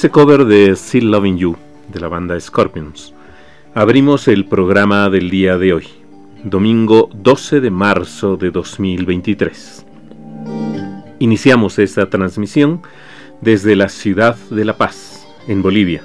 Ese 0.00 0.08
cover 0.08 0.46
de 0.46 0.74
Still 0.76 1.10
Loving 1.10 1.36
You 1.36 1.56
de 1.92 2.00
la 2.00 2.08
banda 2.08 2.40
Scorpions, 2.40 3.12
abrimos 3.74 4.28
el 4.28 4.46
programa 4.46 5.10
del 5.10 5.28
día 5.28 5.58
de 5.58 5.74
hoy, 5.74 5.88
domingo 6.42 7.10
12 7.12 7.60
de 7.60 7.70
marzo 7.70 8.38
de 8.38 8.50
2023. 8.50 9.84
Iniciamos 11.18 11.78
esta 11.78 12.08
transmisión 12.08 12.80
desde 13.42 13.76
la 13.76 13.90
ciudad 13.90 14.36
de 14.48 14.64
La 14.64 14.78
Paz, 14.78 15.28
en 15.46 15.60
Bolivia. 15.60 16.02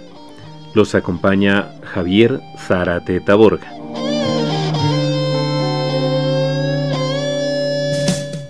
Los 0.74 0.94
acompaña 0.94 1.70
Javier 1.86 2.42
Zárate 2.68 3.22
Taborga. 3.22 3.72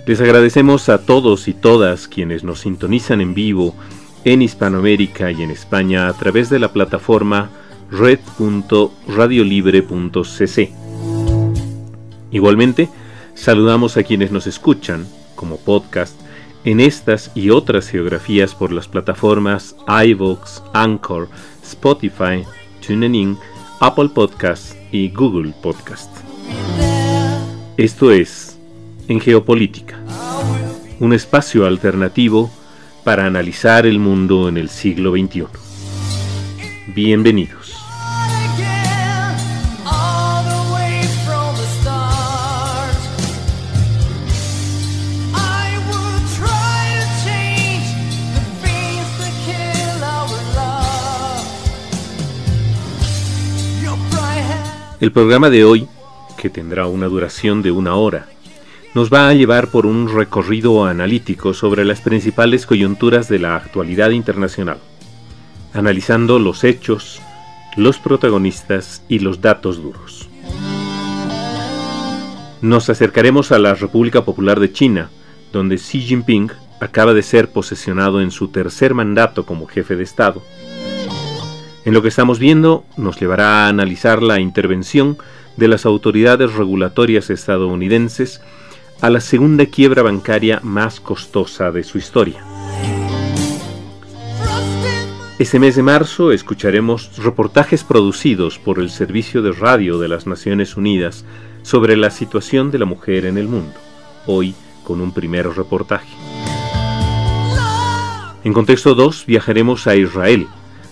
Les 0.07 0.19
agradecemos 0.21 0.89
a 0.89 1.05
todos 1.05 1.47
y 1.47 1.53
todas 1.53 2.07
quienes 2.07 2.43
nos 2.43 2.61
sintonizan 2.61 3.21
en 3.21 3.35
vivo 3.35 3.75
en 4.25 4.41
Hispanoamérica 4.41 5.31
y 5.31 5.43
en 5.43 5.51
España 5.51 6.09
a 6.09 6.13
través 6.13 6.49
de 6.49 6.59
la 6.59 6.73
plataforma 6.73 7.49
red.radiolibre.cc. 7.91 10.73
Igualmente, 12.31 12.89
saludamos 13.35 13.97
a 13.97 14.03
quienes 14.03 14.31
nos 14.31 14.47
escuchan 14.47 15.05
como 15.35 15.57
podcast 15.57 16.19
en 16.65 16.79
estas 16.79 17.31
y 17.35 17.51
otras 17.51 17.87
geografías 17.87 18.55
por 18.55 18.71
las 18.71 18.87
plataformas 18.87 19.75
iVoox, 19.87 20.63
Anchor, 20.73 21.29
Spotify, 21.63 22.43
TuneIn, 22.85 23.37
Apple 23.79 24.09
Podcasts 24.09 24.75
y 24.91 25.09
Google 25.09 25.53
Podcast. 25.61 26.11
Esto 27.77 28.11
es 28.11 28.57
en 29.07 29.19
Geopolítica, 29.19 29.99
un 30.99 31.13
espacio 31.13 31.67
alternativo 31.67 32.49
para 33.05 33.27
analizar 33.27 33.85
el 33.85 33.99
mundo 33.99 34.49
en 34.49 34.57
el 34.57 34.67
siglo 34.67 35.11
XXI. 35.11 35.45
Bienvenidos. 36.87 37.75
El 54.99 55.11
programa 55.11 55.51
de 55.51 55.63
hoy, 55.63 55.87
que 56.39 56.49
tendrá 56.49 56.87
una 56.87 57.05
duración 57.05 57.61
de 57.61 57.69
una 57.69 57.93
hora, 57.93 58.25
nos 58.95 59.13
va 59.13 59.27
a 59.27 59.33
llevar 59.33 59.67
por 59.67 59.85
un 59.85 60.07
recorrido 60.07 60.85
analítico 60.85 61.53
sobre 61.53 61.83
las 61.83 61.99
principales 61.99 62.65
coyunturas 62.65 63.27
de 63.27 63.39
la 63.39 63.57
actualidad 63.57 64.11
internacional, 64.11 64.77
analizando 65.73 66.39
los 66.39 66.63
hechos, 66.63 67.21
los 67.75 67.99
protagonistas 67.99 69.03
y 69.09 69.19
los 69.19 69.41
datos 69.41 69.83
duros. 69.83 70.29
Nos 72.61 72.89
acercaremos 72.89 73.51
a 73.51 73.59
la 73.59 73.73
República 73.73 74.23
Popular 74.23 74.61
de 74.61 74.71
China, 74.71 75.09
donde 75.51 75.75
Xi 75.75 75.99
Jinping 75.99 76.51
acaba 76.79 77.13
de 77.13 77.21
ser 77.21 77.49
posesionado 77.49 78.21
en 78.21 78.31
su 78.31 78.47
tercer 78.47 78.93
mandato 78.93 79.45
como 79.45 79.67
jefe 79.67 79.97
de 79.97 80.03
Estado. 80.03 80.41
En 81.83 81.93
lo 81.93 82.01
que 82.01 82.07
estamos 82.07 82.39
viendo 82.39 82.85
nos 82.95 83.19
llevará 83.19 83.65
a 83.65 83.67
analizar 83.67 84.23
la 84.23 84.39
intervención 84.39 85.17
de 85.57 85.67
las 85.67 85.85
autoridades 85.85 86.53
regulatorias 86.53 87.29
estadounidenses 87.29 88.41
a 89.01 89.09
la 89.09 89.19
segunda 89.19 89.65
quiebra 89.65 90.03
bancaria 90.03 90.59
más 90.63 90.99
costosa 90.99 91.71
de 91.71 91.83
su 91.83 91.97
historia. 91.97 92.43
Este 95.37 95.59
mes 95.59 95.75
de 95.75 95.83
marzo 95.83 96.31
escucharemos 96.31 97.17
reportajes 97.17 97.83
producidos 97.83 98.57
por 98.57 98.79
el 98.79 98.89
Servicio 98.89 99.41
de 99.41 99.51
Radio 99.51 99.99
de 99.99 100.07
las 100.07 100.27
Naciones 100.27 100.77
Unidas 100.77 101.25
sobre 101.61 101.97
la 101.97 102.09
situación 102.09 102.71
de 102.71 102.79
la 102.79 102.85
mujer 102.85 103.25
en 103.25 103.37
el 103.37 103.47
mundo, 103.49 103.73
hoy 104.27 104.55
con 104.85 105.01
un 105.01 105.11
primer 105.11 105.49
reportaje. 105.49 106.07
En 108.45 108.53
contexto 108.53 108.95
2 108.95 109.25
viajaremos 109.25 109.87
a 109.87 109.95
Israel 109.95 110.47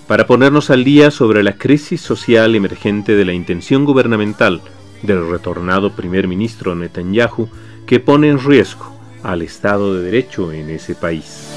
para 0.07 0.27
ponernos 0.27 0.69
al 0.71 0.83
día 0.83 1.09
sobre 1.09 1.41
la 1.43 1.53
crisis 1.53 2.01
social 2.01 2.55
emergente 2.55 3.15
de 3.15 3.23
la 3.23 3.33
intención 3.33 3.85
gubernamental 3.85 4.61
del 5.03 5.29
retornado 5.29 5.91
primer 5.93 6.27
ministro 6.27 6.75
Netanyahu 6.75 7.47
que 7.85 7.99
pone 7.99 8.29
en 8.29 8.43
riesgo 8.43 8.93
al 9.23 9.41
Estado 9.41 9.95
de 9.95 10.03
Derecho 10.03 10.51
en 10.51 10.69
ese 10.69 10.95
país. 10.95 11.49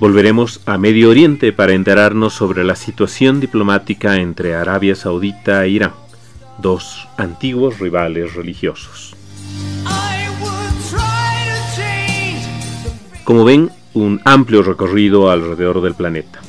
Volveremos 0.00 0.60
a 0.66 0.78
Medio 0.78 1.10
Oriente 1.10 1.52
para 1.52 1.74
enterarnos 1.74 2.32
sobre 2.32 2.64
la 2.64 2.74
situación 2.74 3.38
diplomática 3.38 4.16
entre 4.16 4.54
Arabia 4.56 4.96
Saudita 4.96 5.64
e 5.64 5.68
Irán, 5.68 5.92
dos 6.58 7.06
antiguos 7.16 7.78
rivales 7.78 8.34
religiosos. 8.34 9.14
Como 13.24 13.44
ven, 13.44 13.70
un 13.94 14.20
amplio 14.24 14.62
recorrido 14.62 15.30
alrededor 15.30 15.80
del 15.82 15.94
planeta. 15.94 16.40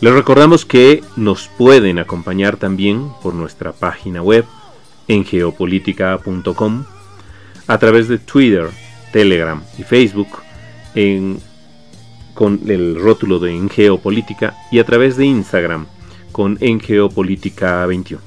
Les 0.00 0.12
recordamos 0.12 0.66
que 0.66 1.04
nos 1.14 1.46
pueden 1.46 2.00
acompañar 2.00 2.56
también 2.56 3.08
por 3.22 3.34
nuestra 3.34 3.70
página 3.70 4.20
web 4.20 4.44
en 5.12 5.24
geopolítica.com, 5.24 6.84
a 7.66 7.78
través 7.78 8.08
de 8.08 8.18
Twitter, 8.18 8.68
Telegram 9.12 9.62
y 9.78 9.82
Facebook 9.82 10.28
con 12.34 12.60
el 12.66 12.98
rótulo 12.98 13.38
de 13.38 13.54
En 13.54 13.68
Geopolítica 13.68 14.54
y 14.70 14.78
a 14.78 14.84
través 14.84 15.16
de 15.16 15.26
Instagram 15.26 15.86
con 16.32 16.58
En 16.60 16.80
Geopolítica 16.80 17.84
21. 17.86 18.22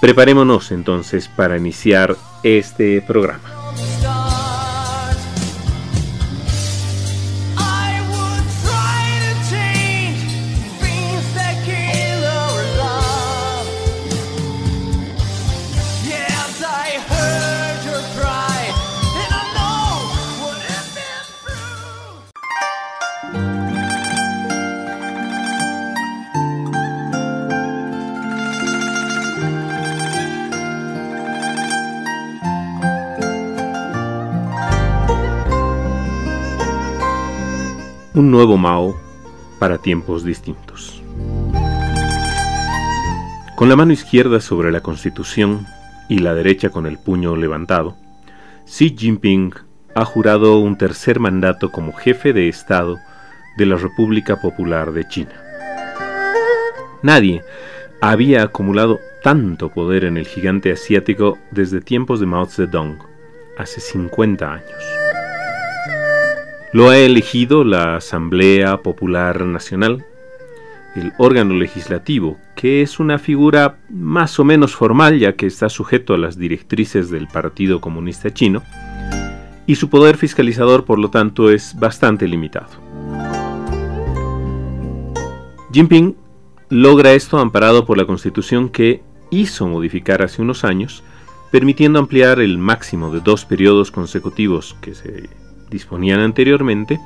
Preparémonos 0.00 0.72
entonces 0.72 1.28
para 1.28 1.58
iniciar 1.58 2.16
este 2.42 3.02
programa. 3.02 3.59
Un 38.20 38.30
nuevo 38.30 38.58
Mao 38.58 39.00
para 39.58 39.78
tiempos 39.78 40.24
distintos. 40.24 41.02
Con 43.56 43.70
la 43.70 43.76
mano 43.76 43.94
izquierda 43.94 44.40
sobre 44.40 44.70
la 44.70 44.82
Constitución 44.82 45.66
y 46.06 46.18
la 46.18 46.34
derecha 46.34 46.68
con 46.68 46.84
el 46.84 46.98
puño 46.98 47.34
levantado, 47.34 47.96
Xi 48.66 48.94
Jinping 48.94 49.54
ha 49.94 50.04
jurado 50.04 50.58
un 50.58 50.76
tercer 50.76 51.18
mandato 51.18 51.72
como 51.72 51.94
jefe 51.94 52.34
de 52.34 52.50
Estado 52.50 52.98
de 53.56 53.64
la 53.64 53.76
República 53.76 54.38
Popular 54.38 54.92
de 54.92 55.08
China. 55.08 55.42
Nadie 57.02 57.42
había 58.02 58.42
acumulado 58.42 59.00
tanto 59.22 59.70
poder 59.70 60.04
en 60.04 60.18
el 60.18 60.26
gigante 60.26 60.72
asiático 60.72 61.38
desde 61.52 61.80
tiempos 61.80 62.20
de 62.20 62.26
Mao 62.26 62.44
Zedong, 62.44 62.98
hace 63.56 63.80
50 63.80 64.52
años. 64.52 64.99
Lo 66.72 66.88
ha 66.88 66.98
elegido 66.98 67.64
la 67.64 67.96
Asamblea 67.96 68.76
Popular 68.76 69.44
Nacional, 69.44 70.04
el 70.94 71.12
órgano 71.18 71.54
legislativo, 71.54 72.38
que 72.54 72.80
es 72.82 73.00
una 73.00 73.18
figura 73.18 73.78
más 73.88 74.38
o 74.38 74.44
menos 74.44 74.76
formal 74.76 75.18
ya 75.18 75.32
que 75.32 75.46
está 75.46 75.68
sujeto 75.68 76.14
a 76.14 76.18
las 76.18 76.38
directrices 76.38 77.10
del 77.10 77.26
Partido 77.26 77.80
Comunista 77.80 78.32
Chino, 78.32 78.62
y 79.66 79.74
su 79.74 79.90
poder 79.90 80.16
fiscalizador 80.16 80.84
por 80.84 81.00
lo 81.00 81.10
tanto 81.10 81.50
es 81.50 81.74
bastante 81.76 82.28
limitado. 82.28 82.70
Jinping 85.72 86.14
logra 86.68 87.14
esto 87.14 87.38
amparado 87.38 87.84
por 87.84 87.98
la 87.98 88.06
constitución 88.06 88.68
que 88.68 89.02
hizo 89.30 89.66
modificar 89.66 90.22
hace 90.22 90.40
unos 90.40 90.62
años, 90.62 91.02
permitiendo 91.50 91.98
ampliar 91.98 92.38
el 92.38 92.58
máximo 92.58 93.12
de 93.12 93.18
dos 93.18 93.44
periodos 93.44 93.90
consecutivos 93.90 94.76
que 94.80 94.94
se 94.94 95.28
disponían 95.70 96.20
anteriormente 96.20 97.00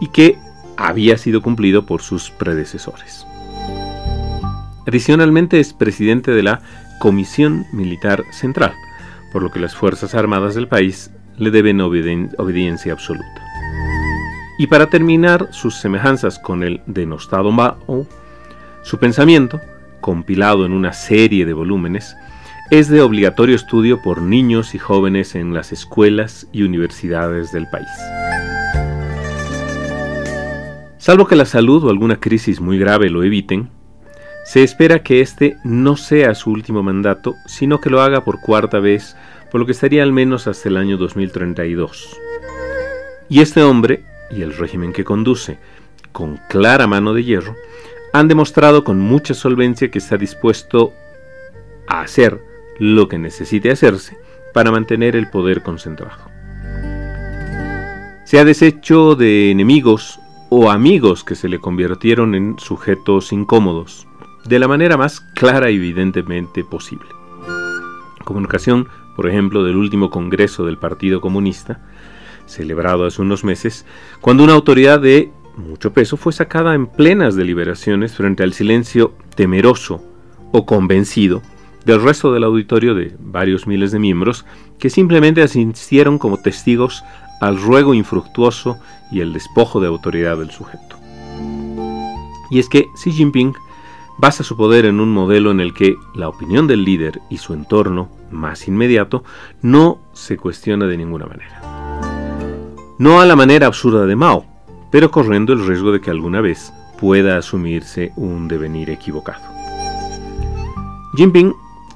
y 0.00 0.08
que 0.08 0.38
había 0.76 1.16
sido 1.18 1.42
cumplido 1.42 1.86
por 1.86 2.02
sus 2.02 2.30
predecesores. 2.30 3.26
Adicionalmente 4.86 5.60
es 5.60 5.72
presidente 5.72 6.32
de 6.32 6.42
la 6.42 6.60
Comisión 6.98 7.66
Militar 7.72 8.24
Central, 8.32 8.72
por 9.32 9.42
lo 9.42 9.50
que 9.50 9.60
las 9.60 9.74
Fuerzas 9.74 10.14
Armadas 10.14 10.54
del 10.54 10.68
país 10.68 11.10
le 11.38 11.50
deben 11.50 11.80
obediencia 11.80 12.92
absoluta. 12.92 13.42
Y 14.58 14.66
para 14.68 14.88
terminar 14.88 15.48
sus 15.50 15.76
semejanzas 15.76 16.38
con 16.38 16.62
el 16.62 16.80
denostado 16.86 17.50
Mao, 17.50 18.06
su 18.82 18.98
pensamiento, 18.98 19.60
compilado 20.00 20.66
en 20.66 20.72
una 20.72 20.92
serie 20.92 21.46
de 21.46 21.54
volúmenes, 21.54 22.16
es 22.70 22.88
de 22.88 23.02
obligatorio 23.02 23.54
estudio 23.54 24.00
por 24.00 24.22
niños 24.22 24.74
y 24.74 24.78
jóvenes 24.78 25.34
en 25.34 25.52
las 25.52 25.70
escuelas 25.70 26.48
y 26.50 26.62
universidades 26.62 27.52
del 27.52 27.68
país. 27.68 27.88
Salvo 30.96 31.26
que 31.26 31.36
la 31.36 31.44
salud 31.44 31.84
o 31.84 31.90
alguna 31.90 32.18
crisis 32.18 32.60
muy 32.60 32.78
grave 32.78 33.10
lo 33.10 33.22
eviten, 33.22 33.68
se 34.46 34.62
espera 34.62 35.02
que 35.02 35.20
este 35.20 35.58
no 35.62 35.96
sea 35.96 36.34
su 36.34 36.50
último 36.50 36.82
mandato, 36.82 37.34
sino 37.46 37.80
que 37.80 37.90
lo 37.90 38.00
haga 38.00 38.24
por 38.24 38.40
cuarta 38.40 38.80
vez, 38.80 39.14
por 39.50 39.60
lo 39.60 39.66
que 39.66 39.72
estaría 39.72 40.02
al 40.02 40.12
menos 40.12 40.46
hasta 40.46 40.70
el 40.70 40.78
año 40.78 40.96
2032. 40.96 42.18
Y 43.28 43.40
este 43.40 43.62
hombre, 43.62 44.04
y 44.30 44.40
el 44.40 44.56
régimen 44.56 44.94
que 44.94 45.04
conduce, 45.04 45.58
con 46.12 46.38
clara 46.48 46.86
mano 46.86 47.12
de 47.12 47.24
hierro, 47.24 47.54
han 48.14 48.28
demostrado 48.28 48.84
con 48.84 48.98
mucha 48.98 49.34
solvencia 49.34 49.90
que 49.90 49.98
está 49.98 50.16
dispuesto 50.16 50.94
a 51.86 52.00
hacer 52.00 52.53
lo 52.78 53.08
que 53.08 53.18
necesite 53.18 53.70
hacerse 53.70 54.16
para 54.52 54.70
mantener 54.70 55.16
el 55.16 55.28
poder 55.28 55.62
concentrado. 55.62 56.30
Se 58.24 58.38
ha 58.38 58.44
deshecho 58.44 59.14
de 59.14 59.50
enemigos 59.50 60.18
o 60.48 60.70
amigos 60.70 61.24
que 61.24 61.34
se 61.34 61.48
le 61.48 61.58
convirtieron 61.58 62.34
en 62.34 62.58
sujetos 62.58 63.32
incómodos, 63.32 64.06
de 64.44 64.58
la 64.58 64.68
manera 64.68 64.96
más 64.96 65.20
clara 65.20 65.70
y 65.70 65.76
evidentemente 65.76 66.64
posible. 66.64 67.08
Como 68.24 68.38
en 68.38 68.46
ocasión, 68.46 68.88
por 69.16 69.28
ejemplo, 69.28 69.64
del 69.64 69.76
último 69.76 70.10
Congreso 70.10 70.64
del 70.64 70.78
Partido 70.78 71.20
Comunista, 71.20 71.80
celebrado 72.46 73.06
hace 73.06 73.22
unos 73.22 73.44
meses, 73.44 73.84
cuando 74.20 74.44
una 74.44 74.52
autoridad 74.52 75.00
de 75.00 75.32
mucho 75.56 75.92
peso 75.92 76.16
fue 76.16 76.32
sacada 76.32 76.74
en 76.74 76.86
plenas 76.86 77.36
deliberaciones 77.36 78.14
frente 78.14 78.42
al 78.42 78.52
silencio 78.52 79.14
temeroso 79.34 80.02
o 80.52 80.66
convencido 80.66 81.42
del 81.84 82.02
resto 82.02 82.32
del 82.32 82.44
auditorio 82.44 82.94
de 82.94 83.14
varios 83.18 83.66
miles 83.66 83.92
de 83.92 83.98
miembros 83.98 84.44
que 84.78 84.90
simplemente 84.90 85.42
asistieron 85.42 86.18
como 86.18 86.38
testigos 86.38 87.04
al 87.40 87.60
ruego 87.60 87.94
infructuoso 87.94 88.78
y 89.10 89.20
el 89.20 89.32
despojo 89.32 89.80
de 89.80 89.88
autoridad 89.88 90.38
del 90.38 90.50
sujeto. 90.50 90.96
Y 92.50 92.58
es 92.58 92.68
que 92.68 92.86
Xi 92.94 93.12
Jinping 93.12 93.54
basa 94.18 94.44
su 94.44 94.56
poder 94.56 94.84
en 94.86 95.00
un 95.00 95.12
modelo 95.12 95.50
en 95.50 95.60
el 95.60 95.74
que 95.74 95.96
la 96.14 96.28
opinión 96.28 96.66
del 96.66 96.84
líder 96.84 97.20
y 97.30 97.38
su 97.38 97.52
entorno 97.52 98.08
más 98.30 98.68
inmediato 98.68 99.24
no 99.60 99.98
se 100.12 100.36
cuestiona 100.36 100.86
de 100.86 100.96
ninguna 100.96 101.26
manera. 101.26 101.60
No 102.98 103.20
a 103.20 103.26
la 103.26 103.34
manera 103.34 103.66
absurda 103.66 104.06
de 104.06 104.14
Mao, 104.14 104.46
pero 104.92 105.10
corriendo 105.10 105.52
el 105.52 105.66
riesgo 105.66 105.90
de 105.90 106.00
que 106.00 106.10
alguna 106.10 106.40
vez 106.40 106.72
pueda 107.00 107.36
asumirse 107.36 108.12
un 108.16 108.46
devenir 108.46 108.88
equivocado. 108.90 109.42
Jinping 111.16 111.52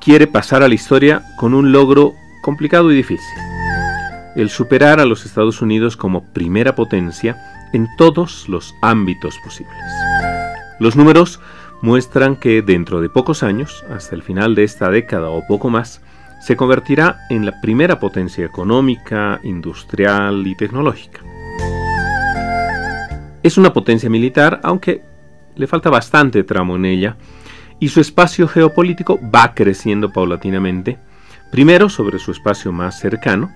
quiere 0.09 0.27
pasar 0.27 0.63
a 0.63 0.69
la 0.69 0.75
historia 0.75 1.23
con 1.37 1.53
un 1.53 1.71
logro 1.71 2.15
complicado 2.41 2.91
y 2.91 2.97
difícil. 2.97 3.39
El 4.37 4.49
superar 4.49 5.01
a 5.01 5.05
los 5.05 5.27
Estados 5.27 5.61
Unidos 5.61 5.99
como 5.99 6.25
primera 6.33 6.75
potencia 6.75 7.37
en 7.75 7.87
todos 7.99 8.49
los 8.49 8.75
ámbitos 8.81 9.37
posibles. 9.45 9.77
Los 10.81 10.97
números 10.97 11.41
muestran 11.83 12.37
que 12.37 12.63
dentro 12.63 13.03
de 13.03 13.11
pocos 13.11 13.43
años, 13.43 13.85
hasta 13.91 14.15
el 14.15 14.23
final 14.23 14.55
de 14.55 14.65
esta 14.65 14.89
década 14.89 15.29
o 15.29 15.47
poco 15.47 15.69
más, 15.69 16.01
se 16.41 16.57
convertirá 16.57 17.19
en 17.29 17.45
la 17.45 17.61
primera 17.61 18.01
potencia 18.01 18.47
económica, 18.47 19.41
industrial 19.43 20.47
y 20.47 20.57
tecnológica. 20.57 21.21
Es 23.43 23.59
una 23.59 23.75
potencia 23.75 24.09
militar, 24.09 24.59
aunque 24.63 25.03
le 25.55 25.67
falta 25.67 25.91
bastante 25.91 26.45
tramo 26.45 26.77
en 26.77 26.87
ella, 26.87 27.17
y 27.81 27.89
su 27.89 28.01
espacio 28.01 28.49
geopolítico 28.49 29.19
va 29.35 29.55
creciendo 29.55 30.11
paulatinamente, 30.11 30.99
primero 31.51 31.89
sobre 31.89 32.19
su 32.19 32.33
espacio 32.33 32.73
más 32.73 32.99
cercano, 32.99 33.53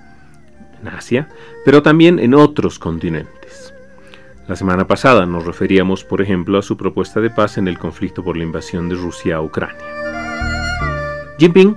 en 0.81 0.89
Asia, 0.89 1.29
pero 1.65 1.83
también 1.83 2.19
en 2.19 2.35
otros 2.35 2.79
continentes. 2.79 3.75
La 4.49 4.57
semana 4.57 4.87
pasada 4.87 5.25
nos 5.25 5.47
referíamos, 5.47 6.05
por 6.05 6.21
ejemplo, 6.21 6.59
a 6.59 6.63
su 6.63 6.77
propuesta 6.77 7.21
de 7.21 7.31
paz 7.31 7.59
en 7.59 7.69
el 7.69 7.79
conflicto 7.79 8.25
por 8.25 8.37
la 8.37 8.43
invasión 8.43 8.89
de 8.89 8.97
Rusia 8.97 9.37
a 9.37 9.43
Ucrania. 9.43 9.79
Jinping 11.39 11.77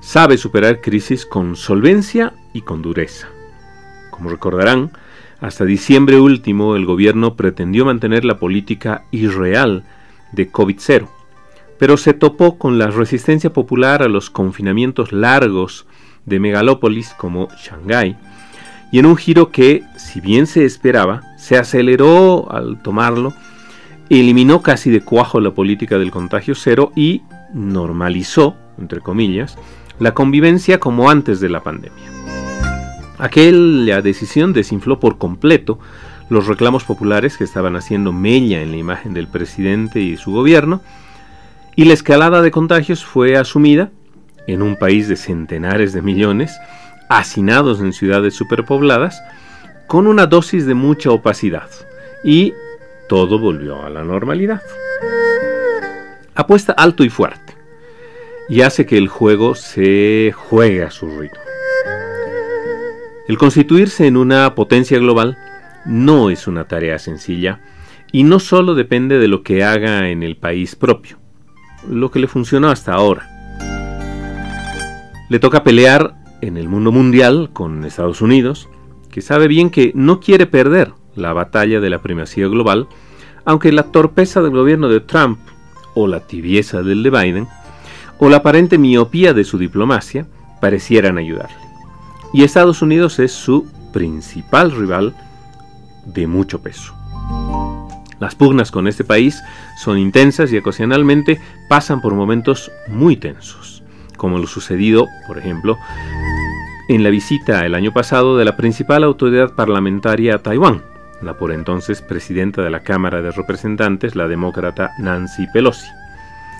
sabe 0.00 0.36
superar 0.38 0.80
crisis 0.80 1.26
con 1.26 1.56
solvencia 1.56 2.34
y 2.52 2.60
con 2.60 2.82
dureza. 2.82 3.28
Como 4.10 4.30
recordarán, 4.30 4.90
hasta 5.40 5.64
diciembre 5.64 6.20
último 6.20 6.76
el 6.76 6.84
gobierno 6.84 7.36
pretendió 7.36 7.84
mantener 7.84 8.24
la 8.24 8.38
política 8.38 9.04
irreal 9.10 9.84
de 10.32 10.50
COVID-0, 10.50 11.08
pero 11.78 11.96
se 11.96 12.14
topó 12.14 12.58
con 12.58 12.78
la 12.78 12.88
resistencia 12.88 13.52
popular 13.52 14.02
a 14.02 14.08
los 14.08 14.30
confinamientos 14.30 15.12
largos 15.12 15.86
de 16.26 16.40
megalópolis 16.40 17.14
como 17.16 17.48
Shanghái, 17.56 18.16
y 18.90 18.98
en 18.98 19.06
un 19.06 19.16
giro 19.16 19.50
que, 19.50 19.82
si 19.96 20.20
bien 20.20 20.46
se 20.46 20.64
esperaba, 20.64 21.22
se 21.36 21.58
aceleró 21.58 22.50
al 22.50 22.82
tomarlo, 22.82 23.34
eliminó 24.08 24.62
casi 24.62 24.90
de 24.90 25.02
cuajo 25.02 25.40
la 25.40 25.50
política 25.50 25.98
del 25.98 26.10
contagio 26.10 26.54
cero 26.54 26.92
y 26.96 27.22
normalizó, 27.52 28.56
entre 28.78 29.00
comillas, 29.00 29.58
la 29.98 30.14
convivencia 30.14 30.80
como 30.80 31.10
antes 31.10 31.40
de 31.40 31.50
la 31.50 31.62
pandemia. 31.62 32.04
Aquella 33.18 34.00
decisión 34.00 34.52
desinfló 34.52 35.00
por 35.00 35.18
completo 35.18 35.78
los 36.30 36.46
reclamos 36.46 36.84
populares 36.84 37.36
que 37.36 37.44
estaban 37.44 37.74
haciendo 37.74 38.12
mella 38.12 38.62
en 38.62 38.70
la 38.70 38.76
imagen 38.76 39.12
del 39.12 39.26
presidente 39.26 40.00
y 40.00 40.16
su 40.16 40.30
gobierno, 40.30 40.80
y 41.78 41.84
la 41.84 41.92
escalada 41.92 42.42
de 42.42 42.50
contagios 42.50 43.04
fue 43.04 43.36
asumida 43.36 43.92
en 44.48 44.62
un 44.62 44.74
país 44.74 45.06
de 45.06 45.14
centenares 45.14 45.92
de 45.92 46.02
millones, 46.02 46.58
hacinados 47.08 47.78
en 47.80 47.92
ciudades 47.92 48.34
superpobladas, 48.34 49.22
con 49.86 50.08
una 50.08 50.26
dosis 50.26 50.66
de 50.66 50.74
mucha 50.74 51.12
opacidad, 51.12 51.70
y 52.24 52.52
todo 53.08 53.38
volvió 53.38 53.84
a 53.84 53.90
la 53.90 54.02
normalidad. 54.02 54.60
Apuesta 56.34 56.72
alto 56.72 57.04
y 57.04 57.10
fuerte, 57.10 57.54
y 58.48 58.62
hace 58.62 58.84
que 58.84 58.98
el 58.98 59.06
juego 59.06 59.54
se 59.54 60.32
juegue 60.34 60.82
a 60.82 60.90
su 60.90 61.06
ritmo. 61.06 61.44
El 63.28 63.38
constituirse 63.38 64.08
en 64.08 64.16
una 64.16 64.52
potencia 64.56 64.98
global 64.98 65.38
no 65.86 66.30
es 66.30 66.48
una 66.48 66.64
tarea 66.64 66.98
sencilla, 66.98 67.60
y 68.10 68.24
no 68.24 68.40
solo 68.40 68.74
depende 68.74 69.20
de 69.20 69.28
lo 69.28 69.44
que 69.44 69.62
haga 69.62 70.08
en 70.08 70.24
el 70.24 70.36
país 70.36 70.74
propio, 70.74 71.18
lo 71.86 72.10
que 72.10 72.18
le 72.18 72.28
funcionó 72.28 72.70
hasta 72.70 72.94
ahora 72.94 73.38
le 75.28 75.38
toca 75.38 75.62
pelear 75.62 76.14
en 76.40 76.56
el 76.56 76.68
mundo 76.68 76.90
mundial 76.90 77.50
con 77.52 77.84
Estados 77.84 78.22
Unidos, 78.22 78.68
que 79.10 79.20
sabe 79.20 79.48
bien 79.48 79.70
que 79.70 79.92
no 79.94 80.20
quiere 80.20 80.46
perder 80.46 80.92
la 81.14 81.32
batalla 81.32 81.80
de 81.80 81.90
la 81.90 82.00
primacía 82.00 82.46
global, 82.48 82.88
aunque 83.44 83.72
la 83.72 83.84
torpeza 83.84 84.40
del 84.40 84.52
gobierno 84.52 84.88
de 84.88 85.00
Trump, 85.00 85.38
o 85.94 86.06
la 86.06 86.20
tibieza 86.20 86.82
del 86.82 87.02
de 87.02 87.10
Biden, 87.10 87.48
o 88.18 88.28
la 88.28 88.38
aparente 88.38 88.78
miopía 88.78 89.34
de 89.34 89.44
su 89.44 89.58
diplomacia 89.58 90.26
parecieran 90.60 91.18
ayudarle. 91.18 91.56
Y 92.32 92.44
Estados 92.44 92.82
Unidos 92.82 93.18
es 93.18 93.32
su 93.32 93.66
principal 93.92 94.70
rival 94.70 95.14
de 96.06 96.26
mucho 96.26 96.60
peso. 96.60 96.94
Las 98.20 98.34
pugnas 98.34 98.70
con 98.70 98.88
este 98.88 99.04
país 99.04 99.40
son 99.76 99.98
intensas 99.98 100.52
y 100.52 100.58
ocasionalmente 100.58 101.40
pasan 101.68 102.00
por 102.00 102.14
momentos 102.14 102.70
muy 102.88 103.16
tensos 103.16 103.78
como 104.18 104.38
lo 104.38 104.46
sucedido, 104.46 105.08
por 105.26 105.38
ejemplo, 105.38 105.78
en 106.90 107.02
la 107.02 107.08
visita 107.08 107.64
el 107.64 107.74
año 107.74 107.92
pasado 107.94 108.36
de 108.36 108.44
la 108.44 108.58
principal 108.58 109.04
autoridad 109.04 109.54
parlamentaria 109.54 110.34
a 110.34 110.38
Taiwán, 110.40 110.82
la 111.22 111.38
por 111.38 111.52
entonces 111.52 112.02
presidenta 112.02 112.62
de 112.62 112.68
la 112.68 112.80
Cámara 112.80 113.22
de 113.22 113.30
Representantes, 113.30 114.14
la 114.14 114.28
demócrata 114.28 114.90
Nancy 114.98 115.46
Pelosi, 115.54 115.88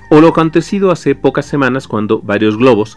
o 0.09 0.23
lo 0.23 0.29
acontecido 0.29 0.91
hace 0.91 1.15
pocas 1.15 1.45
semanas 1.45 1.87
cuando 1.87 2.21
varios 2.23 2.57
globos, 2.57 2.97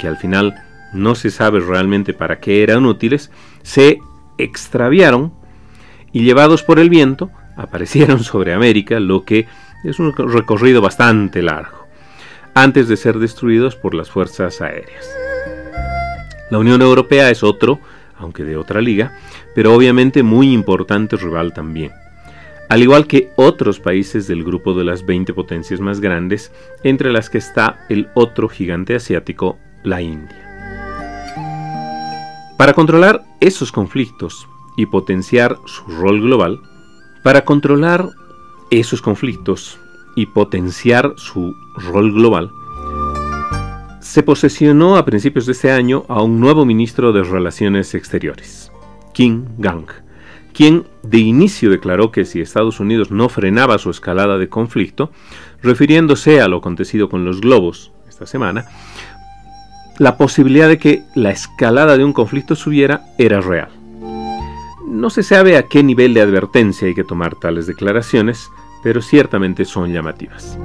que 0.00 0.08
al 0.08 0.16
final 0.16 0.60
no 0.92 1.14
se 1.14 1.30
sabe 1.30 1.60
realmente 1.60 2.14
para 2.14 2.40
qué 2.40 2.62
eran 2.62 2.86
útiles, 2.86 3.30
se 3.62 4.00
extraviaron 4.38 5.32
y 6.12 6.22
llevados 6.22 6.62
por 6.62 6.78
el 6.78 6.88
viento 6.88 7.30
aparecieron 7.58 8.24
sobre 8.24 8.54
América, 8.54 9.00
lo 9.00 9.24
que 9.24 9.46
es 9.84 9.98
un 9.98 10.14
recorrido 10.14 10.80
bastante 10.80 11.42
largo 11.42 11.86
antes 12.54 12.88
de 12.88 12.96
ser 12.96 13.18
destruidos 13.18 13.76
por 13.76 13.94
las 13.94 14.10
fuerzas 14.10 14.60
aéreas. 14.60 15.08
La 16.50 16.58
Unión 16.58 16.82
Europea 16.82 17.30
es 17.30 17.44
otro, 17.44 17.78
aunque 18.16 18.42
de 18.42 18.56
otra 18.56 18.80
liga, 18.80 19.12
pero 19.54 19.74
obviamente 19.74 20.22
muy 20.22 20.52
importante 20.52 21.16
rival 21.16 21.52
también, 21.52 21.92
al 22.68 22.82
igual 22.82 23.06
que 23.06 23.30
otros 23.36 23.78
países 23.78 24.26
del 24.26 24.42
grupo 24.42 24.74
de 24.74 24.84
las 24.84 25.06
20 25.06 25.34
potencias 25.34 25.80
más 25.80 26.00
grandes, 26.00 26.52
entre 26.82 27.12
las 27.12 27.30
que 27.30 27.38
está 27.38 27.86
el 27.88 28.08
otro 28.14 28.48
gigante 28.48 28.96
asiático, 28.96 29.58
la 29.84 30.02
India. 30.02 30.44
Para 32.56 32.72
controlar 32.72 33.22
esos 33.40 33.70
conflictos 33.70 34.48
y 34.76 34.86
potenciar 34.86 35.58
su 35.66 35.84
rol 35.92 36.20
global, 36.20 36.60
para 37.28 37.44
controlar 37.44 38.08
esos 38.70 39.02
conflictos 39.02 39.78
y 40.16 40.24
potenciar 40.24 41.12
su 41.18 41.54
rol 41.74 42.10
global, 42.14 42.50
se 44.00 44.22
posesionó 44.22 44.96
a 44.96 45.04
principios 45.04 45.44
de 45.44 45.52
este 45.52 45.70
año 45.70 46.06
a 46.08 46.22
un 46.22 46.40
nuevo 46.40 46.64
ministro 46.64 47.12
de 47.12 47.22
Relaciones 47.22 47.94
Exteriores, 47.94 48.72
Kim 49.12 49.44
Gang, 49.58 49.88
quien 50.54 50.86
de 51.02 51.18
inicio 51.18 51.68
declaró 51.68 52.12
que 52.12 52.24
si 52.24 52.40
Estados 52.40 52.80
Unidos 52.80 53.10
no 53.10 53.28
frenaba 53.28 53.76
su 53.76 53.90
escalada 53.90 54.38
de 54.38 54.48
conflicto, 54.48 55.10
refiriéndose 55.62 56.40
a 56.40 56.48
lo 56.48 56.56
acontecido 56.56 57.10
con 57.10 57.26
los 57.26 57.42
globos 57.42 57.92
esta 58.08 58.24
semana, 58.24 58.64
la 59.98 60.16
posibilidad 60.16 60.66
de 60.66 60.78
que 60.78 61.02
la 61.14 61.28
escalada 61.28 61.98
de 61.98 62.04
un 62.04 62.14
conflicto 62.14 62.56
subiera 62.56 63.04
era 63.18 63.42
real. 63.42 63.77
No 64.88 65.10
se 65.10 65.22
sabe 65.22 65.58
a 65.58 65.64
qué 65.64 65.82
nivel 65.82 66.14
de 66.14 66.22
advertencia 66.22 66.88
hay 66.88 66.94
que 66.94 67.04
tomar 67.04 67.36
tales 67.36 67.66
declaraciones, 67.66 68.50
pero 68.82 69.02
ciertamente 69.02 69.66
son 69.66 69.92
llamativas. 69.92 70.58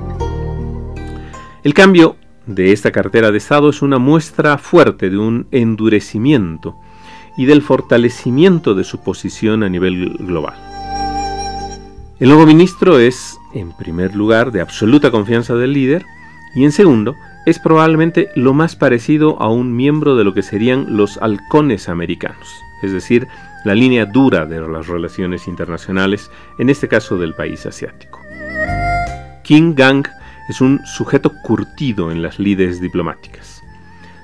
El 1.62 1.74
cambio 1.74 2.16
de 2.46 2.72
esta 2.72 2.92
cartera 2.92 3.32
de 3.32 3.38
Estado 3.38 3.70
es 3.70 3.82
una 3.82 4.00
muestra 4.00 4.58
fuerte 4.58 5.10
de 5.10 5.18
un 5.18 5.48
endurecimiento 5.52 6.76
y 7.36 7.46
del 7.46 7.62
fortalecimiento 7.62 8.76
de 8.76 8.86
su 8.86 9.02
posición 9.02 9.62
a 9.62 9.70
nivel 9.70 10.16
global. 10.20 10.56
El 12.20 12.30
nuevo 12.30 12.46
ministro 12.46 13.00
es, 13.00 13.38
en 13.54 13.74
primer 13.74 14.16
lugar, 14.16 14.54
de 14.54 14.62
absoluta 14.62 15.12
confianza 15.12 15.56
del 15.56 15.74
líder 15.74 16.06
y 16.56 16.64
en 16.64 16.72
segundo, 16.72 17.16
es 17.46 17.60
probablemente 17.60 18.30
lo 18.36 18.54
más 18.54 18.78
parecido 18.78 19.42
a 19.42 19.50
un 19.50 19.76
miembro 19.76 20.16
de 20.16 20.24
lo 20.24 20.34
que 20.34 20.44
serían 20.44 20.96
los 20.96 21.18
halcones 21.18 21.90
americanos, 21.90 22.48
es 22.84 22.94
decir, 22.94 23.28
la 23.64 23.76
línea 23.76 24.06
dura 24.06 24.46
de 24.46 24.60
las 24.62 24.88
relaciones 24.88 25.48
internacionales, 25.48 26.30
en 26.58 26.70
este 26.70 26.88
caso 26.88 27.18
del 27.18 27.34
país 27.34 27.66
asiático. 27.66 28.20
King 29.44 29.74
Gang 29.76 30.08
es 30.50 30.62
un 30.62 30.80
sujeto 30.86 31.32
curtido 31.44 32.12
en 32.12 32.22
las 32.22 32.40
lides 32.40 32.82
diplomáticas. 32.82 33.62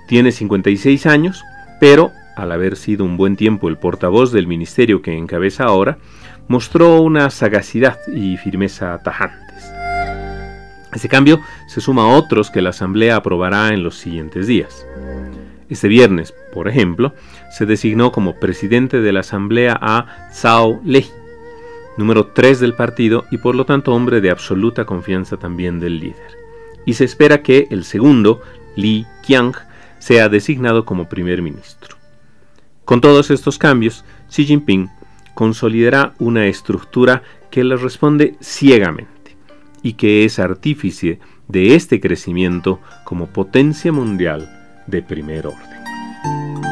Tiene 0.08 0.32
56 0.32 1.06
años, 1.06 1.44
pero 1.80 2.12
al 2.36 2.52
haber 2.52 2.76
sido 2.76 3.04
un 3.06 3.18
buen 3.18 3.36
tiempo 3.36 3.68
el 3.68 3.78
portavoz 3.78 4.32
del 4.32 4.48
ministerio 4.48 5.02
que 5.02 5.16
encabeza 5.16 5.66
ahora, 5.66 5.98
mostró 6.48 7.02
una 7.02 7.30
sagacidad 7.30 8.00
y 8.08 8.38
firmeza 8.38 9.00
tajantes. 9.04 9.72
Este 10.94 11.08
cambio 11.08 11.40
se 11.68 11.82
suma 11.82 12.04
a 12.04 12.18
otros 12.18 12.50
que 12.50 12.62
la 12.62 12.72
Asamblea 12.72 13.18
aprobará 13.18 13.70
en 13.70 13.84
los 13.84 13.98
siguientes 13.98 14.48
días. 14.48 14.86
Este 15.70 15.88
viernes, 15.88 16.34
por 16.54 16.68
ejemplo, 16.68 17.14
se 17.52 17.66
designó 17.66 18.12
como 18.12 18.36
presidente 18.36 19.02
de 19.02 19.12
la 19.12 19.22
Asamblea 19.22 19.78
a 19.82 20.30
Zhao 20.32 20.82
Lei, 20.84 21.06
número 21.98 22.28
3 22.28 22.60
del 22.60 22.76
partido 22.76 23.26
y 23.32 23.38
por 23.38 23.56
lo 23.56 23.66
tanto 23.66 23.94
hombre 23.94 24.22
de 24.22 24.32
absoluta 24.32 24.86
confianza 24.86 25.38
también 25.38 25.80
del 25.80 26.00
líder. 26.00 26.38
Y 26.86 26.94
se 26.94 27.06
espera 27.06 27.42
que 27.42 27.68
el 27.72 27.84
segundo, 27.84 28.42
Li 28.76 29.06
Qiang, 29.26 29.54
sea 30.00 30.30
designado 30.30 30.86
como 30.86 31.10
primer 31.10 31.42
ministro. 31.42 31.98
Con 32.86 33.02
todos 33.02 33.30
estos 33.30 33.58
cambios, 33.58 34.06
Xi 34.30 34.46
Jinping 34.46 34.90
consolidará 35.36 36.14
una 36.20 36.48
estructura 36.48 37.22
que 37.52 37.64
le 37.64 37.76
responde 37.78 38.36
ciegamente 38.42 39.38
y 39.84 39.94
que 39.94 40.26
es 40.26 40.40
artífice 40.40 41.20
de 41.48 41.76
este 41.76 42.00
crecimiento 42.00 42.80
como 43.04 43.28
potencia 43.28 43.92
mundial 43.92 44.50
de 44.88 45.02
primer 45.02 45.48
orden. 45.48 46.69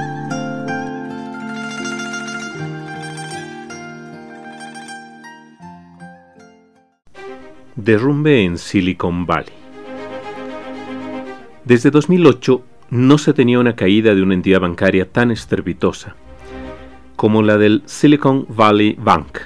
Derrumbe 7.78 8.44
en 8.44 8.58
Silicon 8.58 9.28
Valley. 9.28 9.54
Desde 11.64 11.92
2008 11.92 12.64
no 12.90 13.20
se 13.20 13.34
tenía 13.34 13.60
una 13.60 13.76
caída 13.76 14.16
de 14.16 14.24
una 14.24 14.34
entidad 14.34 14.62
bancaria 14.62 15.08
tan 15.08 15.30
estrepitosa 15.30 16.16
como 17.16 17.44
la 17.44 17.60
del 17.60 17.84
Silicon 17.86 18.48
Valley 18.50 18.98
Bank, 19.00 19.42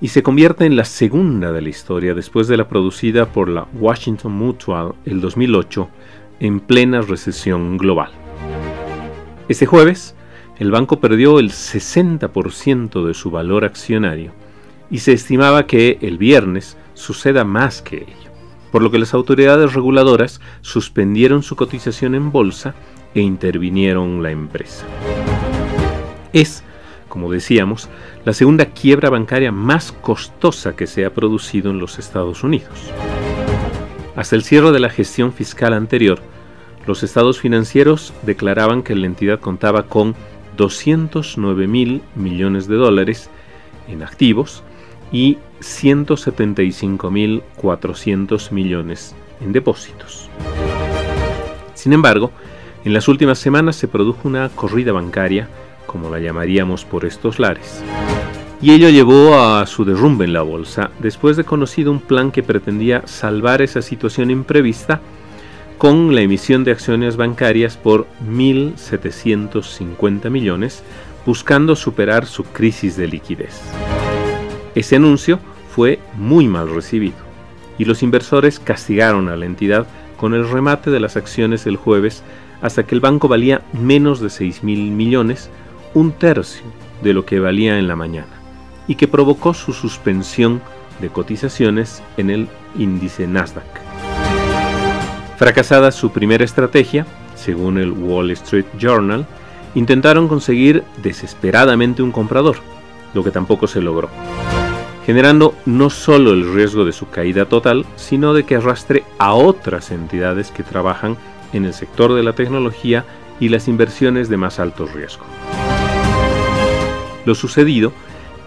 y 0.00 0.08
se 0.08 0.22
convierte 0.22 0.64
en 0.64 0.74
la 0.74 0.86
segunda 0.86 1.52
de 1.52 1.60
la 1.60 1.68
historia 1.68 2.14
después 2.14 2.48
de 2.48 2.56
la 2.56 2.66
producida 2.66 3.26
por 3.26 3.50
la 3.50 3.66
Washington 3.74 4.32
Mutual 4.32 4.94
el 5.04 5.20
2008 5.20 5.88
en 6.40 6.60
plena 6.60 7.02
recesión 7.02 7.76
global. 7.76 8.10
Este 9.50 9.66
jueves, 9.66 10.16
el 10.58 10.70
banco 10.70 10.98
perdió 10.98 11.38
el 11.38 11.50
60% 11.50 13.06
de 13.06 13.12
su 13.12 13.30
valor 13.30 13.66
accionario 13.66 14.32
y 14.90 14.98
se 14.98 15.12
estimaba 15.12 15.66
que 15.66 15.98
el 16.02 16.18
viernes 16.18 16.76
suceda 16.94 17.44
más 17.44 17.82
que 17.82 17.96
ello, 17.96 18.30
por 18.70 18.82
lo 18.82 18.90
que 18.90 18.98
las 18.98 19.14
autoridades 19.14 19.72
reguladoras 19.74 20.40
suspendieron 20.60 21.42
su 21.42 21.56
cotización 21.56 22.14
en 22.14 22.30
bolsa 22.30 22.74
e 23.14 23.20
intervinieron 23.20 24.22
la 24.22 24.30
empresa. 24.30 24.86
Es, 26.32 26.64
como 27.08 27.30
decíamos, 27.30 27.88
la 28.24 28.32
segunda 28.32 28.66
quiebra 28.66 29.10
bancaria 29.10 29.52
más 29.52 29.92
costosa 29.92 30.74
que 30.74 30.86
se 30.86 31.04
ha 31.04 31.14
producido 31.14 31.70
en 31.70 31.78
los 31.78 31.98
Estados 31.98 32.42
Unidos. 32.42 32.92
Hasta 34.16 34.36
el 34.36 34.44
cierre 34.44 34.72
de 34.72 34.80
la 34.80 34.90
gestión 34.90 35.32
fiscal 35.32 35.72
anterior, 35.72 36.20
los 36.86 37.02
estados 37.02 37.40
financieros 37.40 38.12
declaraban 38.22 38.82
que 38.82 38.94
la 38.94 39.06
entidad 39.06 39.40
contaba 39.40 39.84
con 39.84 40.14
209 40.56 41.66
mil 41.66 42.02
millones 42.14 42.68
de 42.68 42.76
dólares 42.76 43.30
en 43.88 44.02
activos 44.02 44.62
y 45.14 45.38
175 45.60 47.10
mil 47.10 47.42
400 47.54 48.50
millones 48.50 49.14
en 49.40 49.52
depósitos. 49.52 50.28
Sin 51.74 51.92
embargo, 51.92 52.32
en 52.84 52.92
las 52.92 53.06
últimas 53.06 53.38
semanas 53.38 53.76
se 53.76 53.86
produjo 53.86 54.26
una 54.28 54.48
corrida 54.48 54.90
bancaria, 54.92 55.48
como 55.86 56.10
la 56.10 56.18
llamaríamos 56.18 56.84
por 56.84 57.04
estos 57.04 57.38
lares, 57.38 57.80
y 58.60 58.72
ello 58.72 58.88
llevó 58.88 59.38
a 59.38 59.64
su 59.66 59.84
derrumbe 59.84 60.24
en 60.24 60.32
la 60.32 60.42
bolsa 60.42 60.90
después 60.98 61.36
de 61.36 61.44
conocido 61.44 61.92
un 61.92 62.00
plan 62.00 62.32
que 62.32 62.42
pretendía 62.42 63.06
salvar 63.06 63.62
esa 63.62 63.82
situación 63.82 64.32
imprevista 64.32 65.00
con 65.78 66.12
la 66.14 66.22
emisión 66.22 66.64
de 66.64 66.72
acciones 66.72 67.16
bancarias 67.16 67.76
por 67.76 68.08
1.750 68.28 70.28
millones, 70.28 70.82
buscando 71.24 71.76
superar 71.76 72.26
su 72.26 72.42
crisis 72.42 72.96
de 72.96 73.06
liquidez. 73.06 73.60
Ese 74.74 74.96
anuncio 74.96 75.38
fue 75.74 76.00
muy 76.16 76.48
mal 76.48 76.74
recibido 76.74 77.16
y 77.78 77.84
los 77.84 78.02
inversores 78.02 78.58
castigaron 78.58 79.28
a 79.28 79.36
la 79.36 79.46
entidad 79.46 79.86
con 80.16 80.34
el 80.34 80.48
remate 80.48 80.90
de 80.90 81.00
las 81.00 81.16
acciones 81.16 81.66
el 81.66 81.76
jueves 81.76 82.22
hasta 82.62 82.84
que 82.84 82.94
el 82.94 83.00
banco 83.00 83.28
valía 83.28 83.62
menos 83.72 84.20
de 84.20 84.30
6 84.30 84.64
mil 84.64 84.90
millones, 84.90 85.50
un 85.92 86.12
tercio 86.12 86.64
de 87.02 87.12
lo 87.12 87.24
que 87.24 87.40
valía 87.40 87.78
en 87.78 87.88
la 87.88 87.96
mañana 87.96 88.40
y 88.88 88.94
que 88.96 89.08
provocó 89.08 89.54
su 89.54 89.72
suspensión 89.72 90.60
de 91.00 91.08
cotizaciones 91.08 92.02
en 92.16 92.30
el 92.30 92.48
índice 92.78 93.26
Nasdaq. 93.26 93.64
Fracasada 95.36 95.90
su 95.92 96.10
primera 96.10 96.44
estrategia, 96.44 97.06
según 97.34 97.78
el 97.78 97.92
Wall 97.92 98.30
Street 98.30 98.66
Journal, 98.78 99.26
intentaron 99.74 100.28
conseguir 100.28 100.84
desesperadamente 101.02 102.02
un 102.02 102.12
comprador, 102.12 102.56
lo 103.14 103.24
que 103.24 103.30
tampoco 103.30 103.66
se 103.66 103.80
logró, 103.80 104.10
generando 105.06 105.54
no 105.64 105.90
solo 105.90 106.32
el 106.32 106.52
riesgo 106.54 106.84
de 106.84 106.92
su 106.92 107.08
caída 107.08 107.46
total, 107.46 107.86
sino 107.96 108.34
de 108.34 108.44
que 108.44 108.56
arrastre 108.56 109.04
a 109.18 109.34
otras 109.34 109.90
entidades 109.90 110.50
que 110.50 110.62
trabajan 110.62 111.16
en 111.52 111.64
el 111.64 111.72
sector 111.72 112.14
de 112.14 112.22
la 112.22 112.32
tecnología 112.34 113.04
y 113.40 113.48
las 113.48 113.68
inversiones 113.68 114.28
de 114.28 114.36
más 114.36 114.58
alto 114.58 114.86
riesgo. 114.86 115.24
Lo 117.24 117.34
sucedido 117.34 117.92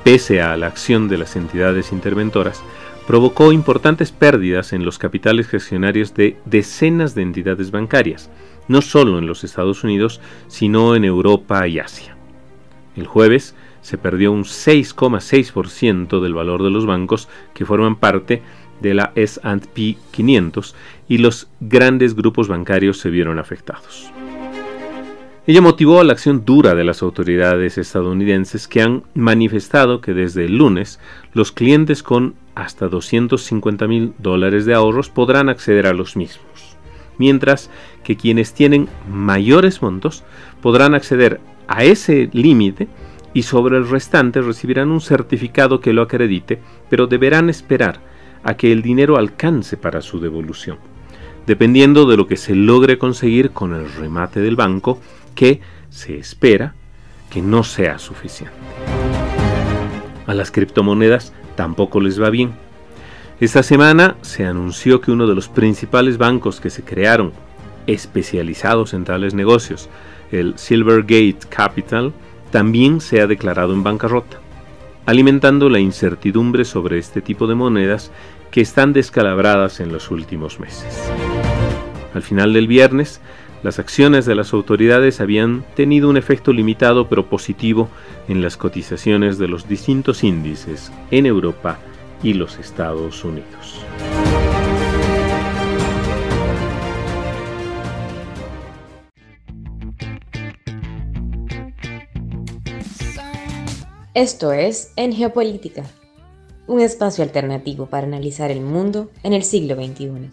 pese 0.07 0.41
a 0.41 0.55
la 0.55 0.67
acción 0.67 1.09
de 1.09 1.17
las 1.17 1.35
entidades 1.35 1.91
interventoras, 1.91 2.63
provocó 3.05 3.51
importantes 3.51 4.13
pérdidas 4.13 4.71
en 4.71 4.85
los 4.85 4.97
capitales 4.97 5.49
gestionarios 5.49 6.13
de 6.13 6.37
decenas 6.45 7.13
de 7.13 7.23
entidades 7.23 7.71
bancarias, 7.71 8.29
no 8.69 8.81
solo 8.81 9.19
en 9.19 9.27
los 9.27 9.43
Estados 9.43 9.83
Unidos, 9.83 10.21
sino 10.47 10.95
en 10.95 11.03
Europa 11.03 11.67
y 11.67 11.79
Asia. 11.79 12.15
El 12.95 13.05
jueves 13.05 13.53
se 13.87 13.97
perdió 13.97 14.33
un 14.33 14.43
6,6% 14.43 16.19
del 16.19 16.33
valor 16.33 16.61
de 16.61 16.69
los 16.69 16.85
bancos 16.85 17.29
que 17.53 17.65
forman 17.65 17.95
parte 17.95 18.41
de 18.81 18.93
la 18.93 19.13
S&P 19.15 19.95
500 20.11 20.75
y 21.07 21.19
los 21.19 21.47
grandes 21.61 22.13
grupos 22.13 22.49
bancarios 22.49 22.97
se 22.97 23.09
vieron 23.09 23.39
afectados. 23.39 24.11
Ella 25.45 25.61
motivó 25.61 26.03
la 26.03 26.11
acción 26.11 26.43
dura 26.43 26.75
de 26.75 26.83
las 26.83 27.01
autoridades 27.01 27.77
estadounidenses 27.77 28.67
que 28.67 28.81
han 28.81 29.03
manifestado 29.13 30.01
que 30.01 30.13
desde 30.13 30.43
el 30.43 30.57
lunes 30.57 30.99
los 31.31 31.53
clientes 31.53 32.03
con 32.03 32.33
hasta 32.55 32.89
250 32.89 33.87
mil 33.87 34.13
dólares 34.17 34.65
de 34.65 34.73
ahorros 34.73 35.09
podrán 35.09 35.47
acceder 35.47 35.87
a 35.87 35.93
los 35.93 36.17
mismos, 36.17 36.75
mientras 37.17 37.69
que 38.03 38.17
quienes 38.17 38.53
tienen 38.53 38.89
mayores 39.09 39.81
montos 39.81 40.25
podrán 40.61 40.93
acceder 40.93 41.39
a 41.69 41.85
ese 41.85 42.29
límite 42.33 42.89
y 43.33 43.43
sobre 43.43 43.77
el 43.77 43.89
restante 43.89 44.41
recibirán 44.41 44.89
un 44.89 45.01
certificado 45.01 45.79
que 45.79 45.93
lo 45.93 46.01
acredite, 46.01 46.59
pero 46.89 47.07
deberán 47.07 47.49
esperar 47.49 47.99
a 48.43 48.55
que 48.55 48.71
el 48.71 48.81
dinero 48.81 49.17
alcance 49.17 49.77
para 49.77 50.01
su 50.01 50.19
devolución, 50.19 50.77
dependiendo 51.45 52.05
de 52.05 52.17
lo 52.17 52.27
que 52.27 52.37
se 52.37 52.55
logre 52.55 52.97
conseguir 52.97 53.51
con 53.51 53.73
el 53.73 53.91
remate 53.93 54.39
del 54.39 54.55
banco, 54.55 54.99
que 55.35 55.61
se 55.89 56.17
espera 56.17 56.73
que 57.29 57.41
no 57.41 57.63
sea 57.63 57.99
suficiente. 57.99 58.55
A 60.25 60.33
las 60.33 60.51
criptomonedas 60.51 61.33
tampoco 61.55 61.99
les 61.99 62.21
va 62.21 62.29
bien. 62.29 62.51
Esta 63.39 63.63
semana 63.63 64.15
se 64.21 64.45
anunció 64.45 64.99
que 64.99 65.11
uno 65.11 65.27
de 65.27 65.35
los 65.35 65.47
principales 65.47 66.17
bancos 66.17 66.59
que 66.59 66.69
se 66.69 66.83
crearon 66.83 67.33
especializados 67.85 68.93
en 68.93 69.05
tales 69.05 69.33
negocios, 69.33 69.89
el 70.31 70.57
Silvergate 70.57 71.37
Capital, 71.49 72.13
también 72.51 73.01
se 73.01 73.21
ha 73.21 73.27
declarado 73.27 73.73
en 73.73 73.83
bancarrota, 73.83 74.39
alimentando 75.05 75.69
la 75.69 75.79
incertidumbre 75.79 76.65
sobre 76.65 76.97
este 76.97 77.21
tipo 77.21 77.47
de 77.47 77.55
monedas 77.55 78.11
que 78.51 78.61
están 78.61 78.93
descalabradas 78.93 79.79
en 79.79 79.91
los 79.91 80.11
últimos 80.11 80.59
meses. 80.59 81.11
Al 82.13 82.23
final 82.23 82.53
del 82.53 82.67
viernes, 82.67 83.21
las 83.63 83.79
acciones 83.79 84.25
de 84.25 84.35
las 84.35 84.53
autoridades 84.53 85.19
habían 85.19 85.63
tenido 85.75 86.09
un 86.09 86.17
efecto 86.17 86.53
limitado 86.53 87.09
pero 87.09 87.25
positivo 87.25 87.89
en 88.27 88.41
las 88.41 88.55
cotizaciones 88.55 89.37
de 89.37 89.47
los 89.47 89.67
distintos 89.67 90.23
índices 90.23 90.91
en 91.11 91.25
Europa 91.25 91.79
y 92.23 92.33
los 92.33 92.59
Estados 92.59 93.23
Unidos. 93.23 93.83
Esto 104.17 104.51
es 104.51 104.93
En 104.95 105.13
Geopolítica, 105.13 105.83
un 106.65 106.81
espacio 106.81 107.23
alternativo 107.23 107.85
para 107.85 108.07
analizar 108.07 108.49
el 108.49 108.61
mundo 108.61 109.11
en 109.21 109.31
el 109.33 109.43
siglo 109.43 109.75
XXI. 109.75 110.31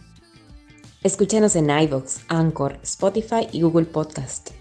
Escúchanos 1.02 1.54
en 1.54 1.68
iVoox, 1.68 2.20
Anchor, 2.28 2.78
Spotify 2.82 3.46
y 3.52 3.60
Google 3.60 3.84
Podcast. 3.84 4.52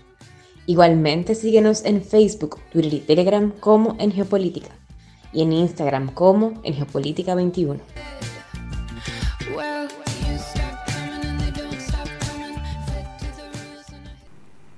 Igualmente 0.65 1.35
síguenos 1.35 1.85
en 1.85 2.03
Facebook, 2.03 2.59
Twitter 2.73 2.95
y 2.95 2.99
Telegram 2.99 3.53
como 3.61 3.95
En 3.97 4.11
Geopolítica 4.11 4.71
y 5.31 5.43
en 5.43 5.53
Instagram 5.53 6.13
como 6.13 6.59
En 6.65 6.73
Geopolítica 6.73 7.33
21. 7.33 7.79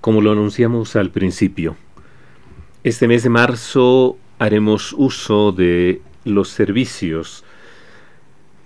Como 0.02 0.22
lo 0.22 0.32
anunciamos 0.32 0.96
al 0.96 1.10
principio, 1.10 1.76
este 2.84 3.08
mes 3.08 3.24
de 3.24 3.30
marzo 3.30 4.20
haremos 4.40 4.94
uso 4.98 5.52
de 5.52 6.02
los 6.24 6.50
servicios 6.50 7.44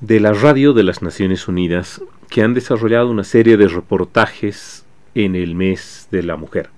de 0.02 0.20
la 0.20 0.34
radio 0.34 0.74
de 0.74 0.84
las 0.84 1.02
Naciones 1.02 1.48
Unidas 1.48 2.02
que 2.30 2.42
han 2.42 2.54
desarrollado 2.54 3.10
una 3.10 3.24
serie 3.24 3.58
de 3.58 3.68
reportajes 3.68 4.86
en 5.16 5.36
el 5.36 5.56
mes 5.56 6.08
de 6.12 6.24
la 6.24 6.38
mujer. 6.38 6.70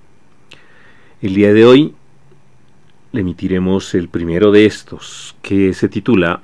El 1.22 1.36
día 1.36 1.54
de 1.54 1.66
hoy 1.66 1.94
emitiremos 3.14 3.94
el 3.94 4.10
primero 4.10 4.52
de 4.52 4.66
estos, 4.66 5.36
que 5.42 5.74
se 5.74 5.90
titula 5.90 6.42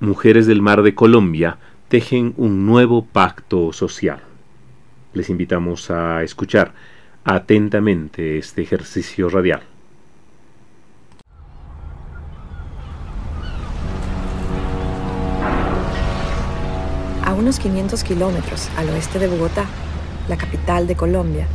Mujeres 0.00 0.46
del 0.46 0.62
Mar 0.62 0.82
de 0.82 0.94
Colombia 0.94 1.58
tejen 1.88 2.34
un 2.36 2.64
nuevo 2.64 3.04
pacto 3.04 3.72
social. 3.72 4.20
Les 5.12 5.28
invitamos 5.28 5.90
a 5.90 6.22
escuchar 6.22 6.72
atentamente 7.24 8.38
este 8.38 8.62
ejercicio 8.62 9.28
radial. 9.28 9.71
Unos 17.42 17.58
500 17.58 18.04
kilómetros 18.04 18.68
al 18.76 18.88
oeste 18.90 19.18
de 19.18 19.26
Bogotá, 19.26 19.66
la 20.28 20.36
capital 20.36 20.86
de 20.86 20.94
Colombia, 20.94 21.48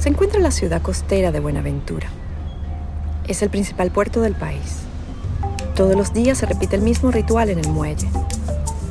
se 0.00 0.08
encuentra 0.08 0.40
la 0.40 0.50
ciudad 0.50 0.82
costera 0.82 1.30
de 1.30 1.38
Buenaventura. 1.38 2.08
Es 3.28 3.40
el 3.42 3.48
principal 3.48 3.92
puerto 3.92 4.20
del 4.20 4.34
país. 4.34 4.78
Todos 5.76 5.94
los 5.94 6.12
días 6.12 6.38
se 6.38 6.46
repite 6.46 6.74
el 6.74 6.82
mismo 6.82 7.12
ritual 7.12 7.50
en 7.50 7.60
el 7.60 7.68
muelle. 7.68 8.08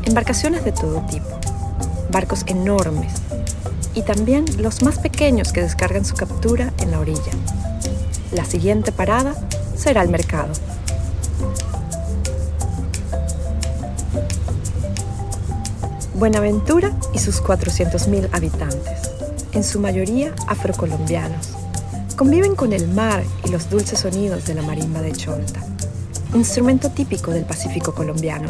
Embarcaciones 0.05 0.63
de 0.63 0.71
todo 0.71 1.05
tipo, 1.09 1.27
barcos 2.11 2.43
enormes 2.47 3.11
y 3.93 4.03
también 4.03 4.45
los 4.57 4.83
más 4.83 4.99
pequeños 4.99 5.51
que 5.51 5.61
descargan 5.61 6.05
su 6.05 6.15
captura 6.15 6.71
en 6.79 6.91
la 6.91 6.99
orilla. 7.01 7.33
La 8.31 8.45
siguiente 8.45 8.93
parada 8.93 9.35
será 9.75 10.01
el 10.01 10.09
mercado. 10.09 10.53
Buenaventura 16.13 16.91
y 17.13 17.19
sus 17.19 17.41
400.000 17.41 18.27
habitantes, 18.33 19.11
en 19.53 19.63
su 19.63 19.79
mayoría 19.79 20.35
afrocolombianos, 20.45 21.51
conviven 22.17 22.53
con 22.53 22.73
el 22.73 22.89
mar 22.89 23.23
y 23.45 23.49
los 23.49 23.69
dulces 23.69 23.99
sonidos 23.99 24.45
de 24.45 24.55
la 24.55 24.61
marimba 24.61 25.01
de 25.01 25.13
Cholta, 25.13 25.61
instrumento 26.33 26.89
típico 26.89 27.31
del 27.31 27.45
Pacífico 27.45 27.95
colombiano. 27.95 28.49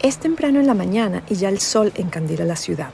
Es 0.00 0.18
temprano 0.18 0.60
en 0.60 0.66
la 0.66 0.74
mañana 0.74 1.22
y 1.26 1.36
ya 1.36 1.48
el 1.48 1.58
sol 1.58 1.90
encandila 1.96 2.44
la 2.44 2.56
ciudad. 2.56 2.90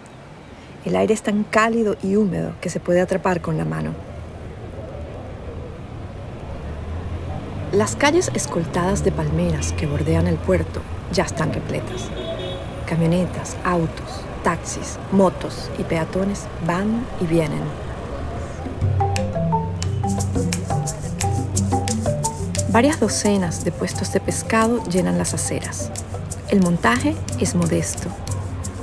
El 0.84 0.94
aire 0.94 1.14
es 1.14 1.22
tan 1.22 1.42
cálido 1.42 1.96
y 2.00 2.14
húmedo 2.14 2.54
que 2.60 2.70
se 2.70 2.78
puede 2.78 3.00
atrapar 3.00 3.42
con 3.42 3.58
la 3.58 3.64
mano. 3.64 4.11
Las 7.72 7.96
calles 7.96 8.30
escoltadas 8.34 9.02
de 9.02 9.12
palmeras 9.12 9.72
que 9.72 9.86
bordean 9.86 10.26
el 10.26 10.36
puerto 10.36 10.82
ya 11.10 11.24
están 11.24 11.54
repletas. 11.54 12.10
Camionetas, 12.86 13.56
autos, 13.64 14.20
taxis, 14.44 14.98
motos 15.10 15.70
y 15.78 15.84
peatones 15.84 16.42
van 16.66 17.06
y 17.18 17.26
vienen. 17.26 17.62
Varias 22.68 23.00
docenas 23.00 23.64
de 23.64 23.72
puestos 23.72 24.12
de 24.12 24.20
pescado 24.20 24.84
llenan 24.84 25.16
las 25.16 25.32
aceras. 25.32 25.90
El 26.50 26.60
montaje 26.60 27.16
es 27.40 27.54
modesto. 27.54 28.10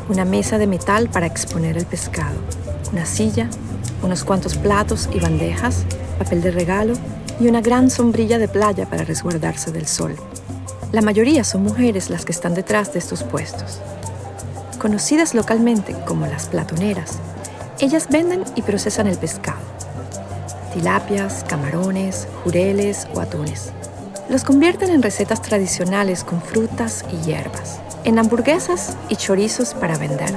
Una 0.10 0.26
mesa 0.26 0.58
de 0.58 0.66
metal 0.66 1.10
para 1.10 1.28
exponer 1.28 1.78
el 1.78 1.86
pescado, 1.86 2.40
una 2.92 3.06
silla, 3.06 3.52
unos 4.02 4.24
cuantos 4.24 4.58
platos 4.58 5.10
y 5.14 5.20
bandejas, 5.20 5.86
papel 6.18 6.42
de 6.42 6.50
regalo 6.50 6.94
y 7.40 7.48
una 7.48 7.62
gran 7.62 7.90
sombrilla 7.90 8.38
de 8.38 8.48
playa 8.48 8.86
para 8.86 9.04
resguardarse 9.04 9.72
del 9.72 9.88
sol. 9.88 10.16
La 10.92 11.02
mayoría 11.02 11.44
son 11.44 11.64
mujeres 11.64 12.10
las 12.10 12.26
que 12.26 12.32
están 12.32 12.54
detrás 12.54 12.94
de 12.94 13.00
estos 13.00 13.24
puestos. 13.24 13.80
Conocidas 14.80 15.34
localmente 15.34 15.96
como 16.06 16.26
las 16.26 16.48
platoneras, 16.48 17.20
ellas 17.80 18.08
venden 18.10 18.44
y 18.56 18.62
procesan 18.62 19.08
el 19.08 19.18
pescado. 19.18 19.60
Tilapias, 20.74 21.46
camarones, 21.48 22.28
jureles 22.44 23.08
o 23.14 23.20
atunes. 23.20 23.72
Los 24.30 24.44
convierten 24.44 24.92
en 24.92 25.02
recetas 25.02 25.42
tradicionales 25.42 26.24
con 26.24 26.42
frutas 26.42 27.06
y 27.12 27.26
hierbas, 27.26 27.80
en 28.04 28.20
hamburguesas 28.20 28.96
y 29.10 29.16
chorizos 29.16 29.74
para 29.74 29.98
vender. 29.98 30.34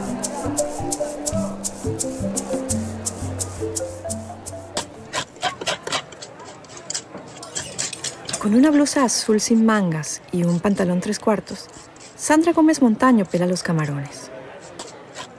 Con 8.53 8.59
una 8.59 8.71
blusa 8.71 9.03
azul 9.03 9.41
sin 9.41 9.65
mangas 9.65 10.21
y 10.31 10.45
un 10.45 10.61
pantalón 10.61 11.01
tres 11.01 11.19
cuartos, 11.19 11.69
Sandra 12.17 12.53
Gómez 12.53 12.83
Montaño 12.83 13.25
pela 13.25 13.47
los 13.47 13.63
camarones. 13.63 14.31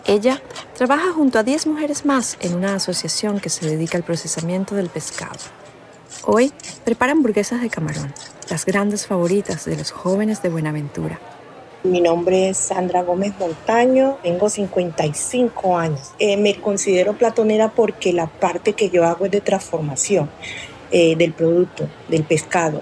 Ella 0.08 0.42
trabaja 0.76 1.14
junto 1.14 1.38
a 1.38 1.44
10 1.44 1.68
mujeres 1.68 2.08
más 2.08 2.40
en 2.42 2.56
una 2.56 2.74
asociación 2.74 3.40
que 3.40 3.52
se 3.52 3.68
dedica 3.68 4.00
al 4.00 4.04
procesamiento 4.04 4.74
del 4.74 4.90
pescado. 4.90 5.38
Hoy 6.26 6.52
prepara 6.86 7.12
hamburguesas 7.12 7.62
de 7.62 7.70
camarón, 7.70 8.12
las 8.50 8.66
grandes 8.66 9.06
favoritas 9.06 9.66
de 9.66 9.78
los 9.78 9.92
jóvenes 9.92 10.42
de 10.42 10.50
Buenaventura. 10.50 11.20
Mi 11.84 12.02
nombre 12.02 12.50
es 12.50 12.58
Sandra 12.58 13.04
Gómez 13.04 13.34
Montaño, 13.38 14.18
tengo 14.24 14.50
55 14.50 15.78
años. 15.78 16.14
Eh, 16.18 16.36
me 16.36 16.60
considero 16.60 17.14
platonera 17.14 17.70
porque 17.70 18.12
la 18.12 18.26
parte 18.26 18.74
que 18.74 18.90
yo 18.90 19.06
hago 19.06 19.26
es 19.26 19.32
de 19.32 19.42
transformación 19.42 20.32
eh, 20.90 21.16
del 21.16 21.34
producto, 21.34 21.88
del 22.08 22.24
pescado. 22.24 22.82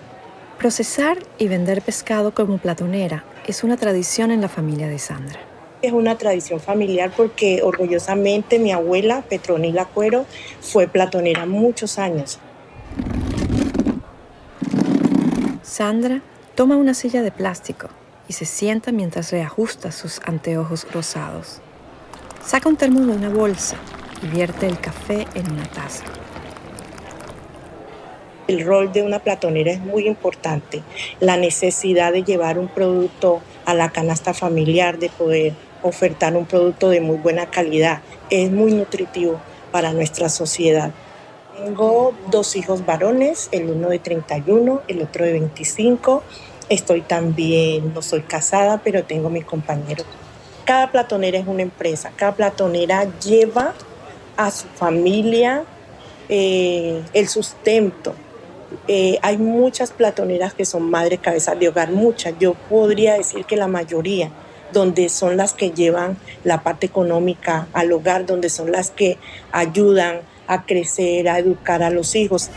Procesar 0.62 1.18
y 1.40 1.48
vender 1.48 1.82
pescado 1.82 2.36
como 2.36 2.60
platonera 2.60 3.24
es 3.48 3.64
una 3.64 3.78
tradición 3.78 4.30
en 4.30 4.42
la 4.42 4.48
familia 4.48 4.88
de 4.90 5.00
Sandra. 5.00 5.40
Es 5.82 5.92
una 5.92 6.20
tradición 6.20 6.60
familiar 6.60 7.12
porque 7.18 7.64
orgullosamente 7.64 8.60
mi 8.60 8.72
abuela, 8.72 9.24
Petronila 9.28 9.86
Cuero, 9.86 10.28
fue 10.62 10.88
platonera 10.88 11.48
muchos 11.48 11.98
años. 11.98 12.38
Sandra 15.64 16.22
toma 16.54 16.78
una 16.78 16.94
silla 16.94 17.24
de 17.24 17.32
plástico 17.32 17.90
y 18.28 18.34
se 18.34 18.46
sienta 18.46 18.92
mientras 18.92 19.32
reajusta 19.32 19.92
sus 19.92 20.22
anteojos 20.26 20.86
rosados. 20.94 21.60
Saca 22.46 22.70
un 22.70 22.78
termo 22.78 23.00
de 23.00 23.14
una 23.14 23.30
bolsa 23.30 23.78
y 24.22 24.28
vierte 24.28 24.68
el 24.68 24.80
café 24.80 25.26
en 25.34 25.52
una 25.52 25.66
taza. 25.72 26.04
El 28.52 28.66
rol 28.66 28.92
de 28.92 29.02
una 29.02 29.20
platonera 29.20 29.72
es 29.72 29.80
muy 29.80 30.06
importante. 30.06 30.84
La 31.22 31.38
necesidad 31.38 32.12
de 32.12 32.24
llevar 32.24 32.60
un 32.60 32.68
producto 32.68 33.40
a 33.64 33.74
la 33.74 33.92
canasta 33.92 34.34
familiar, 34.34 35.00
de 35.00 35.08
poder 35.08 35.54
ofertar 35.82 36.36
un 36.36 36.46
producto 36.46 36.90
de 36.90 37.00
muy 37.00 37.16
buena 37.16 37.46
calidad, 37.46 38.02
es 38.30 38.52
muy 38.52 38.74
nutritivo 38.74 39.40
para 39.72 39.94
nuestra 39.94 40.28
sociedad. 40.28 40.92
Tengo 41.64 42.14
dos 42.30 42.58
hijos 42.58 42.86
varones, 42.86 43.48
el 43.54 43.70
uno 43.70 43.88
de 43.88 44.00
31, 44.00 44.82
el 44.90 45.02
otro 45.02 45.24
de 45.24 45.32
25. 45.32 46.22
Estoy 46.68 47.04
también, 47.04 47.94
no 47.94 48.02
soy 48.02 48.20
casada, 48.20 48.82
pero 48.84 49.06
tengo 49.06 49.30
mi 49.30 49.44
compañero. 49.44 50.04
Cada 50.66 50.92
platonera 50.92 51.40
es 51.40 51.48
una 51.48 51.62
empresa, 51.62 52.12
cada 52.18 52.36
platonera 52.36 53.08
lleva 53.22 53.74
a 54.36 54.52
su 54.52 54.68
familia 54.68 55.64
eh, 56.28 57.02
el 57.14 57.30
sustento. 57.30 58.14
Eh, 58.88 59.20
hay 59.22 59.38
muchas 59.38 59.92
platoneras 59.92 60.54
que 60.54 60.66
son 60.66 60.90
madres 60.90 61.20
cabezas 61.20 61.60
de 61.60 61.70
hogar, 61.70 61.92
muchas. 61.92 62.34
Yo 62.40 62.54
podría 62.54 63.16
decir 63.16 63.46
que 63.46 63.56
la 63.58 63.68
mayoría, 63.68 64.32
donde 64.74 65.10
son 65.10 65.38
las 65.38 65.54
que 65.54 65.72
llevan 65.72 66.18
la 66.44 66.64
parte 66.64 66.86
económica 66.86 67.68
al 67.74 67.92
hogar, 67.92 68.26
donde 68.26 68.50
son 68.50 68.72
las 68.72 68.92
que 68.92 69.18
ayudan 69.52 70.22
a 70.48 70.66
crecer, 70.66 71.30
a 71.30 71.40
educar 71.40 71.84
a 71.84 71.90
los 71.90 72.16
hijos. 72.16 72.50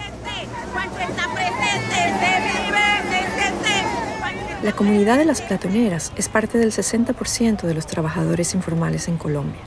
La 4.62 4.72
comunidad 4.72 5.18
de 5.18 5.27
las 5.27 5.42
platoneras 5.42 6.11
es 6.16 6.29
parte 6.29 6.57
del 6.57 6.72
60% 6.72 7.62
de 7.62 7.74
los 7.74 7.87
trabajadores 7.87 8.55
informales 8.55 9.09
en 9.09 9.18
Colombia. 9.18 9.61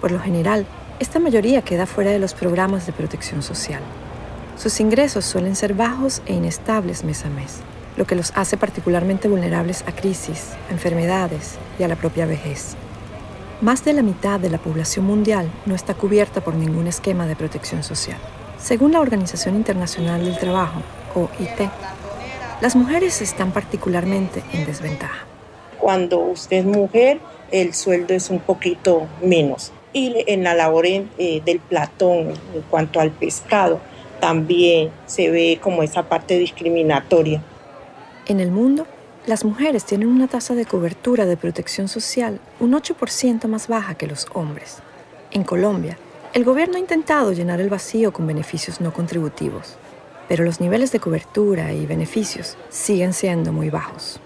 Por 0.00 0.12
lo 0.12 0.18
general, 0.18 0.64
esta 0.98 1.18
mayoría 1.18 1.62
queda 1.62 1.84
fuera 1.84 2.10
de 2.10 2.18
los 2.18 2.32
programas 2.32 2.86
de 2.86 2.92
protección 2.92 3.42
social. 3.42 3.82
Sus 4.60 4.78
ingresos 4.78 5.24
suelen 5.24 5.56
ser 5.56 5.72
bajos 5.72 6.20
e 6.26 6.34
inestables 6.34 7.02
mes 7.02 7.24
a 7.24 7.30
mes, 7.30 7.60
lo 7.96 8.06
que 8.06 8.14
los 8.14 8.30
hace 8.36 8.58
particularmente 8.58 9.26
vulnerables 9.26 9.82
a 9.86 9.92
crisis, 9.92 10.48
enfermedades 10.70 11.56
y 11.78 11.82
a 11.82 11.88
la 11.88 11.96
propia 11.96 12.26
vejez. 12.26 12.76
Más 13.62 13.86
de 13.86 13.94
la 13.94 14.02
mitad 14.02 14.38
de 14.38 14.50
la 14.50 14.58
población 14.58 15.06
mundial 15.06 15.50
no 15.64 15.74
está 15.74 15.94
cubierta 15.94 16.42
por 16.42 16.56
ningún 16.56 16.88
esquema 16.88 17.26
de 17.26 17.36
protección 17.36 17.82
social. 17.82 18.18
Según 18.58 18.92
la 18.92 19.00
Organización 19.00 19.56
Internacional 19.56 20.26
del 20.26 20.38
Trabajo, 20.38 20.82
OIT, 21.14 21.70
las 22.60 22.76
mujeres 22.76 23.22
están 23.22 23.52
particularmente 23.52 24.42
en 24.52 24.66
desventaja. 24.66 25.24
Cuando 25.78 26.18
usted 26.18 26.58
es 26.58 26.64
mujer, 26.66 27.18
el 27.50 27.72
sueldo 27.72 28.12
es 28.12 28.28
un 28.28 28.40
poquito 28.40 29.08
menos. 29.22 29.72
Y 29.94 30.22
en 30.26 30.44
la 30.44 30.52
labor 30.52 30.84
eh, 30.84 31.08
del 31.46 31.60
platón, 31.60 32.34
en 32.54 32.62
cuanto 32.68 33.00
al 33.00 33.10
pescado, 33.10 33.80
también 34.20 34.90
se 35.06 35.30
ve 35.30 35.58
como 35.60 35.82
esa 35.82 36.04
parte 36.04 36.38
discriminatoria. 36.38 37.42
En 38.26 38.38
el 38.40 38.50
mundo, 38.50 38.86
las 39.26 39.44
mujeres 39.44 39.84
tienen 39.84 40.08
una 40.08 40.28
tasa 40.28 40.54
de 40.54 40.66
cobertura 40.66 41.26
de 41.26 41.36
protección 41.36 41.88
social 41.88 42.40
un 42.60 42.72
8% 42.72 43.46
más 43.48 43.68
baja 43.68 43.94
que 43.94 44.06
los 44.06 44.26
hombres. 44.34 44.78
En 45.32 45.44
Colombia, 45.44 45.98
el 46.32 46.44
gobierno 46.44 46.76
ha 46.76 46.80
intentado 46.80 47.32
llenar 47.32 47.60
el 47.60 47.70
vacío 47.70 48.12
con 48.12 48.26
beneficios 48.26 48.80
no 48.80 48.92
contributivos 48.92 49.78
pero 50.30 50.44
los 50.44 50.60
niveles 50.60 50.92
de 50.92 51.00
cobertura 51.00 51.72
y 51.72 51.86
beneficios 51.86 52.56
siguen 52.68 53.14
siendo 53.14 53.52
muy 53.52 53.68
bajos. 53.68 54.20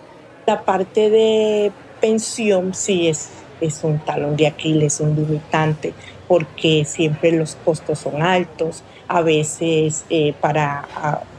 La 0.45 0.61
parte 0.61 1.09
de 1.09 1.73
pensión 1.99 2.75
sí 2.75 3.09
es, 3.09 3.31
es 3.63 3.83
un 3.83 3.99
talón 4.01 4.37
de 4.37 4.47
Aquiles, 4.47 5.01
un 5.01 5.17
limitante, 5.17 5.95
porque 6.35 6.85
siempre 6.85 7.31
los 7.31 7.55
costos 7.65 8.01
son 8.01 8.21
altos. 8.21 8.83
A 9.07 9.23
veces 9.23 10.05
eh, 10.11 10.35
para 10.41 10.85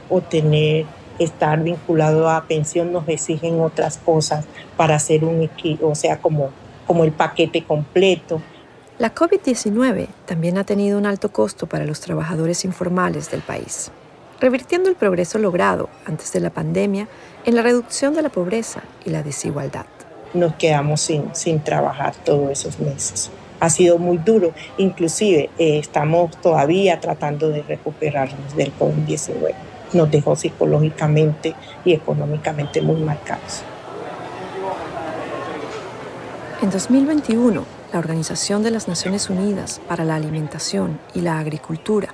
obtener, 0.08 0.86
estar 1.20 1.62
vinculado 1.62 2.30
a 2.30 2.46
pensión 2.46 2.94
nos 2.94 3.06
exigen 3.10 3.60
otras 3.60 3.98
cosas 3.98 4.46
para 4.78 4.96
hacer 4.96 5.26
un 5.26 5.42
equipo, 5.42 5.90
o 5.90 5.96
sea, 5.96 6.22
como, 6.22 6.52
como 6.88 7.04
el 7.04 7.12
paquete 7.12 7.66
completo. 7.66 8.42
La 8.98 9.14
COVID-19 9.14 10.08
también 10.26 10.58
ha 10.58 10.64
tenido 10.64 10.98
un 10.98 11.06
alto 11.06 11.30
costo 11.30 11.68
para 11.68 11.84
los 11.84 12.00
trabajadores 12.00 12.64
informales 12.64 13.30
del 13.30 13.42
país 13.42 13.92
revirtiendo 14.40 14.90
el 14.90 14.96
progreso 14.96 15.40
logrado 15.40 15.90
antes 16.06 16.32
de 16.34 16.42
la 16.42 16.52
pandemia 16.52 17.08
en 17.46 17.56
la 17.56 17.62
reducción 17.62 18.14
de 18.14 18.22
la 18.22 18.30
pobreza 18.30 18.82
y 19.06 19.10
la 19.10 19.24
desigualdad. 19.24 19.86
Nos 20.34 20.56
quedamos 20.56 21.00
sin, 21.00 21.34
sin 21.34 21.62
trabajar 21.62 22.14
todos 22.26 22.52
esos 22.52 22.78
meses. 22.80 23.32
Ha 23.66 23.70
sido 23.72 23.98
muy 23.98 24.20
duro, 24.20 24.54
inclusive 24.78 25.50
eh, 25.58 25.80
estamos 25.80 26.40
todavía 26.40 27.00
tratando 27.00 27.50
de 27.50 27.64
recuperarnos 27.64 28.56
del 28.56 28.72
COVID-19. 28.78 29.56
Nos 29.94 30.12
dejó 30.12 30.36
psicológicamente 30.36 31.56
y 31.84 31.94
económicamente 31.94 32.84
muy 32.84 33.02
marcados. 33.02 33.64
En 36.62 36.70
2021, 36.70 37.66
la 37.92 37.98
Organización 37.98 38.62
de 38.62 38.70
las 38.70 38.88
Naciones 38.88 39.32
Unidas 39.32 39.82
para 39.88 40.04
la 40.04 40.16
Alimentación 40.16 41.00
y 41.16 41.22
la 41.22 41.40
Agricultura, 41.40 42.10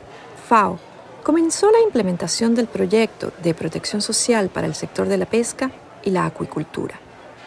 FAO, 0.48 0.80
comenzó 1.22 1.70
la 1.70 1.82
implementación 1.82 2.56
del 2.56 2.68
proyecto 2.68 3.34
de 3.44 3.54
protección 3.54 4.02
social 4.02 4.48
para 4.48 4.68
el 4.68 4.74
sector 4.74 5.10
de 5.10 5.18
la 5.18 5.26
pesca 5.26 5.70
y 6.02 6.12
la 6.12 6.26
acuicultura, 6.26 6.98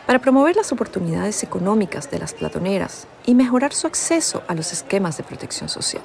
para 0.07 0.19
promover 0.19 0.57
las 0.57 0.73
oportunidades 0.73 1.43
económicas 1.43 2.11
de 2.11 2.19
las 2.19 2.35
platoneras 2.35 3.07
y 3.25 3.35
mejorar 3.35 3.73
su 3.73 3.87
acceso 3.87 4.43
a 4.49 4.55
los 4.55 4.73
esquemas 4.73 5.17
de 5.17 5.25
protección 5.25 5.69
social. 5.69 6.03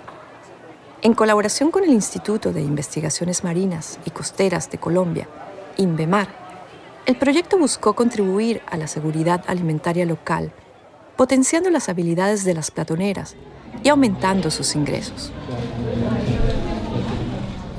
En 1.02 1.14
colaboración 1.14 1.72
con 1.72 1.84
el 1.84 1.92
Instituto 1.92 2.52
de 2.52 2.62
Investigaciones 2.62 3.44
Marinas 3.44 4.00
y 4.06 4.10
Costeras 4.12 4.70
de 4.70 4.78
Colombia, 4.78 5.28
INVEMAR, 5.78 6.28
el 7.06 7.16
proyecto 7.16 7.58
buscó 7.58 7.94
contribuir 7.94 8.62
a 8.70 8.78
la 8.78 8.88
seguridad 8.88 9.44
alimentaria 9.48 10.06
local, 10.06 10.52
potenciando 11.16 11.70
las 11.70 11.90
habilidades 11.90 12.44
de 12.44 12.54
las 12.54 12.72
platoneras 12.72 13.36
y 13.84 13.90
aumentando 13.90 14.52
sus 14.52 14.76
ingresos. 14.76 15.32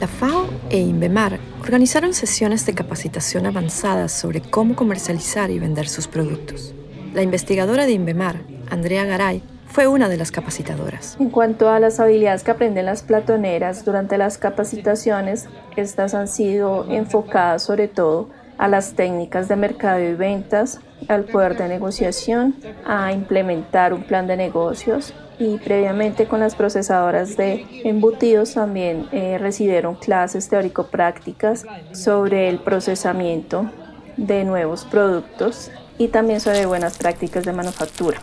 La 0.00 0.06
FAO 0.06 0.48
e 0.70 0.78
INVEMAR 0.78 1.38
organizaron 1.60 2.14
sesiones 2.14 2.64
de 2.66 2.74
capacitación 2.74 3.46
avanzadas 3.46 4.12
sobre 4.12 4.40
cómo 4.40 4.74
comercializar 4.74 5.50
y 5.50 5.58
vender 5.58 5.88
sus 5.88 6.08
productos. 6.08 6.74
La 7.14 7.22
investigadora 7.22 7.86
de 7.86 7.92
INVEMAR, 7.92 8.40
Andrea 8.70 9.04
Garay, 9.04 9.42
fue 9.66 9.86
una 9.86 10.08
de 10.08 10.16
las 10.16 10.32
capacitadoras. 10.32 11.16
En 11.20 11.30
cuanto 11.30 11.68
a 11.68 11.78
las 11.78 12.00
habilidades 12.00 12.42
que 12.42 12.50
aprenden 12.50 12.86
las 12.86 13.02
platoneras 13.02 13.84
durante 13.84 14.18
las 14.18 14.38
capacitaciones, 14.38 15.48
estas 15.76 16.14
han 16.14 16.28
sido 16.28 16.90
enfocadas 16.90 17.62
sobre 17.62 17.86
todo 17.88 18.30
a 18.58 18.66
las 18.66 18.94
técnicas 18.94 19.48
de 19.48 19.56
mercado 19.56 20.00
y 20.00 20.14
ventas, 20.14 20.80
al 21.08 21.24
poder 21.24 21.56
de 21.56 21.68
negociación, 21.68 22.54
a 22.84 23.12
implementar 23.12 23.92
un 23.94 24.02
plan 24.02 24.26
de 24.26 24.36
negocios, 24.36 25.14
y 25.40 25.56
previamente 25.56 26.28
con 26.28 26.38
las 26.38 26.54
procesadoras 26.54 27.34
de 27.38 27.66
embutidos 27.84 28.52
también 28.54 29.08
eh, 29.10 29.38
recibieron 29.38 29.94
clases 29.94 30.50
teórico-prácticas 30.50 31.64
sobre 31.92 32.50
el 32.50 32.58
procesamiento 32.58 33.70
de 34.18 34.44
nuevos 34.44 34.84
productos 34.84 35.70
y 35.96 36.08
también 36.08 36.40
sobre 36.40 36.66
buenas 36.66 36.98
prácticas 36.98 37.46
de 37.46 37.54
manufactura. 37.54 38.20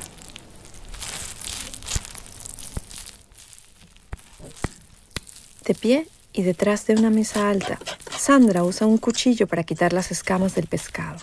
De 5.65 5.73
pie 5.73 6.07
y 6.33 6.43
detrás 6.43 6.85
de 6.85 6.93
una 6.93 7.09
mesa 7.09 7.49
alta, 7.49 7.79
Sandra 8.15 8.63
usa 8.63 8.85
un 8.85 8.99
cuchillo 8.99 9.47
para 9.47 9.63
quitar 9.63 9.91
las 9.91 10.11
escamas 10.11 10.53
del 10.53 10.67
pescado. 10.67 11.17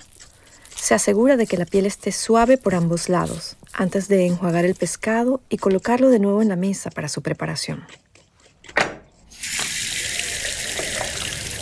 Se 0.74 0.94
asegura 0.94 1.37
de 1.37 1.46
que 1.46 1.57
la 1.57 1.66
piel 1.66 1.87
esté 1.87 2.11
suave 2.11 2.59
por 2.59 2.74
ambos 2.74 3.09
lados 3.09 3.57
antes 3.75 4.09
de 4.09 4.27
enjuagar 4.27 4.65
el 4.65 4.75
pescado 4.75 5.41
y 5.49 5.59
colocarlo 5.59 6.09
de 6.09 6.19
nuevo 6.19 6.43
en 6.43 6.49
la 6.49 6.57
mesa 6.57 6.91
para 6.91 7.09
su 7.09 7.23
preparación. 7.23 7.85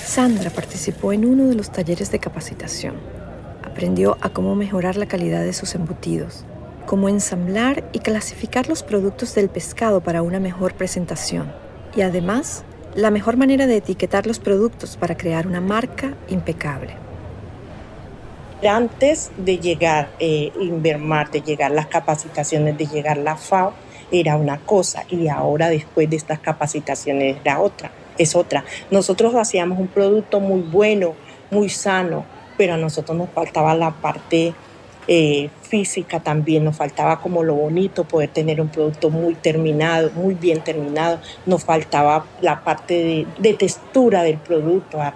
Sandra 0.05 0.51
participó 0.51 1.13
en 1.13 1.25
uno 1.25 1.47
de 1.47 1.55
los 1.55 1.73
talleres 1.73 2.11
de 2.11 2.19
capacitación. 2.19 2.97
Aprendió 3.63 4.19
a 4.21 4.29
cómo 4.29 4.55
mejorar 4.55 4.97
la 4.97 5.07
calidad 5.07 5.43
de 5.43 5.55
sus 5.55 5.75
embutidos, 5.75 6.45
cómo 6.85 7.09
ensamblar 7.09 7.89
y 7.93 8.01
clasificar 8.01 8.69
los 8.69 8.83
productos 8.83 9.35
del 9.35 9.49
pescado 9.49 10.03
para 10.03 10.21
una 10.23 10.39
mejor 10.39 10.75
presentación 10.75 11.51
y 11.97 12.03
además 12.03 12.65
la 12.95 13.11
mejor 13.11 13.39
manera 13.39 13.67
de 13.67 13.79
etiquetar 13.79 14.27
los 14.27 14.39
productos 14.39 14.99
para 14.99 15.17
crear 15.17 15.47
una 15.47 15.63
marca 15.63 16.15
impecable. 16.29 17.02
Antes 18.69 19.33
de 19.37 19.59
llegar 19.59 20.11
eh, 20.21 20.53
Invermar, 20.61 21.31
de 21.31 21.41
llegar 21.41 21.73
las 21.73 21.87
capacitaciones, 21.87 22.79
de 22.79 22.87
llegar 22.87 23.19
la 23.19 23.37
FAO, 23.37 23.73
era 24.13 24.37
una 24.37 24.59
cosa 24.59 25.05
y 25.09 25.29
ahora 25.29 25.69
después 25.69 26.09
de 26.09 26.17
estas 26.17 26.39
capacitaciones 26.39 27.39
era 27.43 27.61
otra, 27.61 27.91
es 28.19 28.37
otra. 28.37 28.65
Nosotros 28.91 29.35
hacíamos 29.35 29.79
un 29.79 29.89
producto 29.89 30.39
muy 30.39 30.61
bueno, 30.61 31.15
muy 31.51 31.69
sano, 31.69 32.25
pero 32.57 32.75
a 32.75 32.77
nosotros 32.77 33.17
nos 33.17 33.31
faltaba 33.31 33.75
la 33.75 33.91
parte 33.91 34.55
eh, 35.09 35.51
física 35.63 36.21
también, 36.21 36.65
nos 36.65 36.77
faltaba 36.77 37.21
como 37.21 37.43
lo 37.43 37.55
bonito, 37.55 38.05
poder 38.05 38.29
tener 38.29 38.61
un 38.61 38.69
producto 38.69 39.11
muy 39.11 39.35
terminado, 39.35 40.11
muy 40.15 40.35
bien 40.35 40.63
terminado, 40.63 41.19
nos 41.47 41.65
faltaba 41.65 42.27
la 42.41 42.63
parte 42.63 43.27
de, 43.39 43.55
textura 43.55 44.23
del 44.23 44.37
producto 44.37 45.01
a, 45.01 45.15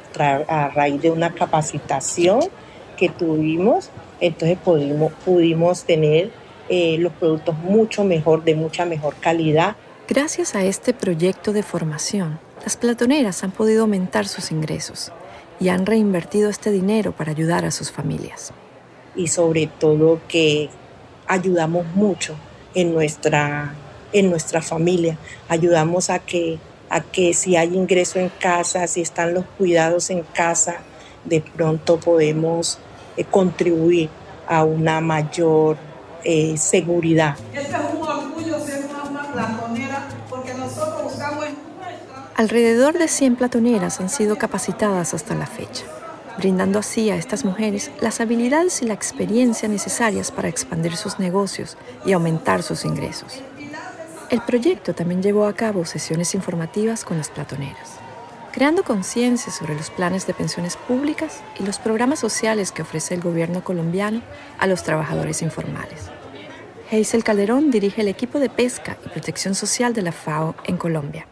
raíz 0.75 1.01
de 1.01 1.11
una 1.11 1.33
capacitación 1.33 2.41
que 2.97 3.09
tuvimos, 3.09 3.91
entonces 4.21 4.59
pudimos, 4.59 5.13
pudimos 5.25 5.85
tener 5.85 6.31
eh, 6.69 6.97
los 6.99 7.13
productos 7.13 7.57
mucho 7.59 8.05
mejor, 8.05 8.45
de 8.45 8.55
mucha 8.55 8.85
mejor 8.85 9.15
calidad. 9.17 9.77
Gracias 10.09 10.55
a 10.55 10.65
este 10.65 10.95
proyecto 10.95 11.53
de 11.53 11.63
formación, 11.63 12.39
las 12.65 12.77
platoneras 12.77 13.45
han 13.45 13.53
podido 13.53 13.83
aumentar 13.83 14.27
sus 14.27 14.51
ingresos 14.51 15.13
y 15.61 15.69
han 15.69 15.87
reinvertido 15.87 16.51
este 16.51 16.71
dinero 16.71 17.13
para 17.13 17.31
ayudar 17.31 17.65
a 17.65 17.71
sus 17.71 17.93
familias 17.93 18.53
y 19.17 19.29
sobre 19.29 19.67
todo 19.67 20.21
que 20.29 20.69
ayudamos 21.27 21.87
mucho 21.95 22.37
en 22.75 22.93
nuestra, 22.93 23.75
en 24.13 24.31
nuestra 24.31 24.63
familia. 24.63 25.19
Ayudamos 25.49 26.11
a 26.11 26.19
que, 26.19 26.59
a 26.91 27.01
que 27.01 27.35
si 27.35 27.57
hay 27.57 27.75
ingreso 27.75 28.19
en 28.19 28.29
casa, 28.29 28.87
si 28.87 29.01
están 29.01 29.35
los 29.35 29.45
cuidados 29.59 30.11
en 30.11 30.23
casa, 30.23 30.77
de 31.25 31.41
pronto 31.41 31.99
podemos 31.99 32.79
eh, 33.17 33.25
contribuir 33.25 34.09
a 34.47 34.65
una 34.65 35.01
mayor 35.01 35.77
eh, 36.25 36.57
seguridad. 36.57 37.37
Este 37.53 37.61
es 37.61 37.77
un 37.95 38.07
orgullo 38.07 38.59
ser 38.61 38.87
una 38.87 39.33
platonera 39.33 40.09
porque 40.29 40.55
nosotros 40.55 41.05
buscamos... 41.05 41.45
Alrededor 42.37 42.99
de 42.99 43.09
100 43.09 43.37
platoneras 43.37 44.01
han 44.01 44.11
sido 44.11 44.37
capacitadas 44.37 45.15
hasta 45.15 45.35
la 45.35 45.47
fecha 45.47 45.85
brindando 46.37 46.79
así 46.79 47.11
a 47.11 47.17
estas 47.17 47.45
mujeres 47.45 47.91
las 48.01 48.21
habilidades 48.21 48.83
y 48.83 48.87
la 48.87 48.95
experiencia 48.95 49.69
necesarias 49.69 50.31
para 50.31 50.49
expandir 50.49 50.97
sus 50.97 51.19
negocios 51.19 51.77
y 52.05 52.13
aumentar 52.13 52.63
sus 52.63 52.85
ingresos. 52.85 53.43
El 54.29 54.41
proyecto 54.43 54.95
también 54.95 55.23
llevó 55.23 55.47
a 55.47 55.53
cabo 55.53 55.85
sesiones 55.85 56.35
informativas 56.35 57.05
con 57.05 57.17
las 57.17 57.31
platoneras, 57.31 58.01
creando 58.57 58.85
conciencia 58.85 59.53
sobre 59.53 59.75
los 59.75 59.91
planes 59.91 60.27
de 60.27 60.33
pensiones 60.33 60.79
públicas 60.79 61.43
y 61.61 61.63
los 61.63 61.79
programas 61.79 62.21
sociales 62.21 62.73
que 62.73 62.81
ofrece 62.81 63.13
el 63.13 63.21
gobierno 63.21 63.63
colombiano 63.63 64.23
a 64.59 64.67
los 64.67 64.83
trabajadores 64.83 65.43
informales. 65.43 66.11
Hazel 66.91 67.23
Calderón 67.23 67.71
dirige 67.71 68.01
el 68.01 68.09
equipo 68.09 68.39
de 68.39 68.49
pesca 68.49 68.97
y 69.05 69.11
protección 69.11 69.55
social 69.55 69.93
de 69.93 70.01
la 70.01 70.13
FAO 70.13 70.55
en 70.65 70.79
Colombia. 70.79 71.27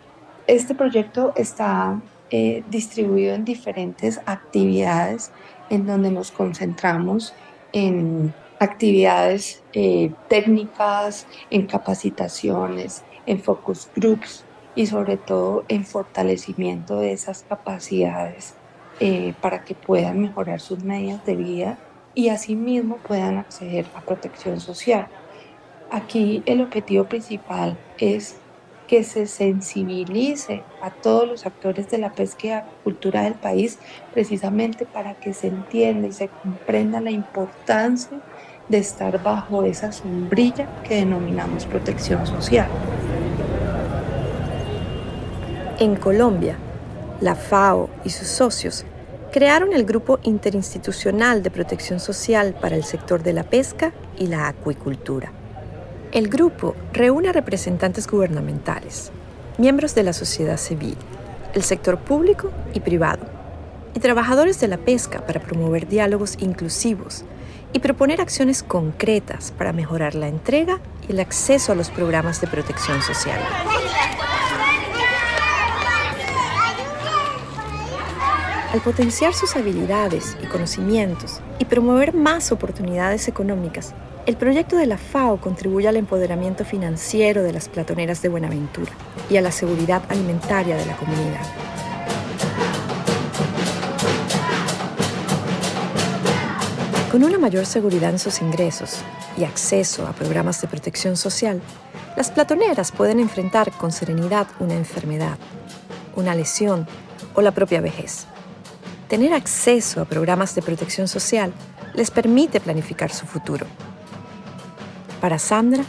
Este 0.46 0.74
proyecto 0.74 1.32
está 1.34 1.98
eh, 2.28 2.62
distribuido 2.68 3.34
en 3.34 3.46
diferentes 3.46 4.20
actividades 4.26 5.30
en 5.70 5.86
donde 5.86 6.10
nos 6.10 6.30
concentramos 6.30 7.32
en 7.72 8.34
actividades 8.58 9.62
eh, 9.72 10.12
técnicas, 10.28 11.26
en 11.48 11.66
capacitaciones, 11.66 13.02
en 13.24 13.40
focus 13.40 13.88
groups 13.96 14.43
y 14.74 14.86
sobre 14.86 15.16
todo 15.16 15.64
en 15.68 15.84
fortalecimiento 15.84 16.98
de 16.98 17.12
esas 17.12 17.44
capacidades 17.48 18.54
eh, 19.00 19.34
para 19.40 19.64
que 19.64 19.74
puedan 19.74 20.20
mejorar 20.20 20.60
sus 20.60 20.82
medidas 20.84 21.24
de 21.26 21.36
vida 21.36 21.78
y 22.14 22.28
asimismo 22.28 22.98
puedan 22.98 23.38
acceder 23.38 23.86
a 23.94 24.00
protección 24.00 24.60
social. 24.60 25.08
Aquí 25.90 26.42
el 26.46 26.60
objetivo 26.60 27.04
principal 27.04 27.76
es 27.98 28.36
que 28.86 29.02
se 29.02 29.26
sensibilice 29.26 30.62
a 30.82 30.90
todos 30.90 31.26
los 31.26 31.46
actores 31.46 31.90
de 31.90 31.98
la 31.98 32.12
pesca 32.12 32.46
y 32.46 32.50
acuicultura 32.50 33.22
del 33.22 33.34
país, 33.34 33.78
precisamente 34.12 34.84
para 34.84 35.14
que 35.14 35.32
se 35.32 35.48
entienda 35.48 36.08
y 36.08 36.12
se 36.12 36.28
comprenda 36.28 37.00
la 37.00 37.10
importancia 37.10 38.20
de 38.68 38.78
estar 38.78 39.22
bajo 39.22 39.64
esa 39.64 39.92
sombrilla 39.92 40.68
que 40.82 40.96
denominamos 40.96 41.66
protección 41.66 42.26
social. 42.26 42.68
En 45.78 45.96
Colombia, 45.96 46.56
la 47.20 47.34
FAO 47.34 47.90
y 48.04 48.10
sus 48.10 48.28
socios 48.28 48.84
crearon 49.32 49.72
el 49.72 49.84
Grupo 49.84 50.18
Interinstitucional 50.22 51.42
de 51.42 51.50
Protección 51.50 52.00
Social 52.00 52.54
para 52.60 52.76
el 52.76 52.84
sector 52.84 53.22
de 53.22 53.32
la 53.32 53.44
pesca 53.44 53.92
y 54.16 54.28
la 54.28 54.48
acuicultura 54.48 55.32
el 56.14 56.28
grupo 56.28 56.76
reúne 56.92 57.30
a 57.30 57.32
representantes 57.32 58.06
gubernamentales, 58.06 59.10
miembros 59.58 59.96
de 59.96 60.04
la 60.04 60.12
sociedad 60.12 60.58
civil, 60.58 60.96
el 61.54 61.64
sector 61.64 61.98
público 61.98 62.52
y 62.72 62.78
privado, 62.78 63.26
y 63.94 63.98
trabajadores 63.98 64.60
de 64.60 64.68
la 64.68 64.78
pesca 64.78 65.26
para 65.26 65.40
promover 65.40 65.88
diálogos 65.88 66.36
inclusivos 66.38 67.24
y 67.72 67.80
proponer 67.80 68.20
acciones 68.20 68.62
concretas 68.62 69.50
para 69.50 69.72
mejorar 69.72 70.14
la 70.14 70.28
entrega 70.28 70.78
y 71.08 71.12
el 71.12 71.18
acceso 71.18 71.72
a 71.72 71.74
los 71.74 71.90
programas 71.90 72.40
de 72.40 72.46
protección 72.46 73.02
social. 73.02 73.40
Al 78.74 78.80
potenciar 78.80 79.34
sus 79.34 79.54
habilidades 79.54 80.36
y 80.42 80.46
conocimientos 80.46 81.38
y 81.60 81.64
promover 81.64 82.12
más 82.12 82.50
oportunidades 82.50 83.28
económicas, 83.28 83.94
el 84.26 84.36
proyecto 84.36 84.74
de 84.76 84.86
la 84.86 84.98
FAO 84.98 85.40
contribuye 85.40 85.86
al 85.86 85.96
empoderamiento 85.96 86.64
financiero 86.64 87.44
de 87.44 87.52
las 87.52 87.68
platoneras 87.68 88.20
de 88.20 88.30
Buenaventura 88.30 88.90
y 89.30 89.36
a 89.36 89.42
la 89.42 89.52
seguridad 89.52 90.02
alimentaria 90.08 90.76
de 90.76 90.86
la 90.86 90.96
comunidad. 90.96 91.46
Con 97.12 97.22
una 97.22 97.38
mayor 97.38 97.66
seguridad 97.66 98.10
en 98.10 98.18
sus 98.18 98.42
ingresos 98.42 99.02
y 99.38 99.44
acceso 99.44 100.04
a 100.04 100.14
programas 100.14 100.60
de 100.60 100.66
protección 100.66 101.16
social, 101.16 101.62
las 102.16 102.32
platoneras 102.32 102.90
pueden 102.90 103.20
enfrentar 103.20 103.70
con 103.70 103.92
serenidad 103.92 104.48
una 104.58 104.74
enfermedad, 104.74 105.38
una 106.16 106.34
lesión 106.34 106.88
o 107.34 107.40
la 107.40 107.52
propia 107.52 107.80
vejez. 107.80 108.26
Tener 109.08 109.32
acceso 109.34 110.00
a 110.00 110.04
programas 110.04 110.54
de 110.54 110.62
protección 110.62 111.08
social 111.08 111.52
les 111.94 112.10
permite 112.10 112.60
planificar 112.60 113.12
su 113.12 113.26
futuro 113.26 113.66
para 115.24 115.38
Sandra, 115.38 115.82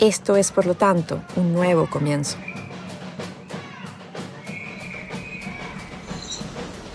esto 0.00 0.34
es 0.34 0.50
por 0.50 0.66
lo 0.66 0.74
tanto 0.74 1.22
un 1.36 1.52
nuevo 1.52 1.88
comienzo. 1.88 2.36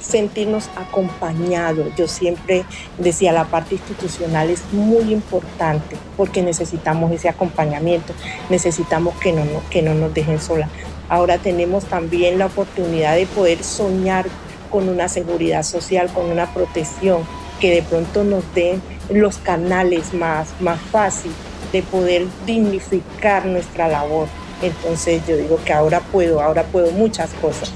sentirnos 0.01 0.69
acompañados. 0.75 1.93
Yo 1.95 2.07
siempre 2.07 2.65
decía, 2.97 3.31
la 3.31 3.45
parte 3.45 3.75
institucional 3.75 4.49
es 4.49 4.63
muy 4.73 5.13
importante 5.13 5.95
porque 6.15 6.41
necesitamos 6.41 7.11
ese 7.11 7.29
acompañamiento, 7.29 8.13
necesitamos 8.49 9.15
que 9.19 9.33
no, 9.33 9.43
que 9.69 9.81
no 9.81 9.93
nos 9.93 10.13
dejen 10.13 10.39
sola. 10.39 10.69
Ahora 11.09 11.37
tenemos 11.37 11.85
también 11.85 12.39
la 12.39 12.47
oportunidad 12.47 13.15
de 13.15 13.25
poder 13.27 13.63
soñar 13.63 14.25
con 14.69 14.89
una 14.89 15.07
seguridad 15.07 15.63
social, 15.63 16.11
con 16.13 16.25
una 16.25 16.53
protección 16.53 17.21
que 17.59 17.71
de 17.71 17.81
pronto 17.81 18.23
nos 18.23 18.43
den 18.53 18.81
los 19.09 19.37
canales 19.37 20.13
más, 20.13 20.49
más 20.59 20.79
fáciles 20.79 21.35
de 21.71 21.81
poder 21.83 22.27
dignificar 22.45 23.45
nuestra 23.45 23.87
labor. 23.87 24.27
Entonces 24.61 25.21
yo 25.27 25.37
digo 25.37 25.59
que 25.63 25.73
ahora 25.73 25.99
puedo, 25.99 26.41
ahora 26.41 26.63
puedo 26.63 26.91
muchas 26.91 27.31
cosas. 27.35 27.71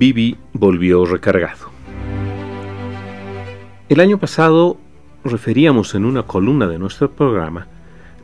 Bibi 0.00 0.34
volvió 0.54 1.04
recargado. 1.04 1.68
El 3.90 4.00
año 4.00 4.16
pasado 4.16 4.78
referíamos 5.24 5.94
en 5.94 6.06
una 6.06 6.22
columna 6.22 6.66
de 6.66 6.78
nuestro 6.78 7.10
programa 7.10 7.66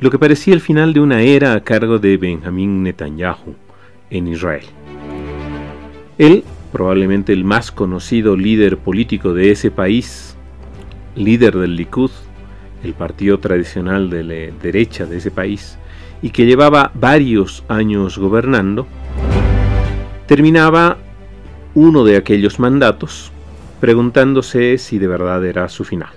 lo 0.01 0.11
que 0.11 0.19
parecía 0.19 0.55
el 0.55 0.63
final 0.63 0.95
de 0.95 1.01
una 1.01 1.21
era 1.21 1.53
a 1.53 1.61
cargo 1.61 1.99
de 1.99 2.17
Benjamín 2.17 2.83
Netanyahu 2.83 3.55
en 4.09 4.27
Israel. 4.27 4.65
Él, 6.17 6.45
probablemente 6.73 7.35
el 7.35 7.45
más 7.45 7.71
conocido 7.71 8.39
líder 8.39 8.79
político 8.79 9.35
de 9.35 9.51
ese 9.51 9.71
país, 9.71 10.35
líder 11.15 11.59
del 11.59 11.77
Likud, 11.77 12.11
el 12.85 12.95
partido 12.95 13.39
tradicional 13.39 14.09
de 14.09 14.25
la 14.25 14.57
derecha 14.63 15.05
de 15.05 15.19
ese 15.19 15.31
país, 15.31 15.77
y 16.23 16.31
que 16.31 16.47
llevaba 16.47 16.91
varios 16.95 17.65
años 17.69 18.17
gobernando, 18.17 18.87
terminaba 20.27 20.97
uno 21.77 22.05
de 22.05 22.17
aquellos 22.17 22.59
mandatos 22.59 23.31
preguntándose 23.83 24.79
si 24.79 24.99
de 24.99 25.09
verdad 25.09 25.45
era 25.45 25.69
su 25.69 25.85
final. 25.85 26.09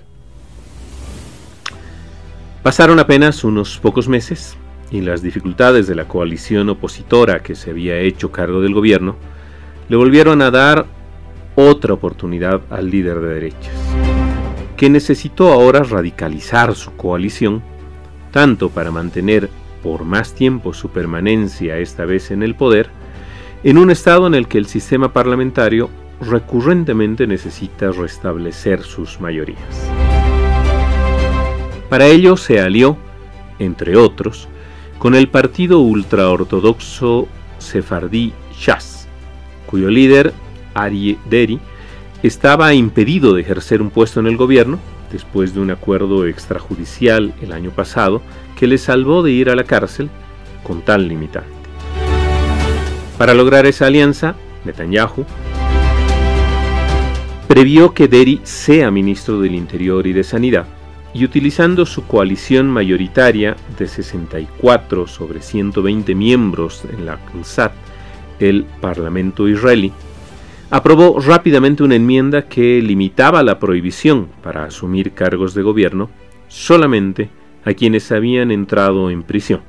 Pasaron 2.63 2.97
apenas 2.97 3.43
unos 3.43 3.77
pocos 3.77 4.07
meses 4.07 4.55
y 4.89 5.01
las 5.01 5.21
dificultades 5.21 5.85
de 5.85 5.95
la 5.95 6.05
coalición 6.05 6.69
opositora 6.69 7.43
que 7.43 7.55
se 7.55 7.71
había 7.71 7.99
hecho 7.99 8.31
cargo 8.31 8.61
del 8.61 8.73
gobierno 8.73 9.17
le 9.89 9.97
volvieron 9.97 10.41
a 10.41 10.49
dar 10.49 10.85
otra 11.55 11.93
oportunidad 11.93 12.61
al 12.69 12.89
líder 12.89 13.19
de 13.19 13.33
derechas, 13.33 13.75
que 14.77 14.89
necesitó 14.89 15.51
ahora 15.51 15.83
radicalizar 15.83 16.73
su 16.73 16.93
coalición, 16.95 17.61
tanto 18.31 18.69
para 18.69 18.91
mantener 18.91 19.49
por 19.83 20.05
más 20.05 20.33
tiempo 20.33 20.73
su 20.73 20.87
permanencia 20.89 21.79
esta 21.79 22.05
vez 22.05 22.31
en 22.31 22.43
el 22.43 22.55
poder, 22.55 22.91
en 23.63 23.77
un 23.77 23.91
estado 23.91 24.27
en 24.27 24.35
el 24.35 24.47
que 24.47 24.57
el 24.57 24.67
sistema 24.67 25.11
parlamentario 25.11 25.89
recurrentemente 26.21 27.27
necesita 27.27 27.91
restablecer 27.91 28.83
sus 28.83 29.19
mayorías. 29.19 29.89
Para 31.89 32.07
ello 32.07 32.37
se 32.37 32.59
alió, 32.59 32.97
entre 33.57 33.97
otros, 33.97 34.47
con 34.97 35.15
el 35.15 35.27
partido 35.27 35.79
ultraortodoxo 35.79 37.27
sefardí 37.57 38.33
Shas, 38.53 39.07
cuyo 39.65 39.89
líder, 39.89 40.33
Ari 40.73 41.17
Deri, 41.29 41.59
estaba 42.23 42.73
impedido 42.73 43.33
de 43.33 43.41
ejercer 43.41 43.81
un 43.81 43.89
puesto 43.89 44.19
en 44.19 44.27
el 44.27 44.37
gobierno 44.37 44.79
después 45.11 45.53
de 45.53 45.61
un 45.61 45.71
acuerdo 45.71 46.25
extrajudicial 46.25 47.33
el 47.41 47.53
año 47.53 47.71
pasado 47.71 48.21
que 48.57 48.67
le 48.67 48.77
salvó 48.77 49.23
de 49.23 49.31
ir 49.31 49.49
a 49.49 49.55
la 49.55 49.63
cárcel 49.63 50.09
con 50.63 50.81
tal 50.81 51.07
limitante. 51.07 51.58
Para 53.19 53.33
lograr 53.33 53.65
esa 53.65 53.87
alianza, 53.87 54.35
Netanyahu 54.63 55.25
previó 57.49 57.93
que 57.93 58.07
Deri 58.07 58.39
sea 58.43 58.91
ministro 58.91 59.41
del 59.41 59.55
Interior 59.55 60.07
y 60.07 60.13
de 60.13 60.23
Sanidad, 60.23 60.65
y 61.13 61.25
utilizando 61.25 61.85
su 61.85 62.07
coalición 62.07 62.69
mayoritaria 62.69 63.57
de 63.77 63.89
64 63.89 65.05
sobre 65.05 65.41
120 65.41 66.15
miembros 66.15 66.85
en 66.89 67.05
la 67.05 67.17
Knesset, 67.17 67.73
el 68.39 68.63
Parlamento 68.79 69.49
israelí, 69.49 69.91
aprobó 70.69 71.19
rápidamente 71.19 71.83
una 71.83 71.95
enmienda 71.95 72.43
que 72.43 72.81
limitaba 72.81 73.43
la 73.43 73.59
prohibición 73.59 74.29
para 74.41 74.63
asumir 74.63 75.11
cargos 75.11 75.53
de 75.53 75.63
gobierno 75.63 76.09
solamente 76.47 77.29
a 77.65 77.73
quienes 77.73 78.13
habían 78.13 78.49
entrado 78.49 79.11
en 79.11 79.23
prisión, 79.23 79.59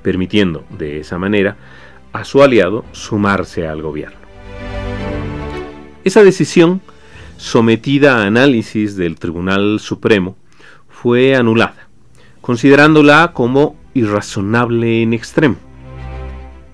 permitiendo 0.00 0.64
de 0.78 1.00
esa 1.00 1.18
manera 1.18 1.58
a 2.12 2.24
su 2.24 2.42
aliado 2.42 2.84
sumarse 2.92 3.66
al 3.66 3.82
gobierno. 3.82 4.18
Esa 6.04 6.22
decisión, 6.24 6.80
sometida 7.36 8.18
a 8.18 8.26
análisis 8.26 8.96
del 8.96 9.16
Tribunal 9.16 9.78
Supremo, 9.80 10.36
fue 10.88 11.36
anulada, 11.36 11.88
considerándola 12.40 13.32
como 13.32 13.76
irrazonable 13.94 15.02
en 15.02 15.12
extremo. 15.12 15.56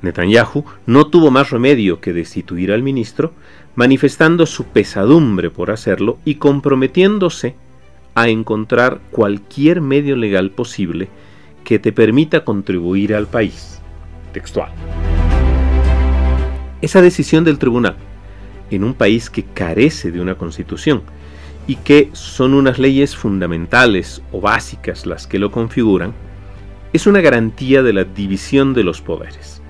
Netanyahu 0.02 0.64
no 0.86 1.06
tuvo 1.06 1.30
más 1.30 1.50
remedio 1.50 2.00
que 2.00 2.12
destituir 2.12 2.72
al 2.72 2.82
ministro, 2.82 3.32
manifestando 3.74 4.46
su 4.46 4.64
pesadumbre 4.64 5.50
por 5.50 5.70
hacerlo 5.70 6.18
y 6.24 6.36
comprometiéndose 6.36 7.56
a 8.14 8.28
encontrar 8.28 9.00
cualquier 9.10 9.80
medio 9.80 10.16
legal 10.16 10.50
posible 10.50 11.08
que 11.64 11.78
te 11.78 11.92
permita 11.92 12.44
contribuir 12.44 13.14
al 13.14 13.26
país. 13.26 13.80
Textual. 14.32 14.70
Esa 16.84 17.00
decisión 17.00 17.44
del 17.44 17.58
tribunal, 17.58 17.96
en 18.70 18.84
un 18.84 18.92
país 18.92 19.30
que 19.30 19.42
carece 19.42 20.12
de 20.12 20.20
una 20.20 20.34
constitución 20.34 21.00
y 21.66 21.76
que 21.76 22.10
son 22.12 22.52
unas 22.52 22.78
leyes 22.78 23.16
fundamentales 23.16 24.20
o 24.32 24.42
básicas 24.42 25.06
las 25.06 25.26
que 25.26 25.38
lo 25.38 25.50
configuran, 25.50 26.12
es 26.92 27.06
una 27.06 27.22
garantía 27.22 27.82
de 27.82 27.94
la 27.94 28.04
división 28.04 28.74
de 28.74 28.84
los 28.84 29.00
poderes. 29.00 29.62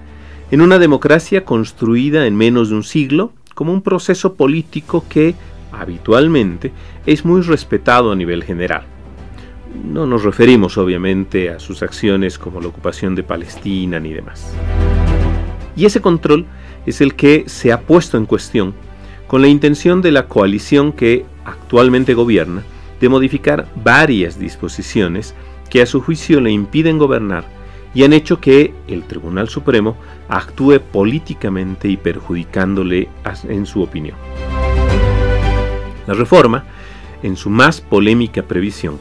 En 0.50 0.60
una 0.60 0.80
democracia 0.80 1.44
construida 1.44 2.26
en 2.26 2.34
menos 2.34 2.70
de 2.70 2.74
un 2.74 2.82
siglo, 2.82 3.32
como 3.54 3.72
un 3.72 3.82
proceso 3.82 4.34
político 4.34 5.04
que, 5.08 5.36
habitualmente, 5.70 6.72
es 7.06 7.24
muy 7.24 7.42
respetado 7.42 8.10
a 8.10 8.16
nivel 8.16 8.42
general. 8.42 8.82
No 9.84 10.04
nos 10.04 10.24
referimos 10.24 10.76
obviamente 10.78 11.48
a 11.48 11.60
sus 11.60 11.84
acciones 11.84 12.40
como 12.40 12.60
la 12.60 12.66
ocupación 12.66 13.14
de 13.14 13.22
Palestina 13.22 14.00
ni 14.00 14.12
demás. 14.12 14.52
Y 15.76 15.84
ese 15.84 16.00
control 16.00 16.46
es 16.86 17.00
el 17.00 17.14
que 17.14 17.44
se 17.46 17.72
ha 17.72 17.80
puesto 17.80 18.16
en 18.16 18.26
cuestión 18.26 18.74
con 19.26 19.42
la 19.42 19.48
intención 19.48 20.02
de 20.02 20.12
la 20.12 20.26
coalición 20.26 20.92
que 20.92 21.24
actualmente 21.44 22.14
gobierna 22.14 22.62
de 23.00 23.08
modificar 23.08 23.66
varias 23.76 24.38
disposiciones 24.38 25.34
que 25.70 25.82
a 25.82 25.86
su 25.86 26.00
juicio 26.00 26.40
le 26.40 26.50
impiden 26.50 26.98
gobernar 26.98 27.44
y 27.94 28.02
han 28.04 28.12
hecho 28.12 28.40
que 28.40 28.74
el 28.88 29.04
Tribunal 29.04 29.48
Supremo 29.48 29.96
actúe 30.28 30.80
políticamente 30.80 31.88
y 31.88 31.96
perjudicándole 31.96 33.08
en 33.48 33.66
su 33.66 33.82
opinión. 33.82 34.16
La 36.06 36.14
reforma, 36.14 36.64
en 37.22 37.36
su 37.36 37.50
más 37.50 37.80
polémica 37.80 38.42
previsión, 38.42 38.98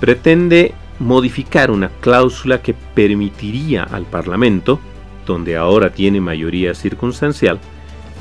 pretende 0.00 0.74
modificar 0.98 1.70
una 1.70 1.90
cláusula 2.00 2.62
que 2.62 2.74
permitiría 2.74 3.82
al 3.84 4.04
Parlamento, 4.04 4.80
donde 5.26 5.56
ahora 5.56 5.92
tiene 5.92 6.20
mayoría 6.20 6.74
circunstancial, 6.74 7.58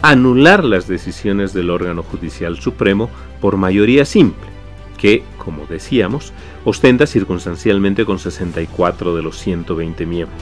anular 0.02 0.64
las 0.64 0.88
decisiones 0.88 1.54
del 1.54 1.70
órgano 1.70 2.04
judicial 2.04 2.58
supremo 2.58 3.10
por 3.40 3.58
mayoría 3.58 4.06
simple, 4.06 4.48
que, 4.98 5.24
como 5.38 5.66
decíamos, 5.66 6.34
ostenta 6.66 7.08
circunstancialmente 7.08 8.06
con 8.06 8.20
64 8.20 9.16
de 9.16 9.24
los 9.24 9.38
120 9.38 10.06
miembros. 10.06 10.42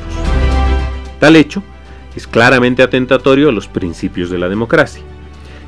Tal 1.19 1.35
hecho 1.35 1.63
es 2.15 2.27
claramente 2.27 2.83
atentatorio 2.83 3.49
a 3.49 3.51
los 3.51 3.67
principios 3.67 4.29
de 4.29 4.39
la 4.39 4.49
democracia, 4.49 5.03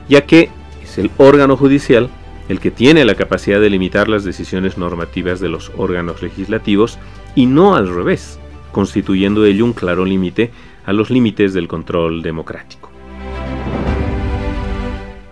ya 0.10 0.26
que 0.26 0.50
es 0.84 0.98
el 0.98 1.12
órgano 1.18 1.58
judicial 1.58 2.10
el 2.48 2.60
que 2.60 2.72
tiene 2.72 3.06
la 3.06 3.16
capacidad 3.16 3.60
de 3.60 3.70
limitar 3.70 4.08
las 4.08 4.24
decisiones 4.24 4.78
normativas 4.78 5.40
de 5.40 5.50
los 5.50 5.72
órganos 5.78 6.22
legislativos 6.22 7.00
y 7.34 7.48
no 7.48 7.76
al 7.76 7.94
revés, 7.94 8.40
constituyendo 8.72 9.46
ello 9.46 9.66
un 9.66 9.74
claro 9.74 10.06
límite 10.06 10.52
a 10.86 10.94
los 10.94 11.10
límites 11.10 11.54
del 11.54 11.68
control 11.68 12.22
democrático. 12.22 12.92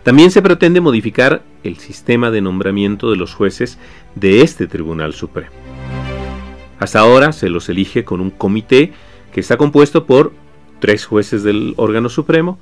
También 0.03 0.31
se 0.31 0.41
pretende 0.41 0.81
modificar 0.81 1.43
el 1.63 1.77
sistema 1.77 2.29
de 2.29 2.41
nombramiento 2.41 3.09
de 3.09 3.15
los 3.15 3.33
jueces 3.33 3.79
de 4.15 4.41
este 4.41 4.67
Tribunal 4.67 5.13
Supremo. 5.13 5.51
Hasta 6.79 6.99
ahora 6.99 7.31
se 7.31 7.49
los 7.49 7.69
elige 7.69 8.03
con 8.03 8.19
un 8.19 8.29
comité 8.29 8.91
que 9.31 9.39
está 9.39 9.55
compuesto 9.55 10.05
por 10.05 10.33
tres 10.79 11.05
jueces 11.05 11.43
del 11.43 11.73
órgano 11.77 12.09
supremo, 12.09 12.59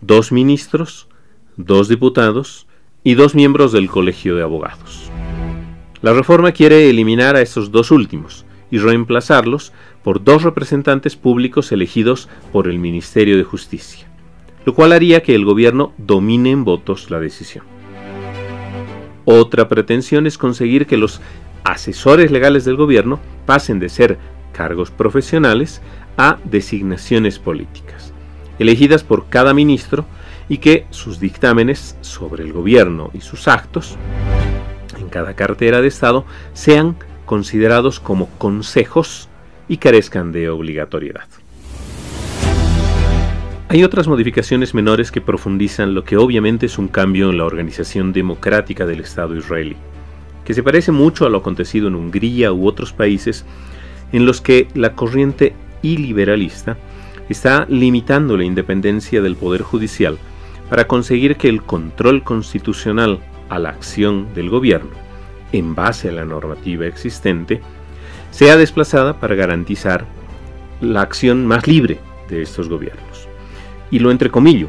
dos 0.00 0.32
ministros, 0.32 1.06
dos 1.56 1.88
diputados 1.88 2.66
y 3.04 3.14
dos 3.14 3.36
miembros 3.36 3.70
del 3.70 3.88
Colegio 3.88 4.34
de 4.34 4.42
Abogados. 4.42 5.10
La 6.02 6.12
reforma 6.12 6.50
quiere 6.50 6.90
eliminar 6.90 7.36
a 7.36 7.42
estos 7.42 7.70
dos 7.70 7.92
últimos 7.92 8.44
y 8.74 8.78
reemplazarlos 8.78 9.72
por 10.02 10.24
dos 10.24 10.42
representantes 10.42 11.14
públicos 11.14 11.70
elegidos 11.70 12.28
por 12.52 12.66
el 12.66 12.78
Ministerio 12.78 13.36
de 13.36 13.44
Justicia 13.44 14.08
lo 14.64 14.74
cual 14.74 14.92
haría 14.92 15.22
que 15.22 15.34
el 15.34 15.44
gobierno 15.44 15.92
domine 15.98 16.50
en 16.50 16.64
votos 16.64 17.10
la 17.10 17.20
decisión. 17.20 17.64
Otra 19.24 19.68
pretensión 19.68 20.26
es 20.26 20.38
conseguir 20.38 20.86
que 20.86 20.96
los 20.96 21.20
asesores 21.64 22.30
legales 22.30 22.64
del 22.64 22.76
gobierno 22.76 23.20
pasen 23.46 23.78
de 23.78 23.88
ser 23.88 24.18
cargos 24.52 24.90
profesionales 24.90 25.80
a 26.16 26.38
designaciones 26.44 27.38
políticas, 27.38 28.12
elegidas 28.58 29.02
por 29.02 29.28
cada 29.28 29.54
ministro 29.54 30.04
y 30.48 30.58
que 30.58 30.86
sus 30.90 31.20
dictámenes 31.20 31.96
sobre 32.02 32.44
el 32.44 32.52
gobierno 32.52 33.10
y 33.14 33.20
sus 33.20 33.48
actos 33.48 33.96
en 34.98 35.08
cada 35.08 35.34
cartera 35.34 35.80
de 35.80 35.88
Estado 35.88 36.24
sean 36.52 36.96
considerados 37.24 38.00
como 38.00 38.28
consejos 38.38 39.28
y 39.68 39.78
carezcan 39.78 40.32
de 40.32 40.48
obligatoriedad. 40.48 41.26
Hay 43.68 43.82
otras 43.82 44.06
modificaciones 44.06 44.74
menores 44.74 45.10
que 45.10 45.20
profundizan 45.20 45.94
lo 45.94 46.04
que 46.04 46.16
obviamente 46.16 46.66
es 46.66 46.78
un 46.78 46.88
cambio 46.88 47.30
en 47.30 47.38
la 47.38 47.44
organización 47.44 48.12
democrática 48.12 48.86
del 48.86 49.00
Estado 49.00 49.36
israelí, 49.36 49.76
que 50.44 50.54
se 50.54 50.62
parece 50.62 50.92
mucho 50.92 51.26
a 51.26 51.28
lo 51.30 51.38
acontecido 51.38 51.88
en 51.88 51.94
Hungría 51.94 52.52
u 52.52 52.68
otros 52.68 52.92
países 52.92 53.44
en 54.12 54.26
los 54.26 54.40
que 54.40 54.68
la 54.74 54.94
corriente 54.94 55.54
iliberalista 55.82 56.76
está 57.28 57.66
limitando 57.68 58.36
la 58.36 58.44
independencia 58.44 59.22
del 59.22 59.34
Poder 59.34 59.62
Judicial 59.62 60.18
para 60.68 60.86
conseguir 60.86 61.36
que 61.36 61.48
el 61.48 61.62
control 61.62 62.22
constitucional 62.22 63.18
a 63.48 63.58
la 63.58 63.70
acción 63.70 64.32
del 64.34 64.50
gobierno, 64.50 64.90
en 65.54 65.74
base 65.74 66.08
a 66.08 66.12
la 66.12 66.24
normativa 66.24 66.86
existente, 66.86 67.60
sea 68.30 68.56
desplazada 68.56 69.20
para 69.20 69.36
garantizar 69.36 70.04
la 70.80 71.02
acción 71.02 71.46
más 71.46 71.66
libre 71.68 72.00
de 72.28 72.42
estos 72.42 72.68
gobiernos. 72.68 73.28
Y 73.90 74.00
lo 74.00 74.10
entrecomillo, 74.10 74.68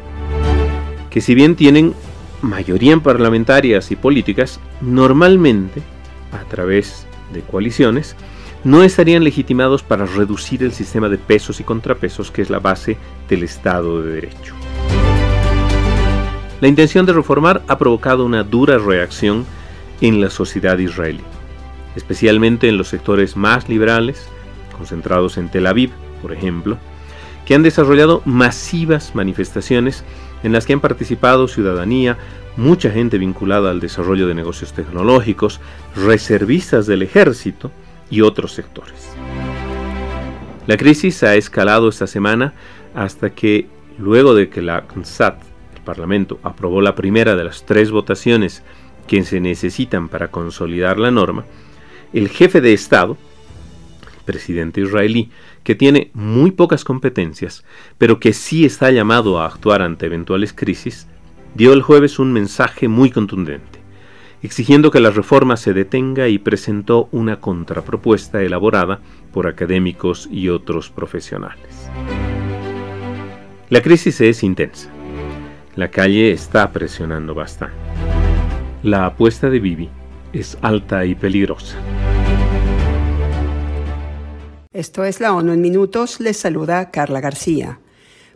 que 1.10 1.20
si 1.20 1.34
bien 1.34 1.56
tienen 1.56 1.92
mayoría 2.40 2.96
parlamentarias 2.98 3.90
y 3.90 3.96
políticas, 3.96 4.60
normalmente, 4.80 5.82
a 6.30 6.48
través 6.48 7.06
de 7.32 7.40
coaliciones, 7.40 8.14
no 8.62 8.84
estarían 8.84 9.24
legitimados 9.24 9.82
para 9.82 10.06
reducir 10.06 10.62
el 10.62 10.72
sistema 10.72 11.08
de 11.08 11.18
pesos 11.18 11.58
y 11.58 11.64
contrapesos 11.64 12.30
que 12.30 12.42
es 12.42 12.50
la 12.50 12.60
base 12.60 12.96
del 13.28 13.42
Estado 13.42 14.02
de 14.02 14.12
Derecho. 14.12 14.54
La 16.60 16.68
intención 16.68 17.04
de 17.04 17.12
reformar 17.12 17.62
ha 17.66 17.76
provocado 17.76 18.24
una 18.24 18.42
dura 18.42 18.78
reacción 18.78 19.44
en 20.00 20.20
la 20.20 20.30
sociedad 20.30 20.78
israelí, 20.78 21.22
especialmente 21.94 22.68
en 22.68 22.76
los 22.76 22.88
sectores 22.88 23.36
más 23.36 23.68
liberales, 23.68 24.28
concentrados 24.76 25.38
en 25.38 25.48
Tel 25.48 25.66
Aviv, 25.66 25.90
por 26.22 26.32
ejemplo, 26.32 26.78
que 27.46 27.54
han 27.54 27.62
desarrollado 27.62 28.22
masivas 28.24 29.14
manifestaciones 29.14 30.04
en 30.42 30.52
las 30.52 30.66
que 30.66 30.72
han 30.72 30.80
participado 30.80 31.48
ciudadanía, 31.48 32.18
mucha 32.56 32.90
gente 32.90 33.18
vinculada 33.18 33.70
al 33.70 33.80
desarrollo 33.80 34.26
de 34.26 34.34
negocios 34.34 34.72
tecnológicos, 34.72 35.60
reservistas 35.94 36.86
del 36.86 37.02
ejército 37.02 37.70
y 38.10 38.20
otros 38.20 38.52
sectores. 38.52 39.10
La 40.66 40.76
crisis 40.76 41.22
ha 41.22 41.36
escalado 41.36 41.88
esta 41.88 42.06
semana 42.06 42.54
hasta 42.94 43.30
que, 43.30 43.68
luego 43.98 44.34
de 44.34 44.48
que 44.48 44.62
la 44.62 44.82
Knesset, 44.82 45.36
el 45.76 45.82
Parlamento, 45.82 46.40
aprobó 46.42 46.80
la 46.80 46.96
primera 46.96 47.36
de 47.36 47.44
las 47.44 47.64
tres 47.64 47.90
votaciones 47.90 48.64
que 49.06 49.22
se 49.24 49.40
necesitan 49.40 50.08
para 50.08 50.30
consolidar 50.30 50.98
la 50.98 51.10
norma, 51.10 51.44
el 52.12 52.28
jefe 52.28 52.60
de 52.60 52.72
Estado, 52.72 53.16
presidente 54.24 54.80
israelí, 54.80 55.30
que 55.62 55.74
tiene 55.74 56.10
muy 56.14 56.50
pocas 56.50 56.84
competencias, 56.84 57.64
pero 57.98 58.20
que 58.20 58.32
sí 58.32 58.64
está 58.64 58.90
llamado 58.90 59.40
a 59.40 59.46
actuar 59.46 59.82
ante 59.82 60.06
eventuales 60.06 60.52
crisis, 60.52 61.06
dio 61.54 61.72
el 61.72 61.82
jueves 61.82 62.18
un 62.18 62.32
mensaje 62.32 62.88
muy 62.88 63.10
contundente, 63.10 63.80
exigiendo 64.42 64.90
que 64.90 65.00
la 65.00 65.10
reforma 65.10 65.56
se 65.56 65.72
detenga 65.72 66.28
y 66.28 66.38
presentó 66.38 67.08
una 67.12 67.40
contrapropuesta 67.40 68.42
elaborada 68.42 69.00
por 69.32 69.46
académicos 69.46 70.28
y 70.30 70.50
otros 70.50 70.90
profesionales. 70.90 71.90
La 73.68 73.82
crisis 73.82 74.20
es 74.20 74.42
intensa. 74.42 74.90
La 75.74 75.90
calle 75.90 76.30
está 76.30 76.70
presionando 76.70 77.34
bastante. 77.34 78.25
La 78.86 79.06
apuesta 79.06 79.50
de 79.50 79.58
Bibi 79.58 79.90
es 80.32 80.56
alta 80.62 81.04
y 81.04 81.16
peligrosa. 81.16 81.76
Esto 84.72 85.02
es 85.02 85.18
la 85.18 85.34
ONU 85.34 85.54
en 85.54 85.60
minutos. 85.60 86.20
Les 86.20 86.36
saluda 86.36 86.92
Carla 86.92 87.20
García. 87.20 87.80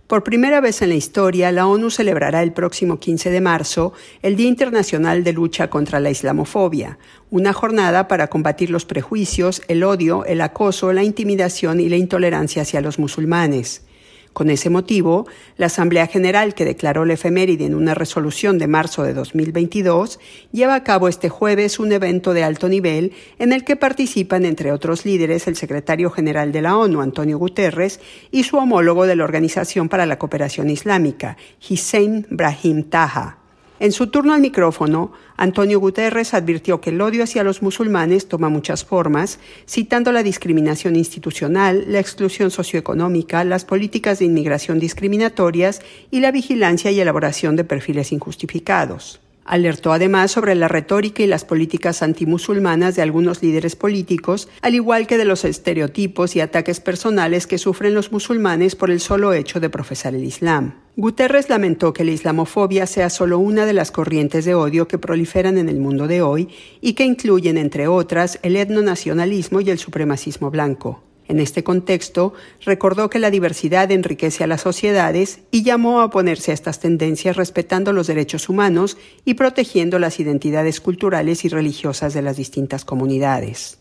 Por 0.09 0.25
primera 0.25 0.61
vez 0.61 0.83
en 0.83 0.89
la 0.89 0.97
historia, 0.97 1.53
la 1.53 1.69
ONU 1.69 1.89
celebrará 1.91 2.43
el 2.43 2.53
próximo 2.53 2.99
15 2.99 3.31
de 3.31 3.41
marzo 3.41 3.93
el 4.23 4.35
Día 4.35 4.49
Internacional 4.49 5.23
de 5.23 5.35
Lucha 5.35 5.71
contra 5.71 6.01
la 6.01 6.11
Islamofobia, 6.11 6.99
una 7.31 7.53
jornada 7.53 8.09
para 8.09 8.27
combatir 8.27 8.71
los 8.71 8.85
prejuicios, 8.85 9.63
el 9.69 9.85
odio, 9.85 10.25
el 10.25 10.41
acoso, 10.41 10.93
la 10.93 11.05
intimidación 11.05 11.79
y 11.79 11.89
la 11.89 11.97
intolerancia 11.97 12.63
hacia 12.63 12.81
los 12.81 12.99
musulmanes. 12.99 13.85
Con 14.33 14.49
ese 14.49 14.71
motivo, 14.71 15.27
la 15.57 15.67
Asamblea 15.67 16.07
General, 16.07 16.55
que 16.55 16.65
declaró 16.65 17.05
la 17.05 17.15
efeméride 17.15 17.67
en 17.67 17.75
una 17.75 17.95
resolución 17.95 18.59
de 18.59 18.69
marzo 18.69 19.03
de 19.03 19.13
2022, 19.13 20.21
lleva 20.53 20.77
a 20.77 20.85
cabo 20.85 21.09
este 21.09 21.29
jueves 21.29 21.81
un 21.81 21.91
evento 21.91 22.33
de 22.33 22.45
alto 22.45 22.69
nivel 22.69 23.13
en 23.39 23.53
el 23.53 23.65
que 23.65 23.75
participan, 23.75 24.45
entre 24.45 24.71
otros 24.71 25.05
líderes, 25.05 25.49
el 25.49 25.57
secretario 25.57 26.11
general 26.11 26.53
de 26.53 26.63
la 26.63 26.77
ONU, 26.77 27.01
Antonio 27.01 27.39
Guterres, 27.39 28.01
y 28.31 28.45
su 28.45 28.57
homólogo 28.57 29.07
de 29.07 29.17
la 29.17 29.25
Organización 29.25 29.89
para 29.89 30.07
la 30.07 30.19
Cooperación 30.19 30.71
Islámica, 30.71 31.37
Hussein 31.69 32.27
Brahim 32.31 32.85
Taha. 32.85 33.40
En 33.81 33.93
su 33.93 34.09
turno 34.09 34.35
al 34.35 34.43
micrófono, 34.43 35.11
Antonio 35.39 35.81
Guterres 35.81 36.35
advirtió 36.35 36.83
que 36.83 36.91
el 36.91 37.01
odio 37.01 37.25
hacia 37.25 37.43
los 37.43 37.63
musulmanes 37.63 38.29
toma 38.29 38.51
muchas 38.51 38.85
formas, 38.85 39.39
citando 39.67 40.13
la 40.13 40.23
discriminación 40.23 40.97
institucional, 40.97 41.87
la 41.89 41.99
exclusión 41.99 42.51
socioeconómica, 42.51 43.43
las 43.43 43.65
políticas 43.65 44.19
de 44.19 44.27
inmigración 44.27 44.79
discriminatorias 44.79 45.81
y 46.11 46.21
la 46.21 46.31
vigilancia 46.31 46.91
y 46.91 47.01
elaboración 47.01 47.57
de 47.57 47.65
perfiles 47.65 48.13
injustificados. 48.13 49.19
Alertó 49.45 49.93
además 49.93 50.31
sobre 50.31 50.55
la 50.55 50.69
retórica 50.69 51.23
y 51.23 51.27
las 51.27 51.45
políticas 51.45 52.03
antimusulmanas 52.03 52.97
de 52.97 53.03
algunos 53.03 53.43
líderes 53.43 53.75
políticos, 53.75 54.49
al 54.63 54.75
igual 54.75 55.07
que 55.07 55.19
de 55.19 55.25
los 55.25 55.45
estereotipos 55.45 56.37
y 56.37 56.41
ataques 56.41 56.81
personales 56.81 57.47
que 57.47 57.59
sufren 57.59 57.95
los 57.95 58.13
musulmanes 58.13 58.77
por 58.77 58.91
el 58.91 59.01
solo 59.01 59.33
hecho 59.33 59.59
de 59.59 59.71
profesar 59.71 60.15
el 60.15 60.25
Islam. 60.25 60.75
Guterres 60.97 61.49
lamentó 61.49 61.93
que 61.93 62.05
la 62.05 62.11
islamofobia 62.11 62.87
sea 62.87 63.11
solo 63.11 63.39
una 63.39 63.65
de 63.65 63.73
las 63.73 63.91
corrientes 63.91 64.45
de 64.45 64.55
odio 64.55 64.87
que 64.87 64.99
proliferan 64.99 65.57
en 65.59 65.69
el 65.69 65.81
mundo 65.81 66.07
de 66.07 66.23
hoy 66.23 66.49
y 66.81 66.93
que 66.93 67.05
incluyen, 67.05 67.57
entre 67.57 67.89
otras, 67.89 68.39
el 68.43 68.57
etnonacionalismo 68.57 69.61
y 69.61 69.71
el 69.71 69.79
supremacismo 69.79 70.51
blanco. 70.51 71.03
En 71.31 71.39
este 71.39 71.63
contexto, 71.63 72.35
recordó 72.65 73.09
que 73.09 73.21
la 73.21 73.31
diversidad 73.31 73.93
enriquece 73.93 74.43
a 74.43 74.49
las 74.49 74.63
sociedades 74.63 75.39
y 75.53 75.63
llamó 75.63 76.01
a 76.01 76.07
oponerse 76.07 76.51
a 76.51 76.55
estas 76.55 76.81
tendencias 76.81 77.37
respetando 77.37 77.93
los 77.93 78.09
derechos 78.09 78.49
humanos 78.49 78.99
y 79.25 79.35
protegiendo 79.35 80.01
las 80.01 80.19
identidades 80.19 80.81
culturales 80.81 81.45
y 81.45 81.49
religiosas 81.49 82.15
de 82.15 82.23
las 82.23 82.37
distintas 82.37 82.85
comunidades. 82.85 83.80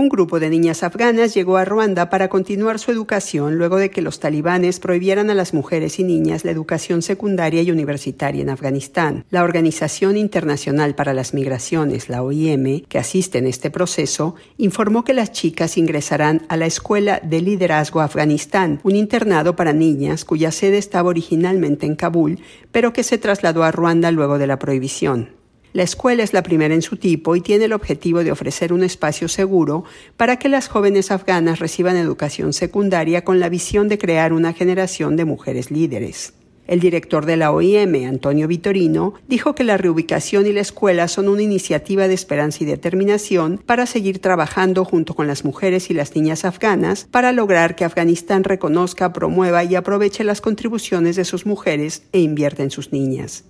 Un 0.00 0.08
grupo 0.08 0.40
de 0.40 0.48
niñas 0.48 0.82
afganas 0.82 1.34
llegó 1.34 1.58
a 1.58 1.66
Ruanda 1.66 2.08
para 2.08 2.30
continuar 2.30 2.78
su 2.78 2.90
educación 2.90 3.56
luego 3.56 3.76
de 3.76 3.90
que 3.90 4.00
los 4.00 4.18
talibanes 4.18 4.80
prohibieran 4.80 5.28
a 5.28 5.34
las 5.34 5.52
mujeres 5.52 5.98
y 5.98 6.04
niñas 6.04 6.42
la 6.42 6.52
educación 6.52 7.02
secundaria 7.02 7.60
y 7.60 7.70
universitaria 7.70 8.40
en 8.40 8.48
Afganistán. 8.48 9.26
La 9.28 9.44
Organización 9.44 10.16
Internacional 10.16 10.94
para 10.94 11.12
las 11.12 11.34
Migraciones, 11.34 12.08
la 12.08 12.22
OIM, 12.22 12.80
que 12.88 12.96
asiste 12.96 13.36
en 13.36 13.46
este 13.46 13.70
proceso, 13.70 14.36
informó 14.56 15.04
que 15.04 15.12
las 15.12 15.32
chicas 15.32 15.76
ingresarán 15.76 16.46
a 16.48 16.56
la 16.56 16.64
Escuela 16.64 17.20
de 17.22 17.42
Liderazgo 17.42 18.00
Afganistán, 18.00 18.80
un 18.84 18.96
internado 18.96 19.54
para 19.54 19.74
niñas 19.74 20.24
cuya 20.24 20.50
sede 20.50 20.78
estaba 20.78 21.10
originalmente 21.10 21.84
en 21.84 21.94
Kabul, 21.94 22.38
pero 22.72 22.94
que 22.94 23.02
se 23.02 23.18
trasladó 23.18 23.64
a 23.64 23.70
Ruanda 23.70 24.10
luego 24.12 24.38
de 24.38 24.46
la 24.46 24.58
prohibición. 24.58 25.39
La 25.72 25.84
escuela 25.84 26.24
es 26.24 26.32
la 26.32 26.42
primera 26.42 26.74
en 26.74 26.82
su 26.82 26.96
tipo 26.96 27.36
y 27.36 27.40
tiene 27.40 27.66
el 27.66 27.72
objetivo 27.72 28.24
de 28.24 28.32
ofrecer 28.32 28.72
un 28.72 28.82
espacio 28.82 29.28
seguro 29.28 29.84
para 30.16 30.36
que 30.36 30.48
las 30.48 30.66
jóvenes 30.66 31.12
afganas 31.12 31.60
reciban 31.60 31.96
educación 31.96 32.52
secundaria 32.52 33.24
con 33.24 33.38
la 33.38 33.48
visión 33.48 33.86
de 33.88 33.96
crear 33.96 34.32
una 34.32 34.52
generación 34.52 35.14
de 35.14 35.24
mujeres 35.24 35.70
líderes. 35.70 36.32
El 36.66 36.80
director 36.80 37.24
de 37.24 37.36
la 37.36 37.52
OIM, 37.52 38.06
Antonio 38.08 38.48
Vitorino, 38.48 39.14
dijo 39.28 39.54
que 39.54 39.64
la 39.64 39.76
reubicación 39.76 40.46
y 40.46 40.52
la 40.52 40.60
escuela 40.60 41.06
son 41.08 41.28
una 41.28 41.42
iniciativa 41.42 42.08
de 42.08 42.14
esperanza 42.14 42.58
y 42.62 42.66
determinación 42.66 43.60
para 43.64 43.86
seguir 43.86 44.20
trabajando 44.20 44.84
junto 44.84 45.14
con 45.14 45.28
las 45.28 45.44
mujeres 45.44 45.90
y 45.90 45.94
las 45.94 46.14
niñas 46.16 46.44
afganas 46.44 47.08
para 47.10 47.32
lograr 47.32 47.76
que 47.76 47.84
Afganistán 47.84 48.42
reconozca, 48.42 49.12
promueva 49.12 49.62
y 49.62 49.76
aproveche 49.76 50.24
las 50.24 50.40
contribuciones 50.40 51.14
de 51.14 51.24
sus 51.24 51.46
mujeres 51.46 52.02
e 52.12 52.20
invierta 52.20 52.62
en 52.62 52.70
sus 52.70 52.92
niñas. 52.92 53.44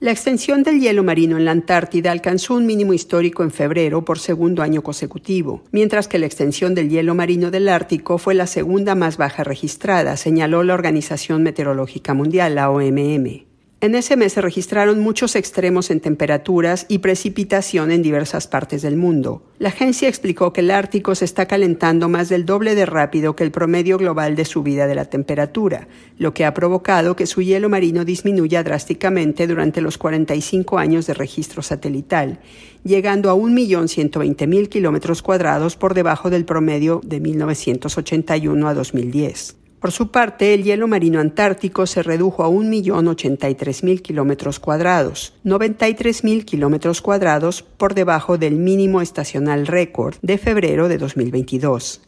La 0.00 0.12
extensión 0.12 0.62
del 0.62 0.78
hielo 0.78 1.02
marino 1.02 1.36
en 1.36 1.44
la 1.44 1.50
Antártida 1.50 2.12
alcanzó 2.12 2.54
un 2.54 2.66
mínimo 2.66 2.94
histórico 2.94 3.42
en 3.42 3.50
febrero 3.50 4.04
por 4.04 4.20
segundo 4.20 4.62
año 4.62 4.80
consecutivo, 4.80 5.64
mientras 5.72 6.06
que 6.06 6.20
la 6.20 6.26
extensión 6.26 6.76
del 6.76 6.88
hielo 6.88 7.16
marino 7.16 7.50
del 7.50 7.68
Ártico 7.68 8.16
fue 8.16 8.34
la 8.34 8.46
segunda 8.46 8.94
más 8.94 9.16
baja 9.16 9.42
registrada, 9.42 10.16
señaló 10.16 10.62
la 10.62 10.74
Organización 10.74 11.42
Meteorológica 11.42 12.14
Mundial, 12.14 12.54
la 12.54 12.70
OMM. 12.70 13.47
En 13.80 13.94
ese 13.94 14.16
mes 14.16 14.32
se 14.32 14.40
registraron 14.40 14.98
muchos 14.98 15.36
extremos 15.36 15.92
en 15.92 16.00
temperaturas 16.00 16.84
y 16.88 16.98
precipitación 16.98 17.92
en 17.92 18.02
diversas 18.02 18.48
partes 18.48 18.82
del 18.82 18.96
mundo. 18.96 19.44
La 19.60 19.68
agencia 19.68 20.08
explicó 20.08 20.52
que 20.52 20.62
el 20.62 20.72
Ártico 20.72 21.14
se 21.14 21.24
está 21.24 21.46
calentando 21.46 22.08
más 22.08 22.28
del 22.28 22.44
doble 22.44 22.74
de 22.74 22.86
rápido 22.86 23.36
que 23.36 23.44
el 23.44 23.52
promedio 23.52 23.96
global 23.96 24.34
de 24.34 24.46
subida 24.46 24.88
de 24.88 24.96
la 24.96 25.04
temperatura, 25.04 25.86
lo 26.18 26.34
que 26.34 26.44
ha 26.44 26.54
provocado 26.54 27.14
que 27.14 27.26
su 27.26 27.40
hielo 27.40 27.68
marino 27.68 28.04
disminuya 28.04 28.64
drásticamente 28.64 29.46
durante 29.46 29.80
los 29.80 29.96
45 29.96 30.76
años 30.76 31.06
de 31.06 31.14
registro 31.14 31.62
satelital, 31.62 32.40
llegando 32.82 33.30
a 33.30 33.36
1.120.000 33.36 34.68
kilómetros 34.68 35.22
cuadrados 35.22 35.76
por 35.76 35.94
debajo 35.94 36.30
del 36.30 36.44
promedio 36.44 37.00
de 37.04 37.20
1981 37.20 38.68
a 38.68 38.74
2010. 38.74 39.67
Por 39.80 39.92
su 39.92 40.10
parte, 40.10 40.54
el 40.54 40.64
hielo 40.64 40.88
marino 40.88 41.20
antártico 41.20 41.86
se 41.86 42.02
redujo 42.02 42.42
a 42.42 42.48
1.083.000 42.48 44.02
kilómetros 44.02 44.58
cuadrados, 44.58 45.34
93.000 45.44 46.44
kilómetros 46.44 47.00
cuadrados 47.00 47.62
por 47.62 47.94
debajo 47.94 48.38
del 48.38 48.56
mínimo 48.56 49.00
estacional 49.00 49.68
récord 49.68 50.16
de 50.20 50.36
febrero 50.36 50.88
de 50.88 50.98
2022. 50.98 52.02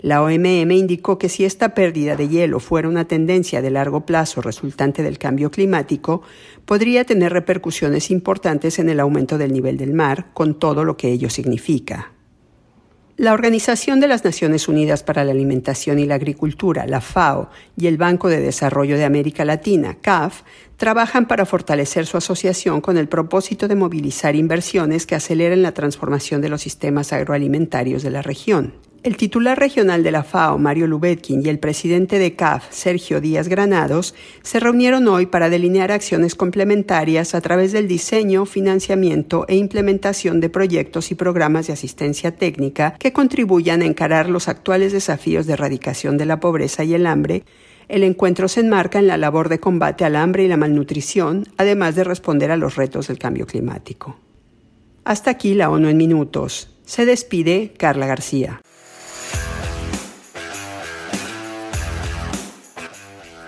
La 0.00 0.22
OMM 0.22 0.72
indicó 0.72 1.16
que 1.16 1.28
si 1.28 1.44
esta 1.44 1.72
pérdida 1.72 2.16
de 2.16 2.28
hielo 2.28 2.58
fuera 2.58 2.88
una 2.88 3.06
tendencia 3.06 3.62
de 3.62 3.70
largo 3.70 4.04
plazo 4.04 4.42
resultante 4.42 5.04
del 5.04 5.18
cambio 5.18 5.52
climático, 5.52 6.22
podría 6.66 7.04
tener 7.04 7.32
repercusiones 7.32 8.10
importantes 8.10 8.80
en 8.80 8.88
el 8.88 8.98
aumento 8.98 9.38
del 9.38 9.52
nivel 9.52 9.78
del 9.78 9.94
mar, 9.94 10.26
con 10.34 10.58
todo 10.58 10.84
lo 10.84 10.96
que 10.96 11.12
ello 11.12 11.30
significa. 11.30 12.13
La 13.16 13.32
Organización 13.32 14.00
de 14.00 14.08
las 14.08 14.24
Naciones 14.24 14.66
Unidas 14.66 15.04
para 15.04 15.22
la 15.22 15.30
Alimentación 15.30 16.00
y 16.00 16.04
la 16.04 16.16
Agricultura, 16.16 16.84
la 16.88 17.00
FAO, 17.00 17.48
y 17.76 17.86
el 17.86 17.96
Banco 17.96 18.28
de 18.28 18.40
Desarrollo 18.40 18.96
de 18.96 19.04
América 19.04 19.44
Latina, 19.44 19.96
CAF, 20.00 20.42
trabajan 20.78 21.28
para 21.28 21.46
fortalecer 21.46 22.06
su 22.06 22.16
asociación 22.16 22.80
con 22.80 22.98
el 22.98 23.06
propósito 23.06 23.68
de 23.68 23.76
movilizar 23.76 24.34
inversiones 24.34 25.06
que 25.06 25.14
aceleren 25.14 25.62
la 25.62 25.70
transformación 25.70 26.40
de 26.40 26.48
los 26.48 26.62
sistemas 26.62 27.12
agroalimentarios 27.12 28.02
de 28.02 28.10
la 28.10 28.20
región. 28.20 28.74
El 29.04 29.18
titular 29.18 29.58
regional 29.58 30.02
de 30.02 30.10
la 30.10 30.24
FAO, 30.24 30.56
Mario 30.56 30.86
Lubetkin, 30.86 31.44
y 31.44 31.50
el 31.50 31.58
presidente 31.58 32.18
de 32.18 32.36
CAF, 32.36 32.64
Sergio 32.70 33.20
Díaz 33.20 33.48
Granados, 33.48 34.14
se 34.42 34.60
reunieron 34.60 35.06
hoy 35.08 35.26
para 35.26 35.50
delinear 35.50 35.92
acciones 35.92 36.34
complementarias 36.34 37.34
a 37.34 37.42
través 37.42 37.72
del 37.72 37.86
diseño, 37.86 38.46
financiamiento 38.46 39.44
e 39.46 39.56
implementación 39.56 40.40
de 40.40 40.48
proyectos 40.48 41.10
y 41.10 41.16
programas 41.16 41.66
de 41.66 41.74
asistencia 41.74 42.34
técnica 42.34 42.94
que 42.98 43.12
contribuyan 43.12 43.82
a 43.82 43.84
encarar 43.84 44.30
los 44.30 44.48
actuales 44.48 44.94
desafíos 44.94 45.44
de 45.44 45.52
erradicación 45.52 46.16
de 46.16 46.24
la 46.24 46.40
pobreza 46.40 46.82
y 46.82 46.94
el 46.94 47.06
hambre 47.06 47.44
el 47.88 48.04
encuentro 48.04 48.48
se 48.48 48.60
enmarca 48.60 48.98
en 48.98 49.06
la 49.06 49.18
labor 49.18 49.50
de 49.50 49.60
combate 49.60 50.06
al 50.06 50.16
hambre 50.16 50.44
y 50.44 50.48
la 50.48 50.56
malnutrición, 50.56 51.46
además 51.58 51.94
de 51.94 52.04
responder 52.04 52.50
a 52.50 52.56
los 52.56 52.76
retos 52.76 53.08
del 53.08 53.18
cambio 53.18 53.46
climático. 53.46 54.16
Hasta 55.04 55.30
aquí 55.30 55.52
la 55.52 55.68
ONU 55.68 55.90
en 55.90 55.98
minutos. 55.98 56.70
Se 56.86 57.04
despide 57.04 57.74
Carla 57.76 58.06
García. 58.06 58.62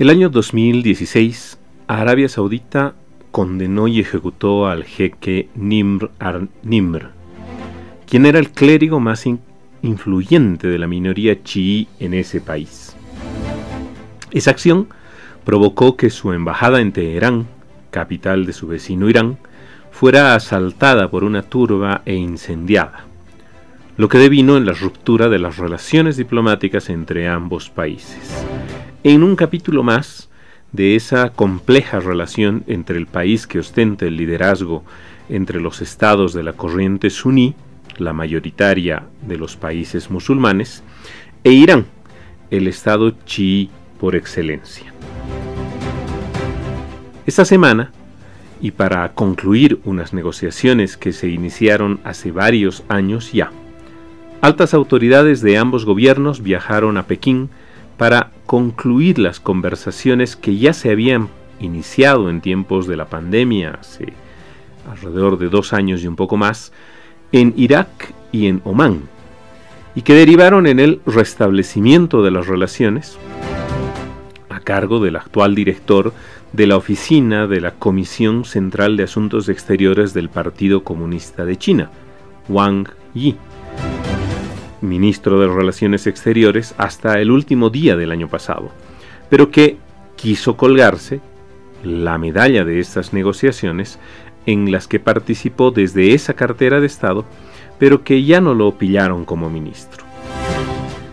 El 0.00 0.08
año 0.08 0.30
2016, 0.30 1.58
Arabia 1.86 2.30
Saudita 2.30 2.94
condenó 3.30 3.86
y 3.86 4.00
ejecutó 4.00 4.66
al 4.66 4.84
jeque 4.84 5.50
Nimr 5.54 6.10
al-Nimr, 6.18 7.10
quien 8.08 8.24
era 8.24 8.38
el 8.38 8.50
clérigo 8.50 8.98
más 8.98 9.26
influyente 9.82 10.68
de 10.68 10.78
la 10.78 10.86
minoría 10.86 11.42
chií 11.42 11.86
en 11.98 12.14
ese 12.14 12.40
país. 12.40 12.96
Esa 14.30 14.52
acción 14.52 14.88
provocó 15.44 15.98
que 15.98 16.08
su 16.08 16.32
embajada 16.32 16.80
en 16.80 16.92
Teherán, 16.92 17.46
capital 17.90 18.46
de 18.46 18.54
su 18.54 18.68
vecino 18.68 19.10
Irán, 19.10 19.36
fuera 19.90 20.34
asaltada 20.34 21.10
por 21.10 21.24
una 21.24 21.42
turba 21.42 22.00
e 22.06 22.14
incendiada, 22.14 23.04
lo 23.98 24.08
que 24.08 24.16
devino 24.16 24.56
en 24.56 24.64
la 24.64 24.72
ruptura 24.72 25.28
de 25.28 25.38
las 25.38 25.58
relaciones 25.58 26.16
diplomáticas 26.16 26.88
entre 26.88 27.28
ambos 27.28 27.68
países 27.68 28.46
en 29.02 29.22
un 29.22 29.34
capítulo 29.34 29.82
más 29.82 30.28
de 30.72 30.94
esa 30.94 31.30
compleja 31.30 32.00
relación 32.00 32.64
entre 32.66 32.98
el 32.98 33.06
país 33.06 33.46
que 33.46 33.58
ostenta 33.58 34.04
el 34.04 34.16
liderazgo 34.16 34.84
entre 35.28 35.60
los 35.60 35.80
estados 35.80 36.34
de 36.34 36.42
la 36.42 36.52
corriente 36.52 37.08
suní, 37.08 37.54
la 37.96 38.12
mayoritaria 38.12 39.04
de 39.26 39.38
los 39.38 39.56
países 39.56 40.10
musulmanes, 40.10 40.82
e 41.44 41.52
Irán, 41.52 41.86
el 42.50 42.66
estado 42.66 43.12
chií 43.24 43.70
por 43.98 44.14
excelencia. 44.16 44.92
Esta 47.26 47.44
semana, 47.44 47.92
y 48.60 48.72
para 48.72 49.12
concluir 49.14 49.80
unas 49.84 50.12
negociaciones 50.12 50.96
que 50.98 51.12
se 51.12 51.28
iniciaron 51.28 52.00
hace 52.04 52.32
varios 52.32 52.84
años 52.88 53.32
ya, 53.32 53.50
altas 54.42 54.74
autoridades 54.74 55.40
de 55.40 55.56
ambos 55.56 55.86
gobiernos 55.86 56.42
viajaron 56.42 56.98
a 56.98 57.06
Pekín 57.06 57.48
para 58.00 58.30
concluir 58.46 59.18
las 59.18 59.40
conversaciones 59.40 60.34
que 60.34 60.56
ya 60.56 60.72
se 60.72 60.90
habían 60.90 61.28
iniciado 61.60 62.30
en 62.30 62.40
tiempos 62.40 62.86
de 62.86 62.96
la 62.96 63.10
pandemia, 63.10 63.76
hace 63.78 64.14
alrededor 64.90 65.36
de 65.36 65.50
dos 65.50 65.74
años 65.74 66.02
y 66.02 66.06
un 66.06 66.16
poco 66.16 66.38
más, 66.38 66.72
en 67.30 67.52
Irak 67.58 68.14
y 68.32 68.46
en 68.46 68.62
Omán, 68.64 69.02
y 69.94 70.00
que 70.00 70.14
derivaron 70.14 70.66
en 70.66 70.80
el 70.80 71.02
restablecimiento 71.04 72.22
de 72.22 72.30
las 72.30 72.46
relaciones 72.46 73.18
a 74.48 74.60
cargo 74.60 75.00
del 75.00 75.16
actual 75.16 75.54
director 75.54 76.14
de 76.54 76.66
la 76.66 76.78
oficina 76.78 77.46
de 77.46 77.60
la 77.60 77.72
Comisión 77.72 78.46
Central 78.46 78.96
de 78.96 79.02
Asuntos 79.02 79.50
Exteriores 79.50 80.14
del 80.14 80.30
Partido 80.30 80.84
Comunista 80.84 81.44
de 81.44 81.58
China, 81.58 81.90
Wang 82.48 82.88
Yi 83.12 83.36
ministro 84.80 85.40
de 85.40 85.48
Relaciones 85.48 86.06
Exteriores, 86.06 86.74
hasta 86.78 87.20
el 87.20 87.30
último 87.30 87.70
día 87.70 87.96
del 87.96 88.12
año 88.12 88.28
pasado, 88.28 88.70
pero 89.28 89.50
que 89.50 89.76
quiso 90.16 90.56
colgarse 90.56 91.20
la 91.82 92.18
medalla 92.18 92.64
de 92.64 92.80
estas 92.80 93.12
negociaciones 93.12 93.98
en 94.46 94.70
las 94.72 94.88
que 94.88 95.00
participó 95.00 95.70
desde 95.70 96.14
esa 96.14 96.34
cartera 96.34 96.80
de 96.80 96.86
Estado, 96.86 97.24
pero 97.78 98.04
que 98.04 98.24
ya 98.24 98.40
no 98.40 98.54
lo 98.54 98.72
pillaron 98.72 99.24
como 99.24 99.50
ministro. 99.50 100.04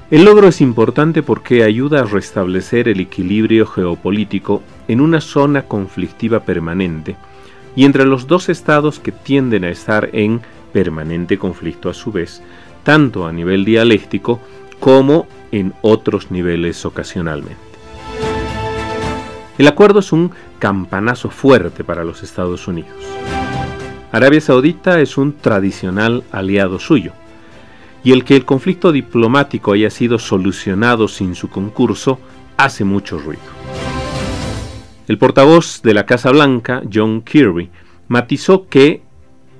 El 0.09 0.23
logro 0.23 0.47
es 0.47 0.61
importante 0.61 1.21
porque 1.21 1.63
ayuda 1.63 1.99
a 1.99 2.05
restablecer 2.05 2.87
el 2.87 3.01
equilibrio 3.01 3.65
geopolítico 3.65 4.63
en 4.87 5.01
una 5.01 5.19
zona 5.19 5.63
conflictiva 5.63 6.41
permanente 6.41 7.17
y 7.75 7.83
entre 7.83 8.05
los 8.05 8.25
dos 8.25 8.47
estados 8.47 8.99
que 8.99 9.11
tienden 9.11 9.65
a 9.65 9.69
estar 9.69 10.09
en 10.13 10.39
permanente 10.71 11.37
conflicto 11.37 11.89
a 11.89 11.93
su 11.93 12.13
vez, 12.13 12.41
tanto 12.87 13.27
a 13.27 13.33
nivel 13.33 13.65
dialéctico 13.65 14.39
como 14.79 15.27
en 15.51 15.73
otros 15.81 16.31
niveles 16.31 16.85
ocasionalmente. 16.85 17.57
El 19.57 19.67
acuerdo 19.67 19.99
es 19.99 20.13
un 20.13 20.31
campanazo 20.57 21.29
fuerte 21.29 21.83
para 21.83 22.05
los 22.05 22.23
Estados 22.23 22.65
Unidos. 22.65 22.95
Arabia 24.13 24.39
Saudita 24.39 25.01
es 25.01 25.17
un 25.17 25.33
tradicional 25.33 26.23
aliado 26.31 26.79
suyo, 26.79 27.11
y 28.05 28.13
el 28.13 28.23
que 28.23 28.37
el 28.37 28.45
conflicto 28.45 28.93
diplomático 28.93 29.73
haya 29.73 29.89
sido 29.89 30.17
solucionado 30.17 31.09
sin 31.09 31.35
su 31.35 31.49
concurso 31.49 32.19
hace 32.55 32.85
mucho 32.85 33.19
ruido. 33.19 33.41
El 35.09 35.17
portavoz 35.17 35.81
de 35.81 35.93
la 35.93 36.05
Casa 36.05 36.31
Blanca, 36.31 36.83
John 36.89 37.21
Kirby, 37.21 37.69
matizó 38.07 38.69
que 38.69 39.01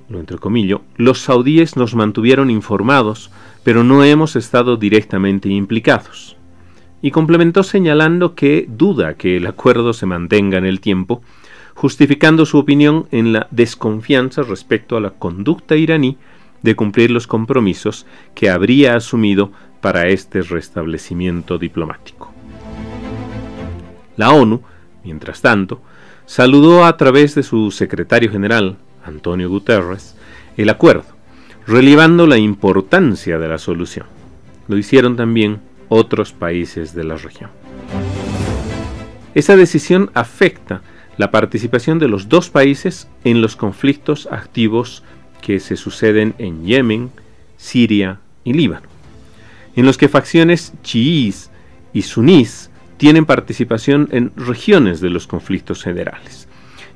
lo 0.08 0.20
entrecomillo, 0.20 0.82
los 0.96 1.20
saudíes 1.20 1.76
nos 1.76 1.94
mantuvieron 1.94 2.50
informados, 2.50 3.30
pero 3.62 3.84
no 3.84 4.04
hemos 4.04 4.36
estado 4.36 4.76
directamente 4.76 5.48
implicados. 5.48 6.36
Y 7.02 7.10
complementó 7.10 7.62
señalando 7.62 8.34
que 8.34 8.66
duda 8.68 9.14
que 9.14 9.36
el 9.36 9.46
acuerdo 9.46 9.92
se 9.92 10.06
mantenga 10.06 10.58
en 10.58 10.64
el 10.64 10.80
tiempo, 10.80 11.22
justificando 11.74 12.44
su 12.46 12.58
opinión 12.58 13.06
en 13.12 13.32
la 13.32 13.46
desconfianza 13.50 14.42
respecto 14.42 14.96
a 14.96 15.00
la 15.00 15.10
conducta 15.10 15.76
iraní 15.76 16.16
de 16.62 16.74
cumplir 16.74 17.10
los 17.10 17.26
compromisos 17.26 18.06
que 18.34 18.50
habría 18.50 18.96
asumido 18.96 19.52
para 19.80 20.08
este 20.08 20.42
restablecimiento 20.42 21.58
diplomático. 21.58 22.32
La 24.16 24.32
ONU, 24.32 24.62
mientras 25.04 25.40
tanto, 25.40 25.80
saludó 26.26 26.84
a 26.84 26.96
través 26.96 27.36
de 27.36 27.44
su 27.44 27.70
secretario 27.70 28.30
general, 28.30 28.76
Antonio 29.08 29.48
Guterres, 29.48 30.14
el 30.56 30.68
acuerdo, 30.68 31.04
relevando 31.66 32.26
la 32.26 32.38
importancia 32.38 33.38
de 33.38 33.48
la 33.48 33.58
solución. 33.58 34.06
Lo 34.68 34.76
hicieron 34.76 35.16
también 35.16 35.60
otros 35.88 36.32
países 36.32 36.94
de 36.94 37.04
la 37.04 37.16
región. 37.16 37.50
Esa 39.34 39.56
decisión 39.56 40.10
afecta 40.14 40.82
la 41.16 41.30
participación 41.30 41.98
de 41.98 42.08
los 42.08 42.28
dos 42.28 42.50
países 42.50 43.08
en 43.24 43.40
los 43.40 43.56
conflictos 43.56 44.28
activos 44.30 45.02
que 45.42 45.60
se 45.60 45.76
suceden 45.76 46.34
en 46.38 46.64
Yemen, 46.64 47.10
Siria 47.56 48.20
y 48.44 48.52
Líbano, 48.52 48.88
en 49.74 49.86
los 49.86 49.96
que 49.96 50.08
facciones 50.08 50.72
chiíes 50.82 51.50
y 51.92 52.02
sunís 52.02 52.70
tienen 52.98 53.26
participación 53.26 54.08
en 54.12 54.32
regiones 54.36 55.00
de 55.00 55.10
los 55.10 55.26
conflictos 55.26 55.82
generales 55.82 56.47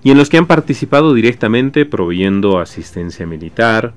y 0.05 0.11
en 0.11 0.19
los 0.19 0.29
que 0.29 0.39
han 0.39 0.47
participado 0.47 1.15
directamente 1.15 1.87
proveyendo 1.87 2.59
asistencia 2.59 3.27
militar, 3.27 3.95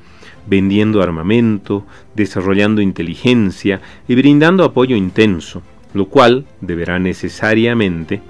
vendiendo 0.47 1.01
armamento, 1.01 1.85
desarrollando 2.15 2.81
inteligencia 2.81 3.81
y 4.07 4.15
brindando 4.15 4.63
apoyo 4.63 4.95
intenso, 4.95 5.63
lo 5.93 6.05
cual 6.05 6.45
deberá 6.61 6.99
necesariamente 6.99 8.21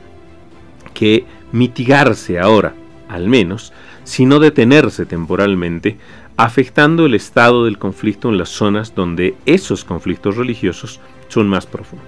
que 0.93 1.25
mitigarse 1.51 2.39
ahora, 2.39 2.73
al 3.09 3.27
menos, 3.27 3.73
si 4.03 4.25
no 4.25 4.39
detenerse 4.39 5.05
temporalmente, 5.05 5.97
afectando 6.37 7.05
el 7.05 7.15
estado 7.15 7.65
del 7.65 7.77
conflicto 7.77 8.29
en 8.29 8.37
las 8.37 8.49
zonas 8.49 8.95
donde 8.95 9.35
esos 9.45 9.83
conflictos 9.83 10.37
religiosos 10.37 10.99
son 11.27 11.47
más 11.47 11.65
profundos. 11.65 12.07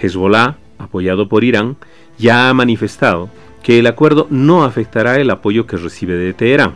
Hezbollah, 0.00 0.56
apoyado 0.78 1.28
por 1.28 1.44
Irán, 1.44 1.76
ya 2.18 2.48
ha 2.48 2.54
manifestado 2.54 3.30
que 3.62 3.78
el 3.78 3.86
acuerdo 3.86 4.26
no 4.30 4.64
afectará 4.64 5.16
el 5.16 5.30
apoyo 5.30 5.66
que 5.66 5.76
recibe 5.76 6.14
de 6.14 6.32
Teherán. 6.32 6.74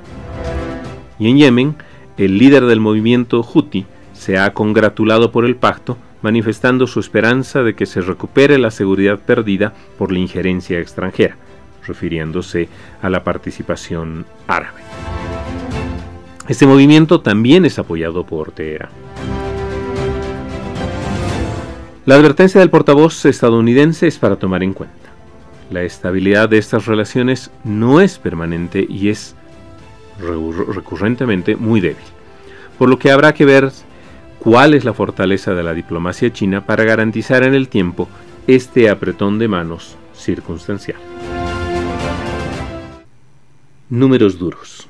Y 1.18 1.30
en 1.30 1.36
Yemen, 1.36 1.76
el 2.16 2.38
líder 2.38 2.66
del 2.66 2.80
movimiento 2.80 3.42
Houthi 3.42 3.86
se 4.12 4.38
ha 4.38 4.52
congratulado 4.52 5.32
por 5.32 5.44
el 5.44 5.56
pacto, 5.56 5.96
manifestando 6.22 6.86
su 6.86 7.00
esperanza 7.00 7.62
de 7.62 7.74
que 7.74 7.86
se 7.86 8.00
recupere 8.00 8.58
la 8.58 8.70
seguridad 8.70 9.18
perdida 9.18 9.72
por 9.98 10.12
la 10.12 10.18
injerencia 10.18 10.80
extranjera, 10.80 11.36
refiriéndose 11.86 12.68
a 13.02 13.10
la 13.10 13.24
participación 13.24 14.24
árabe. 14.46 14.80
Este 16.48 16.66
movimiento 16.66 17.20
también 17.20 17.64
es 17.64 17.78
apoyado 17.78 18.24
por 18.24 18.52
Teherán. 18.52 18.90
La 22.06 22.16
advertencia 22.16 22.60
del 22.60 22.68
portavoz 22.68 23.24
estadounidense 23.24 24.06
es 24.06 24.18
para 24.18 24.36
tomar 24.36 24.62
en 24.62 24.74
cuenta. 24.74 25.03
La 25.74 25.82
estabilidad 25.82 26.48
de 26.48 26.58
estas 26.58 26.86
relaciones 26.86 27.50
no 27.64 28.00
es 28.00 28.20
permanente 28.20 28.86
y 28.88 29.08
es 29.08 29.34
recurrentemente 30.72 31.56
muy 31.56 31.80
débil, 31.80 32.04
por 32.78 32.88
lo 32.88 32.96
que 32.96 33.10
habrá 33.10 33.34
que 33.34 33.44
ver 33.44 33.72
cuál 34.38 34.74
es 34.74 34.84
la 34.84 34.94
fortaleza 34.94 35.52
de 35.52 35.64
la 35.64 35.74
diplomacia 35.74 36.32
china 36.32 36.64
para 36.64 36.84
garantizar 36.84 37.42
en 37.42 37.54
el 37.54 37.68
tiempo 37.68 38.08
este 38.46 38.88
apretón 38.88 39.40
de 39.40 39.48
manos 39.48 39.96
circunstancial. 40.14 41.00
Números 43.90 44.38
duros. 44.38 44.86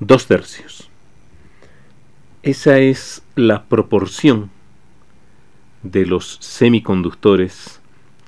Dos 0.00 0.26
tercios. 0.26 0.90
Esa 2.42 2.78
es 2.78 3.22
la 3.36 3.62
proporción 3.62 4.50
de 5.84 6.04
los 6.04 6.36
semiconductores 6.40 7.80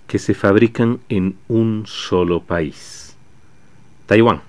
que 0.06 0.18
se 0.18 0.34
fabrican 0.34 1.00
en 1.08 1.36
un 1.48 1.84
solo 1.86 2.42
país, 2.42 3.16
Taiwán. 4.06 4.42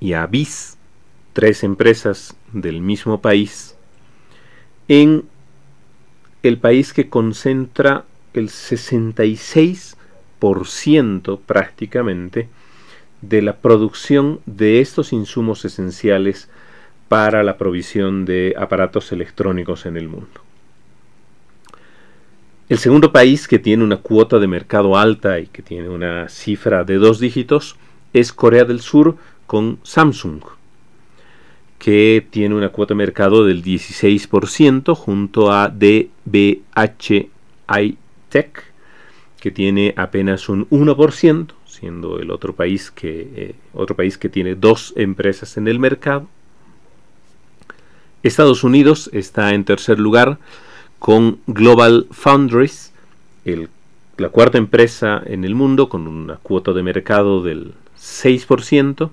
y 0.03 0.13
a 0.13 0.27
BIS, 0.27 0.77
tres 1.31 1.63
empresas 1.63 2.35
del 2.51 2.81
mismo 2.81 3.21
país, 3.21 3.77
en 4.89 5.23
el 6.43 6.57
país 6.57 6.91
que 6.91 7.07
concentra 7.07 8.03
el 8.33 8.49
66% 8.49 11.39
prácticamente 11.45 12.49
de 13.21 13.41
la 13.41 13.55
producción 13.55 14.41
de 14.45 14.81
estos 14.81 15.13
insumos 15.13 15.63
esenciales 15.63 16.49
para 17.07 17.41
la 17.41 17.57
provisión 17.57 18.25
de 18.25 18.55
aparatos 18.57 19.13
electrónicos 19.13 19.85
en 19.85 19.95
el 19.95 20.09
mundo. 20.09 20.41
El 22.67 22.77
segundo 22.77 23.13
país 23.13 23.47
que 23.47 23.57
tiene 23.57 23.85
una 23.85 23.95
cuota 23.97 24.39
de 24.39 24.47
mercado 24.47 24.97
alta 24.97 25.39
y 25.39 25.47
que 25.47 25.61
tiene 25.61 25.87
una 25.87 26.27
cifra 26.27 26.83
de 26.83 26.95
dos 26.95 27.21
dígitos 27.21 27.77
es 28.11 28.33
Corea 28.33 28.65
del 28.65 28.81
Sur 28.81 29.15
con 29.53 29.77
Samsung, 29.83 30.41
que 31.77 32.25
tiene 32.31 32.55
una 32.55 32.69
cuota 32.69 32.95
de 32.95 32.97
mercado 32.97 33.45
del 33.45 33.63
16% 33.63 34.95
junto 34.95 35.51
a 35.51 35.69
DBH 35.69 37.29
Tech, 38.29 38.63
que 39.39 39.51
tiene 39.51 39.93
apenas 39.95 40.49
un 40.49 40.67
1%, 40.71 41.51
siendo 41.67 42.17
el 42.17 42.31
otro 42.31 42.55
país 42.55 42.89
que, 42.89 43.29
eh, 43.35 43.55
otro 43.75 43.95
país 43.95 44.17
que 44.17 44.27
tiene 44.27 44.55
dos 44.55 44.91
empresas 44.97 45.55
en 45.55 45.67
el 45.67 45.77
mercado. 45.77 46.27
Estados 48.23 48.63
Unidos 48.63 49.11
está 49.13 49.53
en 49.53 49.65
tercer 49.65 49.99
lugar 49.99 50.39
con 50.97 51.37
Global 51.45 52.07
Foundries, 52.09 52.91
la 54.17 54.29
cuarta 54.29 54.57
empresa 54.57 55.21
en 55.23 55.45
el 55.45 55.53
mundo 55.53 55.89
con 55.89 56.07
una 56.07 56.37
cuota 56.37 56.73
de 56.73 56.81
mercado 56.81 57.43
del 57.43 57.75
6%, 57.99 59.11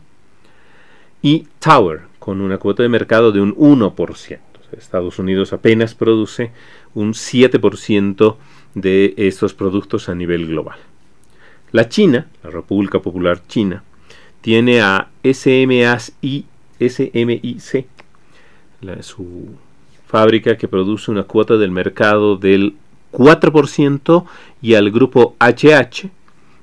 y 1.23 1.47
Tower 1.59 2.03
con 2.19 2.41
una 2.41 2.59
cuota 2.59 2.83
de 2.83 2.89
mercado 2.89 3.33
de 3.33 3.41
un 3.41 3.55
1%. 3.57 4.39
Estados 4.77 5.19
Unidos 5.19 5.53
apenas 5.53 5.95
produce 5.95 6.53
un 6.95 7.13
7% 7.13 8.37
de 8.75 9.15
estos 9.17 9.55
productos 9.55 10.09
a 10.09 10.15
nivel 10.15 10.47
global. 10.47 10.79
La 11.73 11.89
China, 11.89 12.29
la 12.43 12.51
República 12.51 13.01
Popular 13.01 13.43
China, 13.47 13.83
tiene 14.41 14.81
a 14.81 15.09
SMIC, 15.23 16.45
su 19.01 19.49
fábrica 20.07 20.57
que 20.57 20.69
produce 20.69 21.11
una 21.11 21.25
cuota 21.25 21.57
del 21.57 21.71
mercado 21.71 22.37
del 22.37 22.75
4% 23.13 24.25
y 24.63 24.75
al 24.75 24.91
grupo 24.91 25.37
HH 25.39 26.11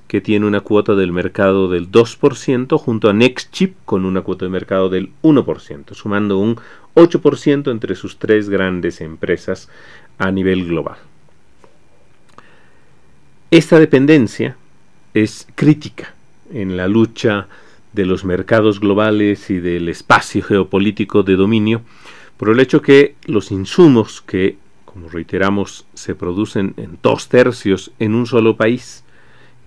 que 0.07 0.21
tiene 0.21 0.45
una 0.45 0.61
cuota 0.61 0.95
del 0.95 1.11
mercado 1.11 1.67
del 1.67 1.91
2% 1.91 2.77
junto 2.79 3.09
a 3.09 3.13
NextChip 3.13 3.75
con 3.85 4.05
una 4.05 4.21
cuota 4.21 4.45
de 4.45 4.51
mercado 4.51 4.89
del 4.89 5.11
1%, 5.21 5.93
sumando 5.93 6.37
un 6.37 6.57
8% 6.95 7.71
entre 7.71 7.95
sus 7.95 8.17
tres 8.17 8.49
grandes 8.49 9.01
empresas 9.01 9.69
a 10.17 10.31
nivel 10.31 10.65
global. 10.65 10.97
Esta 13.51 13.79
dependencia 13.79 14.57
es 15.13 15.47
crítica 15.55 16.13
en 16.51 16.77
la 16.77 16.87
lucha 16.87 17.47
de 17.93 18.05
los 18.05 18.25
mercados 18.25 18.79
globales 18.79 19.49
y 19.49 19.59
del 19.59 19.89
espacio 19.89 20.43
geopolítico 20.43 21.23
de 21.23 21.35
dominio 21.35 21.81
por 22.37 22.49
el 22.49 22.59
hecho 22.59 22.81
que 22.81 23.15
los 23.25 23.51
insumos 23.51 24.21
que, 24.21 24.57
como 24.85 25.09
reiteramos, 25.09 25.85
se 25.93 26.13
producen 26.13 26.73
en 26.77 26.99
dos 27.01 27.29
tercios 27.29 27.91
en 27.99 28.13
un 28.13 28.27
solo 28.27 28.55
país, 28.55 29.03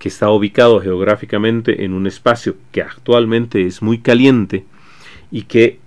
que 0.01 0.09
está 0.09 0.31
ubicado 0.31 0.81
geográficamente 0.81 1.85
en 1.85 1.93
un 1.93 2.07
espacio 2.07 2.55
que 2.71 2.81
actualmente 2.81 3.67
es 3.67 3.83
muy 3.83 3.99
caliente 3.99 4.65
y 5.29 5.43
que 5.43 5.77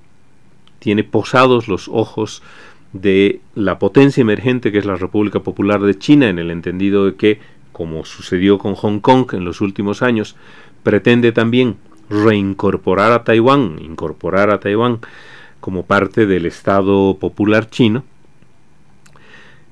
tiene 0.79 1.03
posados 1.03 1.67
los 1.67 1.89
ojos 1.89 2.41
de 2.93 3.41
la 3.57 3.81
potencia 3.81 4.21
emergente 4.21 4.71
que 4.71 4.79
es 4.79 4.85
la 4.85 4.95
República 4.95 5.41
Popular 5.41 5.81
de 5.81 5.99
China, 5.99 6.29
en 6.29 6.39
el 6.39 6.53
entendido 6.53 7.07
de 7.07 7.17
que, 7.17 7.41
como 7.73 8.05
sucedió 8.05 8.57
con 8.57 8.77
Hong 8.77 9.01
Kong 9.01 9.33
en 9.33 9.45
los 9.45 9.61
últimos 9.61 10.01
años, 10.01 10.37
pretende 10.85 11.33
también 11.33 11.75
reincorporar 12.09 13.11
a 13.11 13.25
Taiwán, 13.25 13.81
incorporar 13.81 14.51
a 14.51 14.61
Taiwán 14.61 15.01
como 15.59 15.87
parte 15.87 16.27
del 16.27 16.47
Estado 16.47 17.17
Popular 17.19 17.69
chino, 17.69 18.05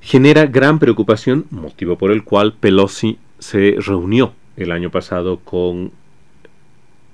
genera 0.01 0.47
gran 0.47 0.79
preocupación, 0.79 1.45
motivo 1.49 1.97
por 1.97 2.11
el 2.11 2.25
cual 2.25 2.51
Pelosi 2.59 3.19
se 3.43 3.75
reunió 3.77 4.33
el 4.55 4.71
año 4.71 4.89
pasado 4.89 5.39
con 5.39 5.91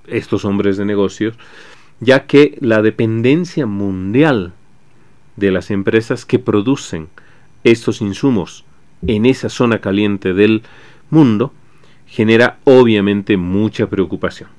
estos 0.07 0.45
hombres 0.45 0.77
de 0.77 0.85
negocios, 0.85 1.35
ya 1.99 2.27
que 2.27 2.57
la 2.61 2.81
dependencia 2.81 3.65
mundial 3.65 4.53
de 5.35 5.51
las 5.51 5.71
empresas 5.71 6.25
que 6.25 6.39
producen 6.39 7.09
estos 7.63 8.01
insumos 8.01 8.63
en 9.07 9.25
esa 9.25 9.49
zona 9.49 9.79
caliente 9.79 10.33
del 10.33 10.63
mundo 11.09 11.53
genera 12.05 12.59
obviamente 12.63 13.37
mucha 13.37 13.87
preocupación. 13.87 14.49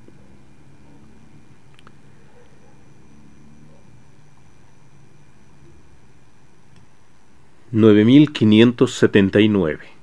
9579. 7.73 10.00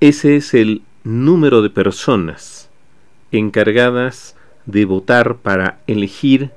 Ese 0.00 0.36
es 0.36 0.52
el 0.52 0.82
número 1.04 1.62
de 1.62 1.70
personas 1.70 2.68
encargadas 3.32 4.36
de 4.66 4.84
votar 4.84 5.36
para 5.38 5.80
elegir 5.86 6.50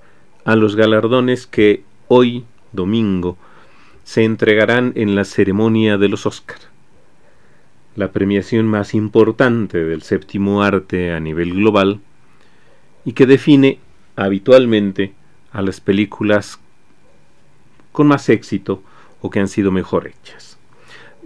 a 0.43 0.57
los 0.57 0.75
galardones 0.75 1.47
que 1.47 1.85
hoy, 2.09 2.43
domingo, 2.73 3.37
se 4.03 4.25
entregarán 4.25 4.91
en 4.95 5.15
la 5.15 5.23
ceremonia 5.23 5.97
de 5.97 6.09
los 6.09 6.25
Óscar, 6.25 6.57
la 7.95 8.11
premiación 8.11 8.65
más 8.65 8.93
importante 8.93 9.85
del 9.85 10.01
séptimo 10.01 10.61
arte 10.61 11.13
a 11.13 11.21
nivel 11.21 11.53
global 11.53 12.01
y 13.05 13.13
que 13.13 13.25
define 13.25 13.79
habitualmente 14.17 15.13
a 15.53 15.61
las 15.61 15.79
películas 15.79 16.59
con 17.93 18.07
más 18.07 18.27
éxito 18.27 18.83
o 19.21 19.29
que 19.29 19.39
han 19.39 19.47
sido 19.47 19.71
mejor 19.71 20.07
hechas. 20.07 20.57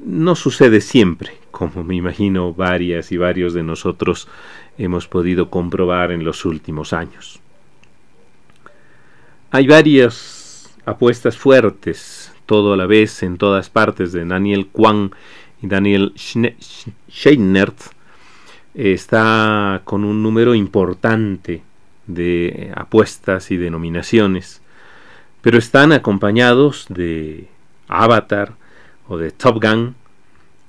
No 0.06 0.36
sucede 0.36 0.80
siempre, 0.80 1.43
como 1.54 1.84
me 1.84 1.96
imagino 1.96 2.52
varias 2.52 3.12
y 3.12 3.18
varios 3.18 3.54
de 3.54 3.62
nosotros 3.62 4.28
hemos 4.80 5.08
podido 5.08 5.52
comprobar 5.52 6.12
en 6.12 6.24
los 6.24 6.46
últimos 6.46 6.94
años. 6.94 7.40
Hay 9.52 9.68
varias 9.68 10.76
apuestas 10.84 11.38
fuertes, 11.38 12.34
todo 12.48 12.74
a 12.74 12.78
la 12.78 12.88
vez, 12.88 13.22
en 13.22 13.38
todas 13.38 13.70
partes, 13.70 14.12
de 14.12 14.26
Daniel 14.26 14.66
Kwan 14.66 15.12
y 15.62 15.68
Daniel 15.68 16.14
Scheinert. 17.08 17.78
Está 18.74 19.82
con 19.84 20.06
un 20.06 20.24
número 20.24 20.56
importante 20.56 21.62
de 22.08 22.74
apuestas 22.76 23.52
y 23.52 23.58
denominaciones, 23.58 24.64
pero 25.44 25.60
están 25.60 25.92
acompañados 25.92 26.88
de 26.90 27.48
Avatar 27.88 28.54
o 29.08 29.18
de 29.18 29.30
Top 29.30 29.64
Gun, 29.64 29.96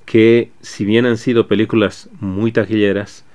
que 0.05 0.51
si 0.61 0.85
bien 0.85 1.05
han 1.05 1.17
sido 1.17 1.47
películas 1.47 2.09
muy 2.19 2.51
taquilleras, 2.51 3.25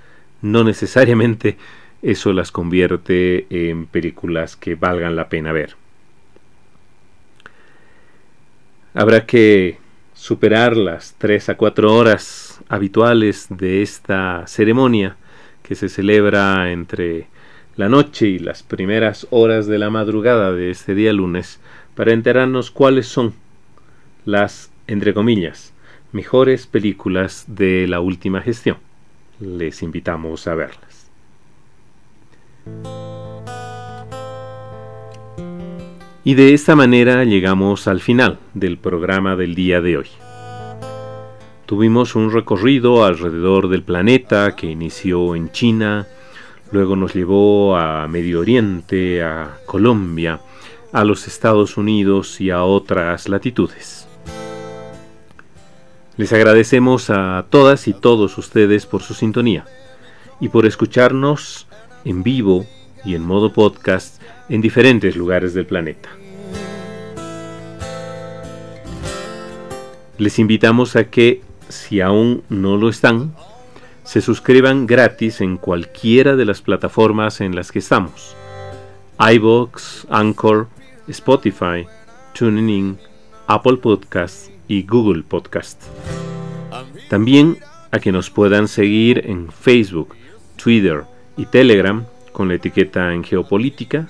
no 0.43 0.64
necesariamente 0.64 1.57
eso 2.03 2.33
las 2.33 2.51
convierte 2.51 3.47
en 3.51 3.87
películas 3.87 4.57
que 4.57 4.75
valgan 4.75 5.16
la 5.16 5.29
pena 5.29 5.53
ver. 5.53 5.77
Habrá 8.95 9.27
que 9.27 9.79
superar 10.14 10.77
las 10.77 11.14
3 11.18 11.51
a 11.51 11.57
4 11.57 11.95
horas 11.95 12.61
habituales 12.68 13.47
de 13.49 13.83
esta 13.83 14.47
ceremonia 14.47 15.16
que 15.62 15.75
se 15.75 15.89
celebra 15.89 16.73
entre 16.73 17.29
la 17.77 17.89
noche 17.89 18.27
y 18.27 18.39
las 18.39 18.62
primeras 18.62 19.27
horas 19.31 19.66
de 19.66 19.79
la 19.79 19.91
madrugada 19.91 20.53
de 20.53 20.71
este 20.71 20.95
día 20.95 21.12
lunes 21.12 21.61
para 21.95 22.12
enterarnos 22.12 22.71
cuáles 22.71 23.07
son 23.07 23.35
las, 24.25 24.71
entre 24.87 25.14
comillas, 25.14 25.73
mejores 26.13 26.67
películas 26.67 27.45
de 27.47 27.87
la 27.87 28.01
última 28.01 28.41
gestión. 28.41 28.77
Les 29.41 29.83
invitamos 29.83 30.47
a 30.47 30.55
verlas. 30.55 31.11
Y 36.23 36.35
de 36.35 36.53
esta 36.53 36.77
manera 36.77 37.25
llegamos 37.25 37.89
al 37.89 38.01
final 38.01 38.39
del 38.53 38.77
programa 38.77 39.37
del 39.37 39.55
día 39.55 39.81
de 39.81 39.97
hoy. 39.97 40.09
Tuvimos 41.65 42.15
un 42.15 42.31
recorrido 42.31 43.05
alrededor 43.05 43.69
del 43.69 43.83
planeta 43.83 44.55
que 44.57 44.67
inició 44.67 45.35
en 45.35 45.51
China, 45.51 46.07
luego 46.73 46.97
nos 46.97 47.15
llevó 47.15 47.77
a 47.77 48.07
Medio 48.09 48.41
Oriente, 48.41 49.23
a 49.23 49.57
Colombia, 49.67 50.41
a 50.93 51.05
los 51.05 51.27
Estados 51.27 51.77
Unidos 51.77 52.41
y 52.41 52.51
a 52.51 52.65
otras 52.65 53.29
latitudes. 53.29 54.00
Les 56.21 56.35
agradecemos 56.35 57.09
a 57.09 57.47
todas 57.49 57.89
y 57.89 57.95
todos 57.95 58.37
ustedes 58.37 58.85
por 58.85 59.01
su 59.01 59.14
sintonía 59.14 59.64
y 60.39 60.51
por 60.51 60.66
escucharnos 60.66 61.66
en 62.05 62.23
vivo 62.23 62.66
y 63.07 63.14
en 63.14 63.23
modo 63.23 63.55
podcast 63.55 64.21
en 64.51 64.61
diferentes 64.61 65.16
lugares 65.16 65.55
del 65.55 65.64
planeta. 65.64 66.11
Les 70.18 70.39
invitamos 70.39 70.95
a 70.95 71.05
que, 71.05 71.41
si 71.71 72.03
aún 72.03 72.43
no 72.51 72.77
lo 72.77 72.91
están, 72.91 73.35
se 74.05 74.21
suscriban 74.21 74.87
gratis 74.87 75.41
en 75.41 75.57
cualquiera 75.57 76.37
de 76.37 76.45
las 76.45 76.61
plataformas 76.61 77.41
en 77.41 77.57
las 77.57 77.73
que 77.73 77.79
estamos. 77.79 78.37
iVoox, 79.18 80.05
Anchor, 80.11 80.68
Spotify, 81.09 81.87
TuneIn, 82.35 82.99
Apple 83.47 83.79
Podcasts 83.79 84.50
y 84.71 84.85
Google 84.85 85.25
Podcast. 85.25 85.83
También 87.09 87.59
a 87.91 87.99
que 87.99 88.12
nos 88.12 88.31
puedan 88.31 88.68
seguir 88.68 89.21
en 89.27 89.51
Facebook, 89.51 90.14
Twitter 90.55 91.03
y 91.37 91.47
Telegram 91.47 92.07
con 92.31 92.47
la 92.47 92.55
etiqueta 92.55 93.12
en 93.12 93.25
Geopolítica, 93.25 94.07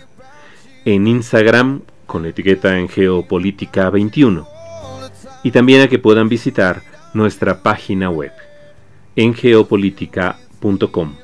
en 0.84 1.06
Instagram 1.06 1.80
con 2.04 2.24
la 2.24 2.28
etiqueta 2.28 2.78
en 2.78 2.90
Geopolítica 2.90 3.88
21 3.88 4.46
y 5.42 5.50
también 5.50 5.80
a 5.80 5.88
que 5.88 5.98
puedan 5.98 6.28
visitar 6.28 6.82
nuestra 7.14 7.62
página 7.62 8.11
web 8.11 8.32
en 9.16 9.32
geopolítica.com. 9.32 11.14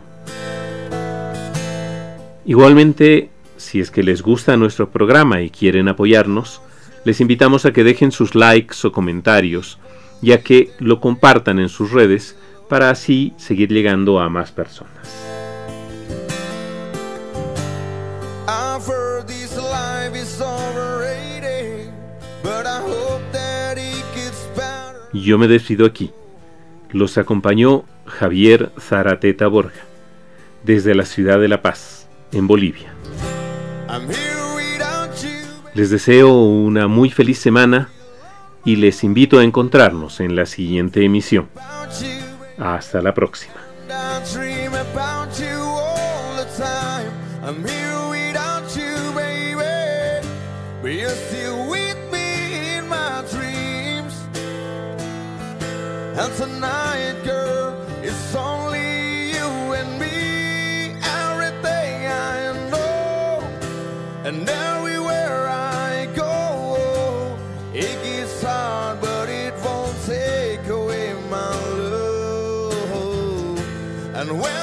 Igualmente, 2.46 3.30
si 3.58 3.80
es 3.80 3.92
que 3.92 4.04
les 4.04 4.22
gusta 4.22 4.58
nuestro 4.58 4.90
programa 4.90 5.42
y 5.42 5.50
quieren 5.50 5.88
apoyarnos, 5.88 6.62
les 7.06 7.22
invitamos 7.22 7.66
a 7.66 7.74
que 7.74 7.84
dejen 7.84 8.12
sus 8.12 8.36
likes 8.36 8.76
o 8.84 8.92
comentarios, 8.92 9.80
ya 10.22 10.42
que 10.42 10.72
lo 10.80 11.00
compartan 11.00 11.60
en 11.60 11.70
sus 11.70 11.92
redes 11.92 12.36
para 12.70 12.90
así 12.90 13.34
seguir 13.38 13.72
llegando 13.72 14.20
a 14.20 14.30
más 14.30 14.52
personas. 14.52 15.41
Yo 25.22 25.38
me 25.38 25.48
despido 25.48 25.86
aquí. 25.86 26.12
Los 26.92 27.18
acompañó 27.18 27.86
Javier 28.06 28.72
Zarateta 28.80 29.48
Borja, 29.48 29.82
desde 30.64 30.96
la 30.96 31.06
ciudad 31.06 31.40
de 31.40 31.48
La 31.48 31.62
Paz, 31.62 32.08
en 32.32 32.48
Bolivia. 32.48 32.94
Les 35.74 35.90
deseo 35.90 36.34
una 36.34 36.88
muy 36.88 37.10
feliz 37.12 37.40
semana 37.40 37.90
y 38.66 38.76
les 38.78 39.04
invito 39.04 39.40
a 39.40 39.44
encontrarnos 39.44 40.20
en 40.20 40.36
la 40.36 40.46
siguiente 40.46 41.06
emisión. 41.06 41.50
Hasta 42.58 43.02
la 43.02 43.14
próxima. 43.14 43.56
And 56.22 56.36
tonight, 56.36 57.16
girl, 57.24 57.76
it's 58.04 58.36
only 58.36 59.32
you 59.32 59.48
and 59.80 60.00
me. 60.00 60.94
Everything 61.02 62.06
I 62.06 62.54
know, 62.70 63.42
and 64.24 64.48
everywhere 64.48 65.48
I 65.48 66.06
go, 66.14 67.36
it 67.74 68.04
gets 68.04 68.44
hard, 68.44 69.02
but 69.02 69.30
it 69.30 69.56
won't 69.66 69.98
take 70.06 70.68
away 70.68 71.16
my 71.28 71.56
love. 71.90 73.58
And 74.14 74.40
when 74.40 74.61